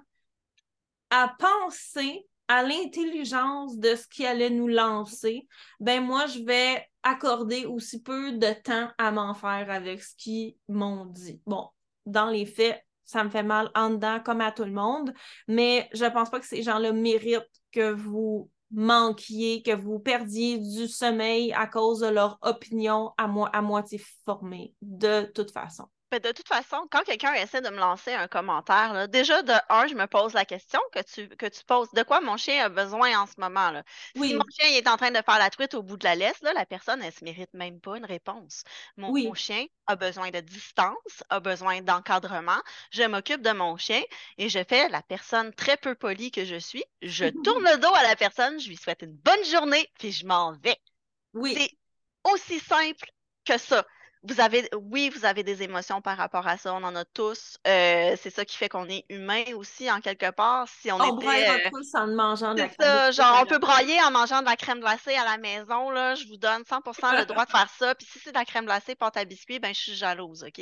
à 1.09 1.33
penser 1.39 2.27
à 2.47 2.63
l'intelligence 2.63 3.77
de 3.77 3.95
ce 3.95 4.07
qui 4.07 4.25
allait 4.25 4.49
nous 4.49 4.67
lancer, 4.67 5.47
ben 5.79 6.03
moi, 6.03 6.27
je 6.27 6.39
vais 6.39 6.85
accorder 7.03 7.65
aussi 7.65 8.01
peu 8.01 8.33
de 8.33 8.53
temps 8.61 8.89
à 8.97 9.11
m'en 9.11 9.33
faire 9.33 9.69
avec 9.69 10.03
ce 10.03 10.15
qu'ils 10.15 10.55
m'ont 10.67 11.05
dit. 11.05 11.41
Bon, 11.45 11.69
dans 12.05 12.29
les 12.29 12.45
faits, 12.45 12.83
ça 13.05 13.23
me 13.23 13.29
fait 13.29 13.43
mal 13.43 13.69
en 13.75 13.91
dedans 13.91 14.19
comme 14.23 14.41
à 14.41 14.51
tout 14.51 14.65
le 14.65 14.71
monde, 14.71 15.13
mais 15.47 15.89
je 15.93 16.05
pense 16.05 16.29
pas 16.29 16.39
que 16.39 16.45
ces 16.45 16.63
gens-là 16.63 16.91
méritent 16.91 17.43
que 17.71 17.91
vous 17.91 18.49
manquiez, 18.71 19.61
que 19.61 19.75
vous 19.75 19.99
perdiez 19.99 20.57
du 20.57 20.87
sommeil 20.87 21.53
à 21.53 21.67
cause 21.67 21.99
de 21.99 22.07
leur 22.07 22.37
opinion 22.41 23.11
à 23.17 23.61
moitié 23.61 24.01
formée, 24.25 24.73
de 24.81 25.31
toute 25.33 25.51
façon. 25.51 25.85
Ben, 26.11 26.19
de 26.19 26.31
toute 26.31 26.47
façon, 26.47 26.87
quand 26.91 27.03
quelqu'un 27.03 27.33
essaie 27.33 27.61
de 27.61 27.69
me 27.69 27.79
lancer 27.79 28.13
un 28.13 28.27
commentaire, 28.27 29.07
déjà 29.07 29.41
de 29.41 29.53
un, 29.69 29.87
je 29.87 29.95
me 29.95 30.05
pose 30.05 30.33
la 30.33 30.45
question 30.45 30.79
que 30.93 31.01
tu, 31.01 31.27
que 31.29 31.47
tu 31.47 31.63
poses. 31.65 31.89
De 31.93 32.03
quoi 32.03 32.21
mon 32.21 32.37
chien 32.37 32.63
a 32.63 32.69
besoin 32.69 33.19
en 33.19 33.25
ce 33.25 33.33
moment? 33.39 33.71
Là? 33.71 33.83
Si 34.15 34.35
mon 34.35 34.45
chien 34.49 34.69
est 34.69 34.87
en 34.87 34.97
train 34.97 35.09
de 35.09 35.21
faire 35.25 35.39
la 35.39 35.49
truite 35.49 35.73
au 35.73 35.81
bout 35.81 35.97
de 35.97 36.03
la 36.03 36.13
laisse, 36.13 36.39
là, 36.43 36.53
la 36.53 36.65
personne, 36.65 37.01
elle 37.01 37.07
ne 37.07 37.11
se 37.11 37.23
mérite 37.23 37.51
même 37.53 37.79
pas 37.81 37.97
une 37.97 38.05
réponse. 38.05 38.63
Mon, 38.97 39.11
mon, 39.11 39.33
chien 39.33 39.65
a 39.87 39.95
besoin 39.95 40.29
de 40.29 40.41
distance, 40.41 41.23
a 41.29 41.39
besoin 41.39 41.81
d'encadrement. 41.81 42.61
Je 42.91 43.03
m'occupe 43.03 43.41
de 43.41 43.51
mon 43.51 43.75
chien 43.75 44.03
et 44.37 44.47
je 44.47 44.63
fais 44.63 44.87
la 44.89 45.01
personne 45.01 45.53
très 45.53 45.75
peu 45.75 45.95
polie 45.95 46.29
que 46.29 46.45
je 46.45 46.57
suis. 46.57 46.83
Je 47.01 47.25
tourne 47.25 47.63
le 47.71 47.79
dos 47.79 47.93
à 47.95 48.03
la 48.03 48.15
personne, 48.15 48.59
je 48.59 48.69
lui 48.69 48.77
souhaite 48.77 49.01
une 49.01 49.15
bonne 49.15 49.43
journée, 49.45 49.89
puis 49.97 50.11
je 50.11 50.25
m'en 50.27 50.53
vais. 50.53 50.77
Oui. 51.33 51.55
C'est 51.57 52.31
aussi 52.31 52.59
simple 52.59 53.11
que 53.43 53.57
ça 53.57 53.83
vous 54.27 54.41
avez, 54.41 54.67
oui, 54.75 55.09
vous 55.09 55.25
avez 55.25 55.43
des 55.43 55.63
émotions 55.63 56.01
par 56.01 56.17
rapport 56.17 56.47
à 56.47 56.57
ça, 56.57 56.73
on 56.73 56.83
en 56.83 56.95
a 56.95 57.05
tous. 57.05 57.57
Euh, 57.67 58.15
c'est 58.21 58.29
ça 58.29 58.45
qui 58.45 58.57
fait 58.57 58.69
qu'on 58.69 58.87
est 58.89 59.05
humain 59.09 59.43
aussi, 59.55 59.89
en 59.91 60.01
quelque 60.01 60.31
part. 60.31 60.67
Si 60.67 60.91
on, 60.91 60.97
On 60.97 61.03
était. 61.03 61.49
euh, 61.49 61.69
tous 61.71 61.95
en 61.95 62.07
mangeant 62.07 62.53
de 62.55 62.59
la 62.59 62.69
crème 62.69 62.75
ça, 62.79 63.11
genre, 63.11 63.39
on 63.41 63.45
peut 63.45 63.59
brailler 63.59 64.01
en 64.03 64.11
mangeant 64.11 64.41
de 64.41 64.45
la 64.45 64.55
crème 64.55 64.79
glacée 64.79 65.15
à 65.15 65.23
la 65.25 65.37
maison, 65.37 65.89
là. 65.91 66.15
Je 66.15 66.27
vous 66.27 66.37
donne 66.37 66.63
100% 66.63 67.15
le 67.17 67.25
droit 67.25 67.45
de 67.45 67.51
faire 67.51 67.69
ça. 67.77 67.95
Puis 67.95 68.07
si 68.11 68.19
c'est 68.19 68.31
de 68.31 68.37
la 68.37 68.45
crème 68.45 68.65
glacée 68.65 68.95
pâte 68.95 69.17
à 69.17 69.25
biscuits, 69.25 69.59
ben, 69.59 69.73
je 69.73 69.79
suis 69.79 69.95
jalouse, 69.95 70.43
OK? 70.43 70.61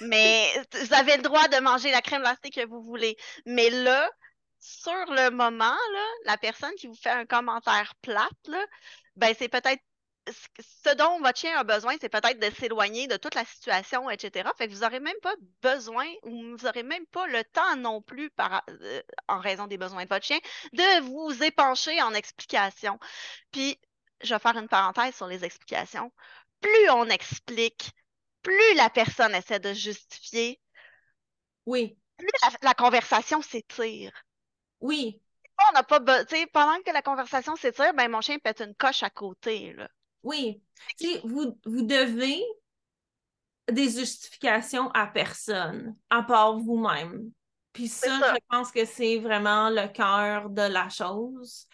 Mais 0.00 0.46
vous 0.72 0.94
avez 0.94 1.16
le 1.16 1.22
droit 1.22 1.48
de 1.48 1.58
manger 1.60 1.90
la 1.90 2.02
crème 2.02 2.22
glacée 2.22 2.50
que 2.54 2.66
vous 2.66 2.82
voulez. 2.82 3.16
Mais 3.46 3.70
là, 3.70 4.10
sur 4.60 4.92
le 5.12 5.30
moment, 5.30 5.64
là, 5.64 6.04
la 6.24 6.36
personne 6.36 6.74
qui 6.76 6.86
vous 6.88 6.94
fait 6.94 7.10
un 7.10 7.26
commentaire 7.26 7.94
plate, 8.02 8.30
là, 8.48 8.64
ben, 9.16 9.34
c'est 9.38 9.48
peut-être 9.48 9.82
ce 10.32 10.94
dont 10.94 11.20
votre 11.20 11.38
chien 11.38 11.56
a 11.58 11.64
besoin, 11.64 11.96
c'est 12.00 12.08
peut-être 12.08 12.38
de 12.40 12.54
s'éloigner 12.54 13.06
de 13.06 13.16
toute 13.16 13.34
la 13.34 13.44
situation, 13.44 14.08
etc. 14.10 14.52
Fait 14.56 14.68
que 14.68 14.72
vous 14.74 14.80
n'aurez 14.80 15.00
même 15.00 15.18
pas 15.22 15.34
besoin 15.62 16.06
ou 16.24 16.30
vous 16.56 16.64
n'aurez 16.64 16.82
même 16.82 17.06
pas 17.06 17.26
le 17.26 17.44
temps 17.44 17.76
non 17.76 18.02
plus, 18.02 18.30
par, 18.30 18.62
euh, 18.70 19.02
en 19.28 19.40
raison 19.40 19.66
des 19.66 19.78
besoins 19.78 20.04
de 20.04 20.08
votre 20.08 20.24
chien, 20.26 20.38
de 20.72 21.00
vous 21.02 21.42
épancher 21.42 22.00
en 22.02 22.14
explications. 22.14 22.98
Puis, 23.52 23.80
je 24.22 24.34
vais 24.34 24.40
faire 24.40 24.56
une 24.58 24.68
parenthèse 24.68 25.14
sur 25.16 25.26
les 25.28 25.44
explications. 25.44 26.12
Plus 26.60 26.90
on 26.90 27.06
explique, 27.06 27.92
plus 28.42 28.74
la 28.76 28.90
personne 28.90 29.34
essaie 29.34 29.60
de 29.60 29.72
justifier, 29.74 30.60
Oui, 31.66 31.96
plus 32.16 32.28
la, 32.44 32.50
la 32.68 32.74
conversation 32.74 33.42
s'étire. 33.42 34.12
oui, 34.80 35.20
On 35.68 35.72
n'a 35.72 35.84
pas, 35.84 36.00
pendant 36.52 36.82
que 36.82 36.90
la 36.90 37.00
conversation 37.02 37.54
s'étire, 37.54 37.94
ben 37.94 38.10
mon 38.10 38.20
chien 38.20 38.40
pète 38.40 38.60
une 38.60 38.74
coche 38.74 39.04
à 39.04 39.10
côté, 39.10 39.72
là. 39.74 39.88
Oui. 40.22 40.62
Tu 40.98 41.12
sais, 41.12 41.20
vous, 41.24 41.58
vous 41.64 41.82
devez 41.82 42.42
des 43.70 43.90
justifications 43.90 44.90
à 44.92 45.06
personne, 45.06 45.96
à 46.10 46.22
part 46.22 46.58
vous-même. 46.58 47.30
Puis 47.72 47.88
ça. 47.88 48.34
je 48.34 48.40
pense 48.48 48.72
que 48.72 48.84
c'est 48.84 49.18
vraiment 49.18 49.70
le 49.70 49.88
cœur 49.88 50.50
de 50.50 50.62
la 50.62 50.88
chose. 50.88 51.66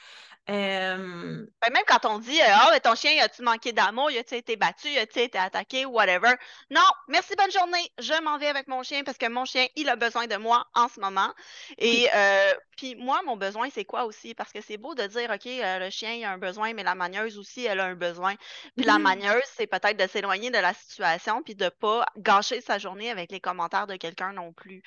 Euh, 0.51 1.47
Ben, 1.63 1.73
même 1.73 1.85
quand 1.87 2.05
on 2.05 2.19
dit 2.19 2.39
euh, 2.43 2.45
Ah, 2.47 2.69
mais 2.73 2.81
ton 2.81 2.95
chien, 2.95 3.13
a-tu 3.23 3.43
manqué 3.43 3.73
d'amour? 3.73 4.09
A-tu 4.09 4.35
été 4.35 4.57
battu? 4.57 4.89
A-tu 4.99 5.21
été 5.21 5.39
attaqué? 5.39 5.87
Whatever. 5.87 6.35
Non, 6.71 6.83
merci, 7.09 7.35
bonne 7.37 7.51
journée. 7.51 7.91
Je 7.99 8.23
m'en 8.23 8.37
vais 8.37 8.49
avec 8.49 8.69
mon 8.69 8.83
chien 8.83 9.03
parce 9.05 9.17
que 9.17 9.27
mon 9.29 9.47
chien, 9.47 9.67
il 9.75 9.89
a 9.89 9.97
besoin 9.97 10.27
de 10.27 10.37
moi 10.37 10.67
en 10.75 10.89
ce 10.89 11.01
moment. 11.01 11.33
Et 11.79 12.09
euh, 12.15 12.53
puis 12.77 12.95
moi, 12.97 13.23
mon 13.25 13.37
besoin, 13.39 13.71
c'est 13.71 13.87
quoi 13.87 14.05
aussi? 14.05 14.35
Parce 14.35 14.53
que 14.53 14.61
c'est 14.61 14.77
beau 14.77 14.95
de 14.95 15.07
dire 15.07 15.31
OK, 15.31 15.47
euh, 15.47 15.79
le 15.79 15.89
chien, 15.91 16.13
il 16.13 16.25
a 16.25 16.33
un 16.33 16.39
besoin, 16.39 16.75
mais 16.75 16.83
la 16.83 16.95
magneuse 16.95 17.39
aussi, 17.39 17.65
elle 17.65 17.81
a 17.81 17.87
un 17.87 17.95
besoin. 17.95 18.35
Puis 18.77 18.85
la 18.85 18.99
Mhm. 18.99 19.03
magneuse, 19.03 19.43
c'est 19.57 19.67
peut-être 19.67 19.97
de 19.97 20.07
s'éloigner 20.07 20.51
de 20.51 20.59
la 20.59 20.75
situation 20.75 21.43
puis 21.43 21.55
de 21.55 21.71
pas 21.71 22.05
gâcher 22.19 22.61
sa 22.61 22.79
journée 22.79 23.11
avec 23.11 23.33
les 23.33 23.41
commentaires 23.41 23.87
de 23.87 23.97
quelqu'un 23.97 24.33
non 24.35 24.53
plus. 24.53 24.83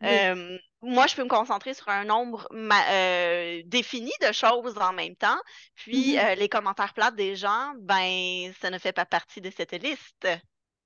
Oui. 0.00 0.32
Euh, 0.34 0.58
moi, 0.82 1.06
je 1.06 1.14
peux 1.16 1.24
me 1.24 1.28
concentrer 1.28 1.74
sur 1.74 1.88
un 1.88 2.04
nombre 2.04 2.48
euh, 2.52 3.62
défini 3.66 4.12
de 4.20 4.32
choses 4.32 4.76
en 4.78 4.92
même 4.92 5.16
temps. 5.16 5.38
Puis, 5.74 6.18
Mhm. 6.18 6.18
euh, 6.18 6.34
les 6.34 6.48
commentaires 6.48 6.94
plates 6.94 7.14
des 7.16 7.36
gens, 7.36 7.72
ben, 7.80 8.52
ça 8.60 8.70
ne 8.70 8.78
fait 8.78 8.92
pas 8.92 9.06
partie 9.06 9.40
de 9.40 9.50
cette 9.50 9.72
liste. 9.72 10.26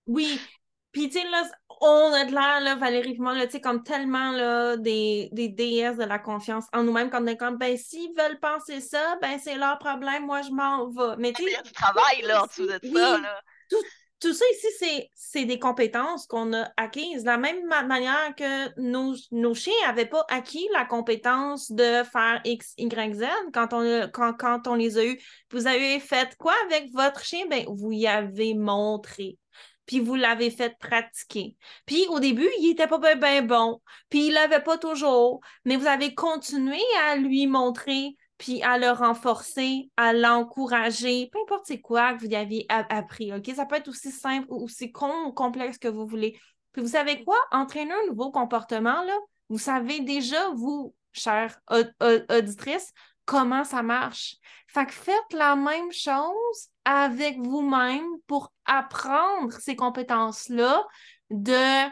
Oui. 0.06 0.48
Puis, 0.92 1.08
tu 1.10 1.18
sais, 1.20 1.28
là, 1.28 1.44
on 1.80 2.12
a 2.14 2.24
de 2.24 2.32
l'air, 2.32 2.60
là, 2.60 2.74
Valérie 2.76 3.18
moi, 3.18 3.34
là, 3.34 3.46
tu 3.46 3.52
sais, 3.52 3.60
comme 3.60 3.82
tellement, 3.82 4.30
là, 4.32 4.76
des, 4.78 5.28
des 5.32 5.48
déesses 5.48 5.96
de 5.98 6.04
la 6.04 6.18
confiance 6.18 6.64
en 6.72 6.84
nous-mêmes, 6.84 7.10
comme 7.10 7.24
on 7.24 7.26
est 7.26 7.36
comme, 7.36 7.58
ben, 7.58 7.76
s'ils 7.76 8.14
veulent 8.16 8.40
penser 8.40 8.80
ça, 8.80 9.16
ben, 9.20 9.38
c'est 9.38 9.56
leur 9.58 9.78
problème, 9.78 10.24
moi, 10.24 10.40
je 10.42 10.50
m'en 10.50 10.88
vais. 10.88 11.16
Mais, 11.18 11.34
tu 11.34 11.42
Il 11.42 11.50
y 11.52 11.54
sais, 11.54 11.56
a 11.56 11.62
du 11.62 11.72
travail, 11.72 12.22
là, 12.22 12.42
en 12.42 12.46
dessous 12.46 12.66
de 12.66 12.80
oui, 12.82 12.90
ça, 12.92 13.18
là. 13.18 13.42
tout, 13.68 13.84
tout 14.20 14.32
ça 14.32 14.44
ici, 14.52 15.10
c'est, 15.14 15.44
des 15.44 15.58
compétences 15.58 16.26
qu'on 16.26 16.52
a 16.54 16.70
acquises. 16.76 17.22
De 17.22 17.26
la 17.26 17.36
même 17.36 17.66
ma- 17.66 17.82
manière 17.82 18.34
que 18.36 18.80
nos, 18.80 19.14
nos 19.30 19.54
chiens 19.54 19.74
n'avaient 19.86 20.06
pas 20.06 20.24
acquis 20.28 20.66
la 20.72 20.84
compétence 20.84 21.70
de 21.70 22.02
faire 22.04 22.40
X, 22.44 22.74
Y, 22.78 23.14
Z 23.14 23.24
quand 23.52 23.72
on, 23.72 24.08
quand, 24.12 24.32
quand 24.34 24.68
on 24.68 24.74
les 24.74 24.96
a 24.98 25.04
eus. 25.04 25.18
Vous 25.50 25.66
avez 25.66 26.00
fait 26.00 26.34
quoi 26.38 26.54
avec 26.64 26.90
votre 26.92 27.24
chien? 27.24 27.46
Ben, 27.48 27.66
vous 27.68 27.92
y 27.92 28.06
avez 28.06 28.54
montré. 28.54 29.38
Puis 29.84 30.00
vous 30.00 30.16
l'avez 30.16 30.50
fait 30.50 30.76
pratiquer. 30.78 31.54
Puis 31.84 32.06
au 32.08 32.18
début, 32.18 32.48
il 32.58 32.70
était 32.70 32.88
pas 32.88 32.98
bien 32.98 33.16
ben 33.16 33.46
bon. 33.46 33.80
Puis 34.08 34.28
il 34.28 34.32
l'avait 34.32 34.62
pas 34.62 34.78
toujours. 34.78 35.40
Mais 35.64 35.76
vous 35.76 35.86
avez 35.86 36.14
continué 36.14 36.80
à 37.06 37.16
lui 37.16 37.46
montrer 37.46 38.16
puis 38.38 38.62
à 38.62 38.78
le 38.78 38.90
renforcer, 38.90 39.90
à 39.96 40.12
l'encourager, 40.12 41.28
peu 41.32 41.38
importe 41.40 41.64
c'est 41.66 41.80
quoi 41.80 42.14
que 42.14 42.20
vous 42.20 42.30
y 42.30 42.36
aviez 42.36 42.66
a- 42.68 42.86
appris, 42.94 43.32
OK? 43.32 43.50
Ça 43.54 43.66
peut 43.66 43.76
être 43.76 43.88
aussi 43.88 44.10
simple 44.10 44.46
ou 44.50 44.64
aussi 44.64 44.92
com- 44.92 45.32
complexe 45.34 45.78
que 45.78 45.88
vous 45.88 46.06
voulez. 46.06 46.38
Puis 46.72 46.82
vous 46.82 46.88
savez 46.88 47.24
quoi? 47.24 47.38
Entraîner 47.52 47.92
un 47.94 48.06
nouveau 48.08 48.30
comportement, 48.30 49.02
là, 49.02 49.16
vous 49.48 49.58
savez 49.58 50.00
déjà, 50.00 50.50
vous, 50.50 50.94
chère 51.12 51.58
au- 51.70 52.04
au- 52.04 52.34
auditrice, 52.34 52.92
comment 53.24 53.64
ça 53.64 53.82
marche. 53.82 54.36
Fait 54.68 54.84
que 54.86 54.92
faites 54.92 55.32
la 55.32 55.56
même 55.56 55.90
chose 55.92 56.68
avec 56.84 57.38
vous-même 57.38 58.04
pour 58.26 58.52
apprendre 58.66 59.52
ces 59.54 59.76
compétences-là 59.76 60.84
de 61.30 61.88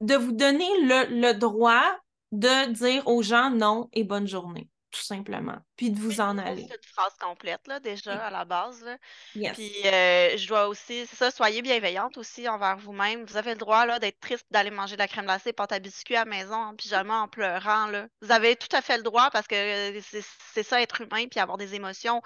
de 0.00 0.14
vous 0.14 0.32
donner 0.32 0.68
le, 0.82 1.20
le 1.20 1.32
droit 1.32 1.96
de 2.36 2.72
dire 2.72 3.06
aux 3.06 3.22
gens 3.22 3.50
non 3.50 3.88
et 3.92 4.04
bonne 4.04 4.26
journée, 4.26 4.68
tout 4.90 5.02
simplement, 5.02 5.56
puis 5.76 5.90
de 5.90 5.98
vous 5.98 6.20
en 6.20 6.38
aller. 6.38 6.66
C'est 6.68 6.76
une 6.76 6.92
phrase 6.92 7.14
complète, 7.20 7.66
là, 7.66 7.80
déjà, 7.80 8.24
à 8.26 8.30
la 8.30 8.44
base, 8.44 8.84
là. 8.84 8.96
Yes. 9.34 9.54
Puis, 9.54 9.72
euh, 9.86 10.36
je 10.36 10.46
dois 10.46 10.68
aussi, 10.68 11.06
c'est 11.06 11.16
ça, 11.16 11.30
soyez 11.30 11.62
bienveillante 11.62 12.18
aussi 12.18 12.48
envers 12.48 12.76
vous-même. 12.76 13.24
Vous 13.24 13.36
avez 13.36 13.52
le 13.52 13.58
droit, 13.58 13.86
là, 13.86 13.98
d'être 13.98 14.20
triste, 14.20 14.46
d'aller 14.50 14.70
manger 14.70 14.96
de 14.96 15.00
la 15.00 15.08
crème 15.08 15.24
glacée, 15.24 15.52
pâte 15.52 15.72
à 15.72 15.78
biscuits 15.78 16.16
à 16.16 16.24
la 16.24 16.30
maison, 16.30 16.56
en 16.56 16.74
pyjama, 16.74 17.20
en 17.20 17.28
pleurant, 17.28 17.86
là. 17.86 18.06
Vous 18.20 18.30
avez 18.30 18.56
tout 18.56 18.74
à 18.76 18.82
fait 18.82 18.98
le 18.98 19.02
droit 19.02 19.30
parce 19.30 19.46
que 19.46 19.54
euh, 19.96 20.00
c'est 20.02 20.24
c'est 20.54 20.62
ça, 20.62 20.80
être 20.80 21.00
humain, 21.00 21.26
puis 21.30 21.40
avoir 21.40 21.58
des 21.58 21.74
émotions. 21.74 22.20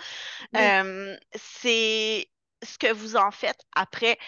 Oui. 0.53 0.61
Euh, 0.61 1.17
c'est 1.35 2.29
ce 2.63 2.79
que 2.79 2.93
vous 2.93 3.17
en 3.17 3.31
faites 3.31 3.63
après. 3.75 4.19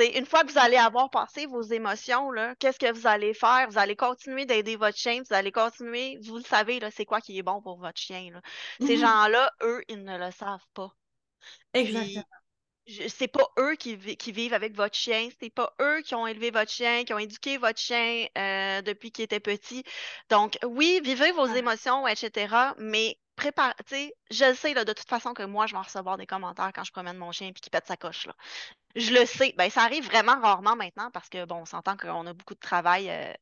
Une 0.00 0.26
fois 0.26 0.44
que 0.44 0.52
vous 0.52 0.58
allez 0.58 0.76
avoir 0.76 1.10
passé 1.10 1.46
vos 1.46 1.62
émotions, 1.62 2.30
qu'est-ce 2.58 2.78
que 2.78 2.92
vous 2.92 3.06
allez 3.06 3.34
faire? 3.34 3.68
Vous 3.70 3.78
allez 3.78 3.96
continuer 3.96 4.46
d'aider 4.46 4.76
votre 4.76 4.96
chien, 4.96 5.20
vous 5.28 5.34
allez 5.34 5.52
continuer, 5.52 6.18
vous 6.22 6.36
le 6.38 6.42
savez, 6.44 6.80
c'est 6.92 7.04
quoi 7.04 7.20
qui 7.20 7.38
est 7.38 7.42
bon 7.42 7.60
pour 7.62 7.78
votre 7.78 7.98
chien, 8.00 8.30
là. 8.32 8.40
Ces 8.80 8.96
Mhm. 8.96 8.98
gens-là, 8.98 9.52
eux, 9.62 9.82
ils 9.88 10.02
ne 10.04 10.18
le 10.18 10.30
savent 10.32 10.66
pas. 10.74 10.90
Exactement. 11.74 12.24
C'est 13.08 13.28
pas 13.28 13.46
eux 13.58 13.76
qui, 13.76 13.94
vi- 13.96 14.16
qui 14.16 14.32
vivent 14.32 14.54
avec 14.54 14.74
votre 14.74 14.96
chien, 14.96 15.28
c'est 15.40 15.50
pas 15.50 15.72
eux 15.80 16.00
qui 16.02 16.14
ont 16.16 16.26
élevé 16.26 16.50
votre 16.50 16.70
chien, 16.72 17.04
qui 17.04 17.14
ont 17.14 17.18
éduqué 17.18 17.56
votre 17.56 17.78
chien 17.78 18.26
euh, 18.36 18.82
depuis 18.82 19.12
qu'il 19.12 19.22
était 19.24 19.38
petit. 19.38 19.84
Donc, 20.28 20.58
oui, 20.64 21.00
vivez 21.04 21.30
vos 21.32 21.46
Ouais. 21.46 21.54
émotions, 21.54 22.06
etc., 22.08 22.74
mais 22.78 23.16
préparez, 23.40 23.74
tu 23.86 23.94
sais, 23.94 24.14
je 24.30 24.44
le 24.44 24.54
sais, 24.54 24.74
là, 24.74 24.84
de 24.84 24.92
toute 24.92 25.08
façon, 25.08 25.32
que 25.32 25.42
moi, 25.42 25.66
je 25.66 25.74
vais 25.74 25.80
recevoir 25.80 26.16
des 26.18 26.26
commentaires 26.26 26.70
quand 26.74 26.84
je 26.84 26.92
promène 26.92 27.16
mon 27.16 27.32
chien 27.32 27.52
puis 27.52 27.60
qu'il 27.60 27.70
pète 27.70 27.86
sa 27.86 27.96
coche, 27.96 28.26
là. 28.26 28.34
Je 28.96 29.12
le 29.12 29.24
sais. 29.24 29.54
Ben, 29.56 29.70
ça 29.70 29.82
arrive 29.82 30.04
vraiment 30.04 30.40
rarement 30.40 30.74
maintenant 30.74 31.10
parce 31.12 31.28
que, 31.28 31.44
bon, 31.44 31.58
on 31.58 31.64
s'entend 31.64 31.96
qu'on 31.96 32.26
a 32.26 32.32
beaucoup 32.32 32.54
de 32.54 32.60
travail 32.60 33.08
euh, 33.08 33.32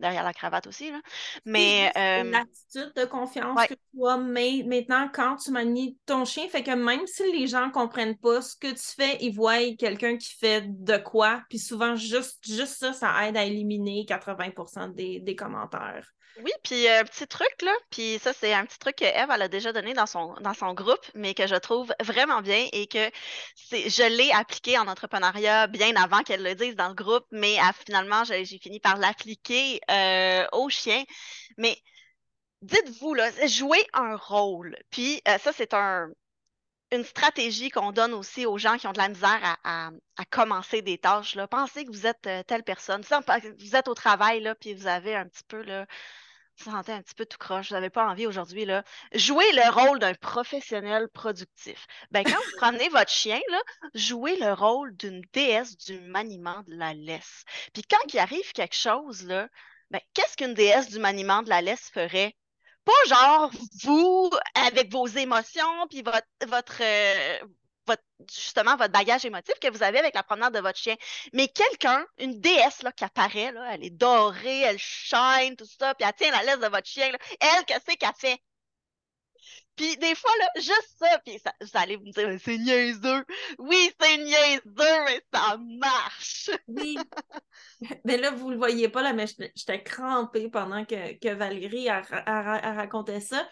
derrière 0.00 0.24
la 0.24 0.32
cravate 0.32 0.66
aussi, 0.66 0.90
là. 0.90 1.00
Mais, 1.44 1.84
juste 1.84 1.96
euh, 1.98 2.30
l'attitude 2.30 2.92
de 2.96 3.04
confiance 3.04 3.58
ouais. 3.58 3.68
que 3.68 3.74
tu 3.74 4.06
as 4.08 4.16
mais 4.16 4.64
maintenant 4.66 5.10
quand 5.12 5.36
tu 5.36 5.50
manies 5.50 5.98
ton 6.06 6.24
chien, 6.24 6.48
fait 6.48 6.62
que 6.62 6.70
même 6.70 7.06
si 7.06 7.30
les 7.32 7.46
gens 7.46 7.70
comprennent 7.70 8.16
pas 8.16 8.40
ce 8.40 8.56
que 8.56 8.68
tu 8.68 8.94
fais, 8.96 9.18
ils 9.20 9.34
voient 9.34 9.74
quelqu'un 9.78 10.16
qui 10.16 10.34
fait 10.34 10.64
de 10.66 10.96
quoi, 10.96 11.42
puis 11.50 11.58
souvent 11.58 11.96
juste, 11.96 12.44
juste 12.46 12.78
ça, 12.78 12.92
ça 12.94 13.28
aide 13.28 13.36
à 13.36 13.44
éliminer 13.44 14.06
80% 14.08 14.94
des, 14.94 15.20
des 15.20 15.36
commentaires. 15.36 16.14
Oui, 16.42 16.50
puis 16.64 16.88
un 16.88 17.04
petit 17.04 17.28
truc, 17.28 17.62
là, 17.62 17.72
puis 17.90 18.18
ça, 18.18 18.32
c'est 18.32 18.52
un 18.52 18.66
petit 18.66 18.78
truc 18.78 18.96
que 18.96 19.04
Eve, 19.04 19.30
elle 19.32 19.42
a 19.42 19.48
déjà 19.48 19.72
donné 19.72 19.94
dans 19.94 20.06
son, 20.06 20.34
dans 20.40 20.52
son 20.52 20.74
groupe, 20.74 21.06
mais 21.14 21.32
que 21.32 21.46
je 21.46 21.54
trouve 21.54 21.94
vraiment 22.00 22.42
bien 22.42 22.66
et 22.72 22.88
que 22.88 23.08
je 23.70 24.08
l'ai 24.16 24.32
appliqué 24.32 24.76
en 24.76 24.88
entrepreneuriat 24.88 25.68
bien 25.68 25.94
avant 25.94 26.22
qu'elle 26.24 26.42
le 26.42 26.56
dise 26.56 26.74
dans 26.74 26.88
le 26.88 26.94
groupe, 26.94 27.24
mais 27.30 27.56
ah, 27.60 27.72
finalement, 27.86 28.24
j'ai 28.24 28.44
fini 28.44 28.80
par 28.80 28.96
l'appliquer 28.96 29.80
euh, 29.90 30.44
aux 30.52 30.68
chiens. 30.68 31.04
Mais 31.56 31.78
dites-vous, 32.62 33.14
là, 33.14 33.30
jouez 33.46 33.86
un 33.92 34.16
rôle. 34.16 34.76
Puis 34.90 35.22
euh, 35.28 35.38
ça, 35.38 35.52
c'est 35.52 35.72
un, 35.72 36.08
une 36.92 37.04
stratégie 37.04 37.70
qu'on 37.70 37.92
donne 37.92 38.14
aussi 38.14 38.46
aux 38.46 38.58
gens 38.58 38.76
qui 38.76 38.86
ont 38.86 38.92
de 38.92 38.98
la 38.98 39.08
misère 39.08 39.58
à, 39.64 39.90
commencer 40.30 40.82
des 40.82 40.98
tâches, 40.98 41.34
là. 41.34 41.46
Pensez 41.46 41.84
que 41.84 41.90
vous 41.90 42.06
êtes 42.06 42.26
euh, 42.26 42.42
telle 42.44 42.62
personne. 42.62 43.02
Vous 43.58 43.76
êtes 43.76 43.88
au 43.88 43.94
travail, 43.94 44.40
là, 44.40 44.54
puis 44.54 44.74
vous 44.74 44.86
avez 44.86 45.14
un 45.14 45.26
petit 45.26 45.44
peu, 45.46 45.62
là, 45.62 45.86
vous 46.58 46.70
sentez 46.70 46.92
un 46.92 47.02
petit 47.02 47.14
peu 47.14 47.26
tout 47.26 47.38
croche, 47.38 47.68
vous 47.68 47.74
n'avez 47.74 47.90
pas 47.90 48.06
envie 48.08 48.26
aujourd'hui. 48.26 48.66
Jouez 49.12 49.50
le 49.52 49.70
rôle 49.70 49.98
d'un 49.98 50.14
professionnel 50.14 51.08
productif. 51.08 51.86
Ben, 52.10 52.22
quand 52.24 52.36
vous 52.36 52.56
promenez 52.56 52.88
votre 52.90 53.10
chien, 53.10 53.40
jouez 53.94 54.36
le 54.36 54.52
rôle 54.52 54.96
d'une 54.96 55.22
déesse 55.32 55.76
du 55.76 55.98
maniement 56.00 56.62
de 56.66 56.76
la 56.76 56.94
laisse. 56.94 57.44
Puis 57.72 57.82
quand 57.82 58.12
il 58.12 58.18
arrive 58.18 58.52
quelque 58.52 58.76
chose, 58.76 59.26
ben, 59.90 60.00
qu'est-ce 60.14 60.36
qu'une 60.36 60.54
déesse 60.54 60.90
du 60.90 60.98
maniement 60.98 61.42
de 61.42 61.48
la 61.48 61.60
laisse 61.60 61.90
ferait? 61.90 62.36
Pas 62.84 62.92
genre 63.08 63.50
vous, 63.82 64.30
avec 64.54 64.92
vos 64.92 65.06
émotions, 65.06 65.86
puis 65.88 66.02
votre, 66.02 66.26
votre, 66.46 66.82
euh, 66.82 67.38
votre, 67.86 68.02
justement 68.30 68.76
votre 68.76 68.92
bagage 68.92 69.24
émotif 69.24 69.54
que 69.60 69.70
vous 69.70 69.82
avez 69.82 69.98
avec 69.98 70.14
la 70.14 70.22
promenade 70.22 70.54
de 70.54 70.60
votre 70.60 70.78
chien. 70.78 70.96
Mais 71.32 71.48
quelqu'un, 71.48 72.04
une 72.18 72.40
déesse 72.40 72.82
là, 72.82 72.92
qui 72.92 73.04
apparaît, 73.04 73.52
là, 73.52 73.70
elle 73.72 73.84
est 73.84 73.90
dorée, 73.90 74.60
elle 74.60 74.78
shine, 74.78 75.56
tout 75.56 75.66
ça, 75.66 75.94
puis 75.94 76.06
elle 76.06 76.14
tient 76.14 76.30
la 76.32 76.42
laisse 76.44 76.60
de 76.60 76.68
votre 76.68 76.86
chien, 76.86 77.10
là, 77.10 77.18
elle, 77.40 77.64
qu'est-ce 77.64 77.96
qu'elle 77.96 78.10
fait? 78.16 78.40
Puis 79.76 79.96
des 79.96 80.14
fois, 80.14 80.30
là, 80.38 80.48
juste 80.56 80.94
ça, 80.98 81.18
puis 81.24 81.38
ça, 81.38 81.52
vous 81.60 81.68
allez 81.74 81.98
me 81.98 82.10
dire, 82.12 82.40
c'est 82.40 82.58
niaiseux. 82.58 83.24
Oui, 83.58 83.90
c'est 84.00 84.18
niaiseux, 84.18 85.04
mais 85.04 85.22
ça 85.32 85.56
marche. 85.80 86.50
oui. 86.68 86.96
Mais 88.04 88.16
là, 88.16 88.30
vous 88.30 88.50
le 88.50 88.56
voyez 88.56 88.88
pas, 88.88 89.02
là, 89.02 89.12
mais 89.12 89.26
j'étais 89.26 89.82
crampée 89.82 90.48
pendant 90.48 90.84
que, 90.84 91.18
que 91.18 91.34
Valérie 91.34 91.88
a, 91.88 92.00
racontait 92.00 93.20
ça. 93.20 93.46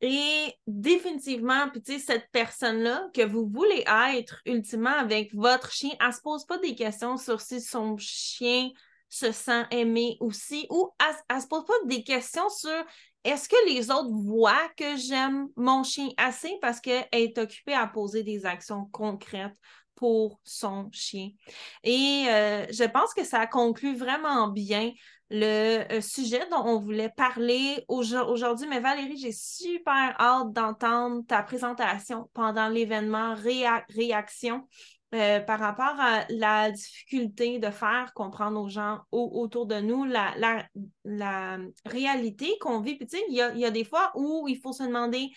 Et 0.00 0.52
définitivement, 0.66 1.70
puis 1.70 1.82
tu 1.82 1.92
sais, 1.92 1.98
cette 1.98 2.30
personne-là 2.32 3.08
que 3.14 3.22
vous 3.22 3.48
voulez 3.48 3.84
être 4.14 4.40
ultimement 4.44 4.90
avec 4.90 5.32
votre 5.34 5.72
chien, 5.72 5.92
elle 6.04 6.12
se 6.12 6.20
pose 6.20 6.44
pas 6.46 6.58
des 6.58 6.74
questions 6.74 7.16
sur 7.16 7.40
si 7.40 7.60
son 7.60 7.96
chien 7.96 8.70
se 9.16 9.32
sent 9.32 9.64
aimé 9.70 10.16
aussi, 10.20 10.66
ou 10.70 10.90
elle, 11.00 11.36
ne 11.36 11.40
se 11.40 11.46
pose 11.46 11.64
pas 11.64 11.74
des 11.86 12.04
questions 12.04 12.48
sur 12.48 12.84
est-ce 13.24 13.48
que 13.48 13.68
les 13.68 13.90
autres 13.90 14.12
voient 14.12 14.68
que 14.76 14.96
j'aime 14.96 15.48
mon 15.56 15.82
chien 15.82 16.08
assez 16.16 16.56
parce 16.60 16.80
qu'elle 16.80 17.06
est 17.12 17.36
occupée 17.38 17.74
à 17.74 17.86
poser 17.86 18.22
des 18.22 18.46
actions 18.46 18.86
concrètes 18.92 19.56
pour 19.96 20.38
son 20.44 20.88
chien. 20.92 21.30
Et 21.82 22.26
euh, 22.28 22.66
je 22.70 22.84
pense 22.84 23.14
que 23.14 23.24
ça 23.24 23.46
conclut 23.46 23.96
vraiment 23.96 24.48
bien 24.48 24.92
le 25.30 25.92
euh, 25.92 26.00
sujet 26.00 26.46
dont 26.50 26.62
on 26.64 26.78
voulait 26.78 27.08
parler 27.08 27.84
aujourd'hui. 27.88 28.68
Mais 28.68 28.80
Valérie, 28.80 29.16
j'ai 29.16 29.32
super 29.32 30.14
hâte 30.20 30.52
d'entendre 30.52 31.24
ta 31.26 31.42
présentation 31.42 32.30
pendant 32.32 32.68
l'événement 32.68 33.34
Réaction. 33.34 34.68
Euh, 35.14 35.38
par 35.38 35.60
rapport 35.60 36.00
à 36.00 36.24
la 36.30 36.72
difficulté 36.72 37.60
de 37.60 37.70
faire 37.70 38.12
comprendre 38.12 38.60
aux 38.60 38.68
gens 38.68 39.02
autour 39.12 39.66
de 39.66 39.80
nous 39.80 40.04
la, 40.04 40.66
réalité 41.84 42.58
qu'on 42.60 42.80
vit. 42.80 42.96
Puis, 42.96 43.06
tu 43.06 43.16
sais, 43.16 43.24
il 43.28 43.34
y 43.34 43.64
a, 43.64 43.70
des 43.70 43.84
fois 43.84 44.10
où 44.16 44.48
il 44.48 44.58
faut 44.60 44.72
se 44.72 44.82
demander 44.82 45.30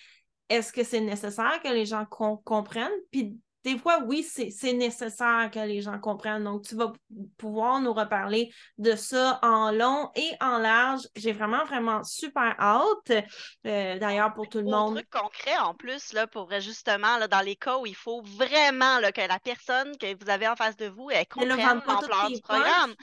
est-ce 0.49 0.73
que 0.73 0.83
c'est 0.83 1.01
nécessaire 1.01 1.61
que 1.63 1.67
les 1.67 1.85
gens 1.85 2.05
comprennent? 2.07 2.89
Des 3.63 3.77
fois, 3.77 3.99
oui, 4.05 4.23
c'est 4.23 4.73
nécessaire 4.73 5.49
que 5.51 5.59
les 5.59 5.81
gens 5.81 5.99
comprennent. 5.99 6.45
Donc, 6.45 6.63
tu 6.63 6.75
vas 6.75 6.93
pouvoir 7.37 7.81
nous 7.81 7.93
reparler 7.93 8.53
de 8.77 8.95
ça 8.95 9.39
en 9.41 9.71
long 9.71 10.09
et 10.15 10.31
en 10.39 10.57
large. 10.59 11.01
J'ai 11.15 11.33
vraiment, 11.33 11.65
vraiment 11.65 12.03
super 12.03 12.55
hâte. 12.59 13.25
Euh, 13.65 13.99
d'ailleurs, 13.99 14.33
pour 14.33 14.47
tout 14.47 14.59
le 14.59 14.65
monde. 14.65 14.97
Un 14.97 15.01
truc 15.01 15.09
concret 15.09 15.57
en 15.57 15.73
plus, 15.73 16.13
là, 16.13 16.25
pour 16.25 16.49
justement, 16.59 17.17
là, 17.17 17.27
dans 17.27 17.41
les 17.41 17.55
cas 17.55 17.77
où 17.77 17.85
il 17.85 17.95
faut 17.95 18.21
vraiment 18.21 18.99
là, 18.99 19.11
que 19.11 19.21
la 19.21 19.39
personne 19.39 19.97
que 19.97 20.23
vous 20.23 20.29
avez 20.29 20.47
en 20.47 20.55
face 20.55 20.77
de 20.77 20.87
vous, 20.87 21.09
elle 21.11 21.27
comprenne 21.27 21.81
l'ampleur 21.85 22.29
du 22.29 22.41
programme. 22.41 22.95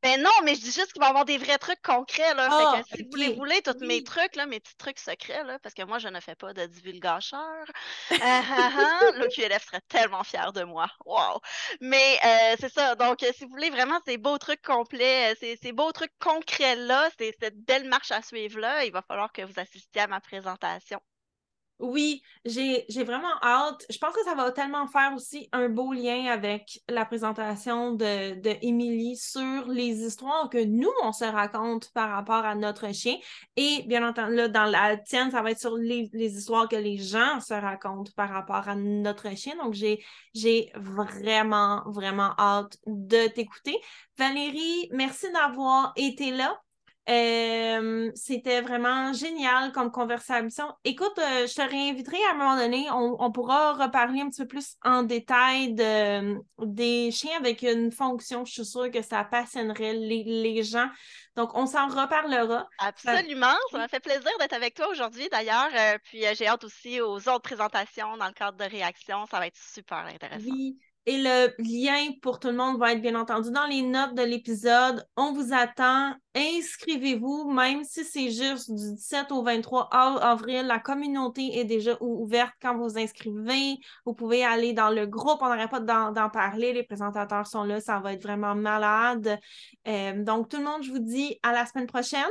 Ben 0.00 0.22
non, 0.22 0.30
mais 0.44 0.54
je 0.54 0.60
dis 0.60 0.70
juste 0.70 0.92
qu'il 0.92 1.00
va 1.00 1.06
y 1.06 1.08
avoir 1.08 1.24
des 1.24 1.38
vrais 1.38 1.58
trucs 1.58 1.82
concrets. 1.82 2.32
Là. 2.34 2.44
fait 2.44 2.64
que 2.64 2.80
ah, 2.80 2.82
si 2.94 3.02
vous 3.02 3.34
voulez, 3.34 3.62
tous 3.62 3.84
mes 3.84 4.04
trucs, 4.04 4.36
là, 4.36 4.46
mes 4.46 4.60
petits 4.60 4.76
trucs 4.76 5.00
secrets, 5.00 5.42
là, 5.42 5.58
parce 5.60 5.74
que 5.74 5.82
moi, 5.82 5.98
je 5.98 6.06
ne 6.06 6.20
fais 6.20 6.36
pas 6.36 6.52
de 6.52 6.66
divulgacheur. 6.66 7.64
Uh, 8.28 8.40
uh, 8.40 9.18
le 9.18 9.28
QLF 9.28 9.64
serait 9.64 9.82
tellement 9.88 10.24
fier 10.24 10.52
de 10.52 10.62
moi. 10.64 10.88
Wow! 11.06 11.40
Mais 11.80 12.18
euh, 12.24 12.56
c'est 12.60 12.72
ça. 12.72 12.94
Donc, 12.94 13.24
si 13.34 13.44
vous 13.44 13.50
voulez 13.50 13.70
vraiment 13.70 13.98
ces 14.06 14.18
beaux 14.18 14.38
trucs 14.38 14.62
complets, 14.62 15.34
ces, 15.40 15.56
ces 15.56 15.72
beaux 15.72 15.92
trucs 15.92 16.16
concrets-là, 16.20 17.08
cette 17.18 17.64
belle 17.64 17.88
marche 17.88 18.10
à 18.12 18.22
suivre-là, 18.22 18.84
il 18.84 18.92
va 18.92 19.02
falloir 19.02 19.32
que 19.32 19.42
vous 19.42 19.58
assistiez 19.60 20.02
à 20.02 20.06
ma 20.06 20.20
présentation. 20.20 21.00
Oui, 21.80 22.22
j'ai 22.44 23.04
vraiment 23.04 23.32
hâte. 23.40 23.86
Je 23.88 23.98
pense 23.98 24.12
que 24.12 24.24
ça 24.24 24.34
va 24.34 24.50
tellement 24.50 24.88
faire 24.88 25.12
aussi 25.14 25.48
un 25.52 25.68
beau 25.68 25.92
lien 25.92 26.26
avec 26.26 26.80
la 26.88 27.04
présentation 27.04 27.92
de, 27.92 28.40
de 28.40 29.14
sur 29.14 29.68
les 29.68 30.04
histoires 30.04 30.50
que 30.50 30.64
nous, 30.64 30.90
on 31.04 31.12
se 31.12 31.24
raconte 31.24 31.92
par 31.92 32.10
rapport 32.10 32.44
à 32.44 32.56
notre 32.56 32.92
chien. 32.92 33.16
Et 33.56 33.84
bien 33.86 34.06
entendu, 34.06 34.34
là, 34.34 34.48
dans 34.48 34.64
la 34.64 34.96
tienne, 34.96 35.30
ça 35.30 35.40
va 35.40 35.52
être 35.52 35.60
sur 35.60 35.76
les, 35.76 36.10
histoires 36.12 36.68
que 36.68 36.76
les 36.76 36.98
gens 36.98 37.40
se 37.40 37.54
racontent 37.54 38.10
par 38.16 38.30
rapport 38.30 38.68
à 38.68 38.74
notre 38.74 39.36
chien. 39.36 39.54
Donc, 39.56 39.74
j'ai 39.74 40.72
vraiment, 40.74 41.82
vraiment 41.86 42.32
hâte 42.38 42.76
de 42.86 43.28
t'écouter. 43.28 43.76
Valérie, 44.18 44.88
merci 44.90 45.30
d'avoir 45.32 45.92
été 45.96 46.32
là. 46.32 46.60
Euh, 47.08 48.10
c'était 48.14 48.60
vraiment 48.60 49.14
génial 49.14 49.72
comme 49.72 49.90
conversation. 49.90 50.66
Écoute, 50.84 51.18
euh, 51.18 51.46
je 51.46 51.54
te 51.54 51.62
réinviterai 51.62 52.18
à 52.28 52.34
un 52.34 52.34
moment 52.34 52.56
donné. 52.56 52.86
On, 52.90 53.32
pourra 53.32 53.72
reparler 53.72 54.20
un 54.20 54.28
petit 54.28 54.42
peu 54.42 54.48
plus 54.48 54.76
en 54.84 55.04
détail 55.04 55.72
de, 55.72 56.36
des 56.58 57.10
chiens 57.10 57.38
avec 57.38 57.62
une 57.62 57.90
fonction. 57.92 58.44
Je 58.44 58.52
suis 58.52 58.66
sûre 58.66 58.90
que 58.90 59.00
ça 59.00 59.24
passionnerait 59.24 59.94
les, 59.94 60.62
gens. 60.62 60.88
Donc, 61.34 61.54
on 61.54 61.64
s'en 61.64 61.88
reparlera. 61.88 62.68
Absolument. 62.78 63.56
Ça 63.70 63.78
m'a 63.78 63.88
fait 63.88 64.00
plaisir 64.00 64.30
d'être 64.38 64.54
avec 64.54 64.74
toi 64.74 64.88
aujourd'hui, 64.90 65.28
d'ailleurs. 65.30 65.70
Euh, 65.74 65.96
puis, 66.04 66.24
j'ai 66.34 66.46
hâte 66.46 66.64
aussi 66.64 67.00
aux 67.00 67.16
autres 67.28 67.40
présentations 67.40 68.18
dans 68.18 68.26
le 68.26 68.34
cadre 68.34 68.58
de 68.58 68.70
réaction. 68.70 69.24
Ça 69.30 69.38
va 69.38 69.46
être 69.46 69.56
super 69.56 69.98
intéressant. 69.98 70.50
Oui. 70.50 70.78
Et 71.08 71.16
le 71.16 71.54
lien 71.58 72.12
pour 72.20 72.38
tout 72.38 72.48
le 72.48 72.54
monde 72.54 72.78
va 72.78 72.92
être 72.92 73.00
bien 73.00 73.14
entendu 73.14 73.50
dans 73.50 73.64
les 73.64 73.80
notes 73.80 74.14
de 74.14 74.22
l'épisode. 74.22 75.06
On 75.16 75.32
vous 75.32 75.54
attend 75.54 76.14
inscrivez-vous, 76.34 77.50
même 77.50 77.84
si 77.84 78.04
c'est 78.04 78.30
juste 78.30 78.70
du 78.70 78.94
17 78.94 79.32
au 79.32 79.42
23 79.42 79.88
avril. 79.92 80.66
La 80.66 80.78
communauté 80.78 81.58
est 81.58 81.64
déjà 81.64 81.96
ouverte 82.00 82.52
quand 82.60 82.76
vous 82.76 82.84
vous 82.84 82.98
inscrivez. 82.98 83.78
Vous 84.04 84.14
pouvez 84.14 84.44
aller 84.44 84.72
dans 84.72 84.90
le 84.90 85.06
groupe, 85.06 85.38
on 85.40 85.48
n'arrête 85.48 85.70
pas 85.70 85.80
d'en 85.80 86.30
parler. 86.30 86.72
Les 86.72 86.82
présentateurs 86.82 87.46
sont 87.46 87.64
là, 87.64 87.80
ça 87.80 87.98
va 87.98 88.12
être 88.12 88.22
vraiment 88.22 88.54
malade. 88.54 89.38
Euh, 89.86 90.22
donc, 90.22 90.48
tout 90.48 90.58
le 90.58 90.64
monde, 90.64 90.82
je 90.82 90.90
vous 90.90 90.98
dis 90.98 91.38
à 91.42 91.52
la 91.52 91.66
semaine 91.66 91.86
prochaine. 91.86 92.22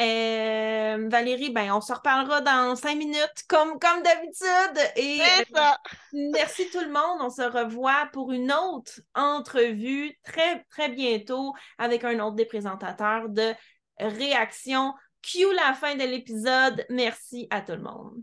Euh, 0.00 1.08
Valérie, 1.10 1.50
ben, 1.50 1.72
on 1.72 1.80
se 1.80 1.92
reparlera 1.92 2.40
dans 2.40 2.76
cinq 2.76 2.96
minutes, 2.96 3.44
comme, 3.48 3.78
comme 3.78 4.02
d'habitude. 4.02 4.92
Et 4.96 5.20
euh, 5.20 6.30
merci 6.32 6.68
tout 6.70 6.80
le 6.80 6.88
monde. 6.88 7.20
On 7.20 7.30
se 7.30 7.42
revoit 7.42 8.08
pour 8.12 8.32
une 8.32 8.52
autre 8.52 9.00
entrevue 9.14 10.18
très, 10.24 10.64
très 10.70 10.88
bientôt 10.88 11.54
avec 11.78 12.04
un 12.04 12.18
autre 12.20 12.36
des 12.36 12.44
présentateurs 12.44 13.27
de 13.28 13.54
réaction. 13.98 14.94
Cue 15.22 15.54
la 15.54 15.74
fin 15.74 15.94
de 15.94 16.04
l'épisode. 16.04 16.84
Merci 16.90 17.46
à 17.50 17.60
tout 17.60 17.72
le 17.72 17.82
monde. 17.82 18.22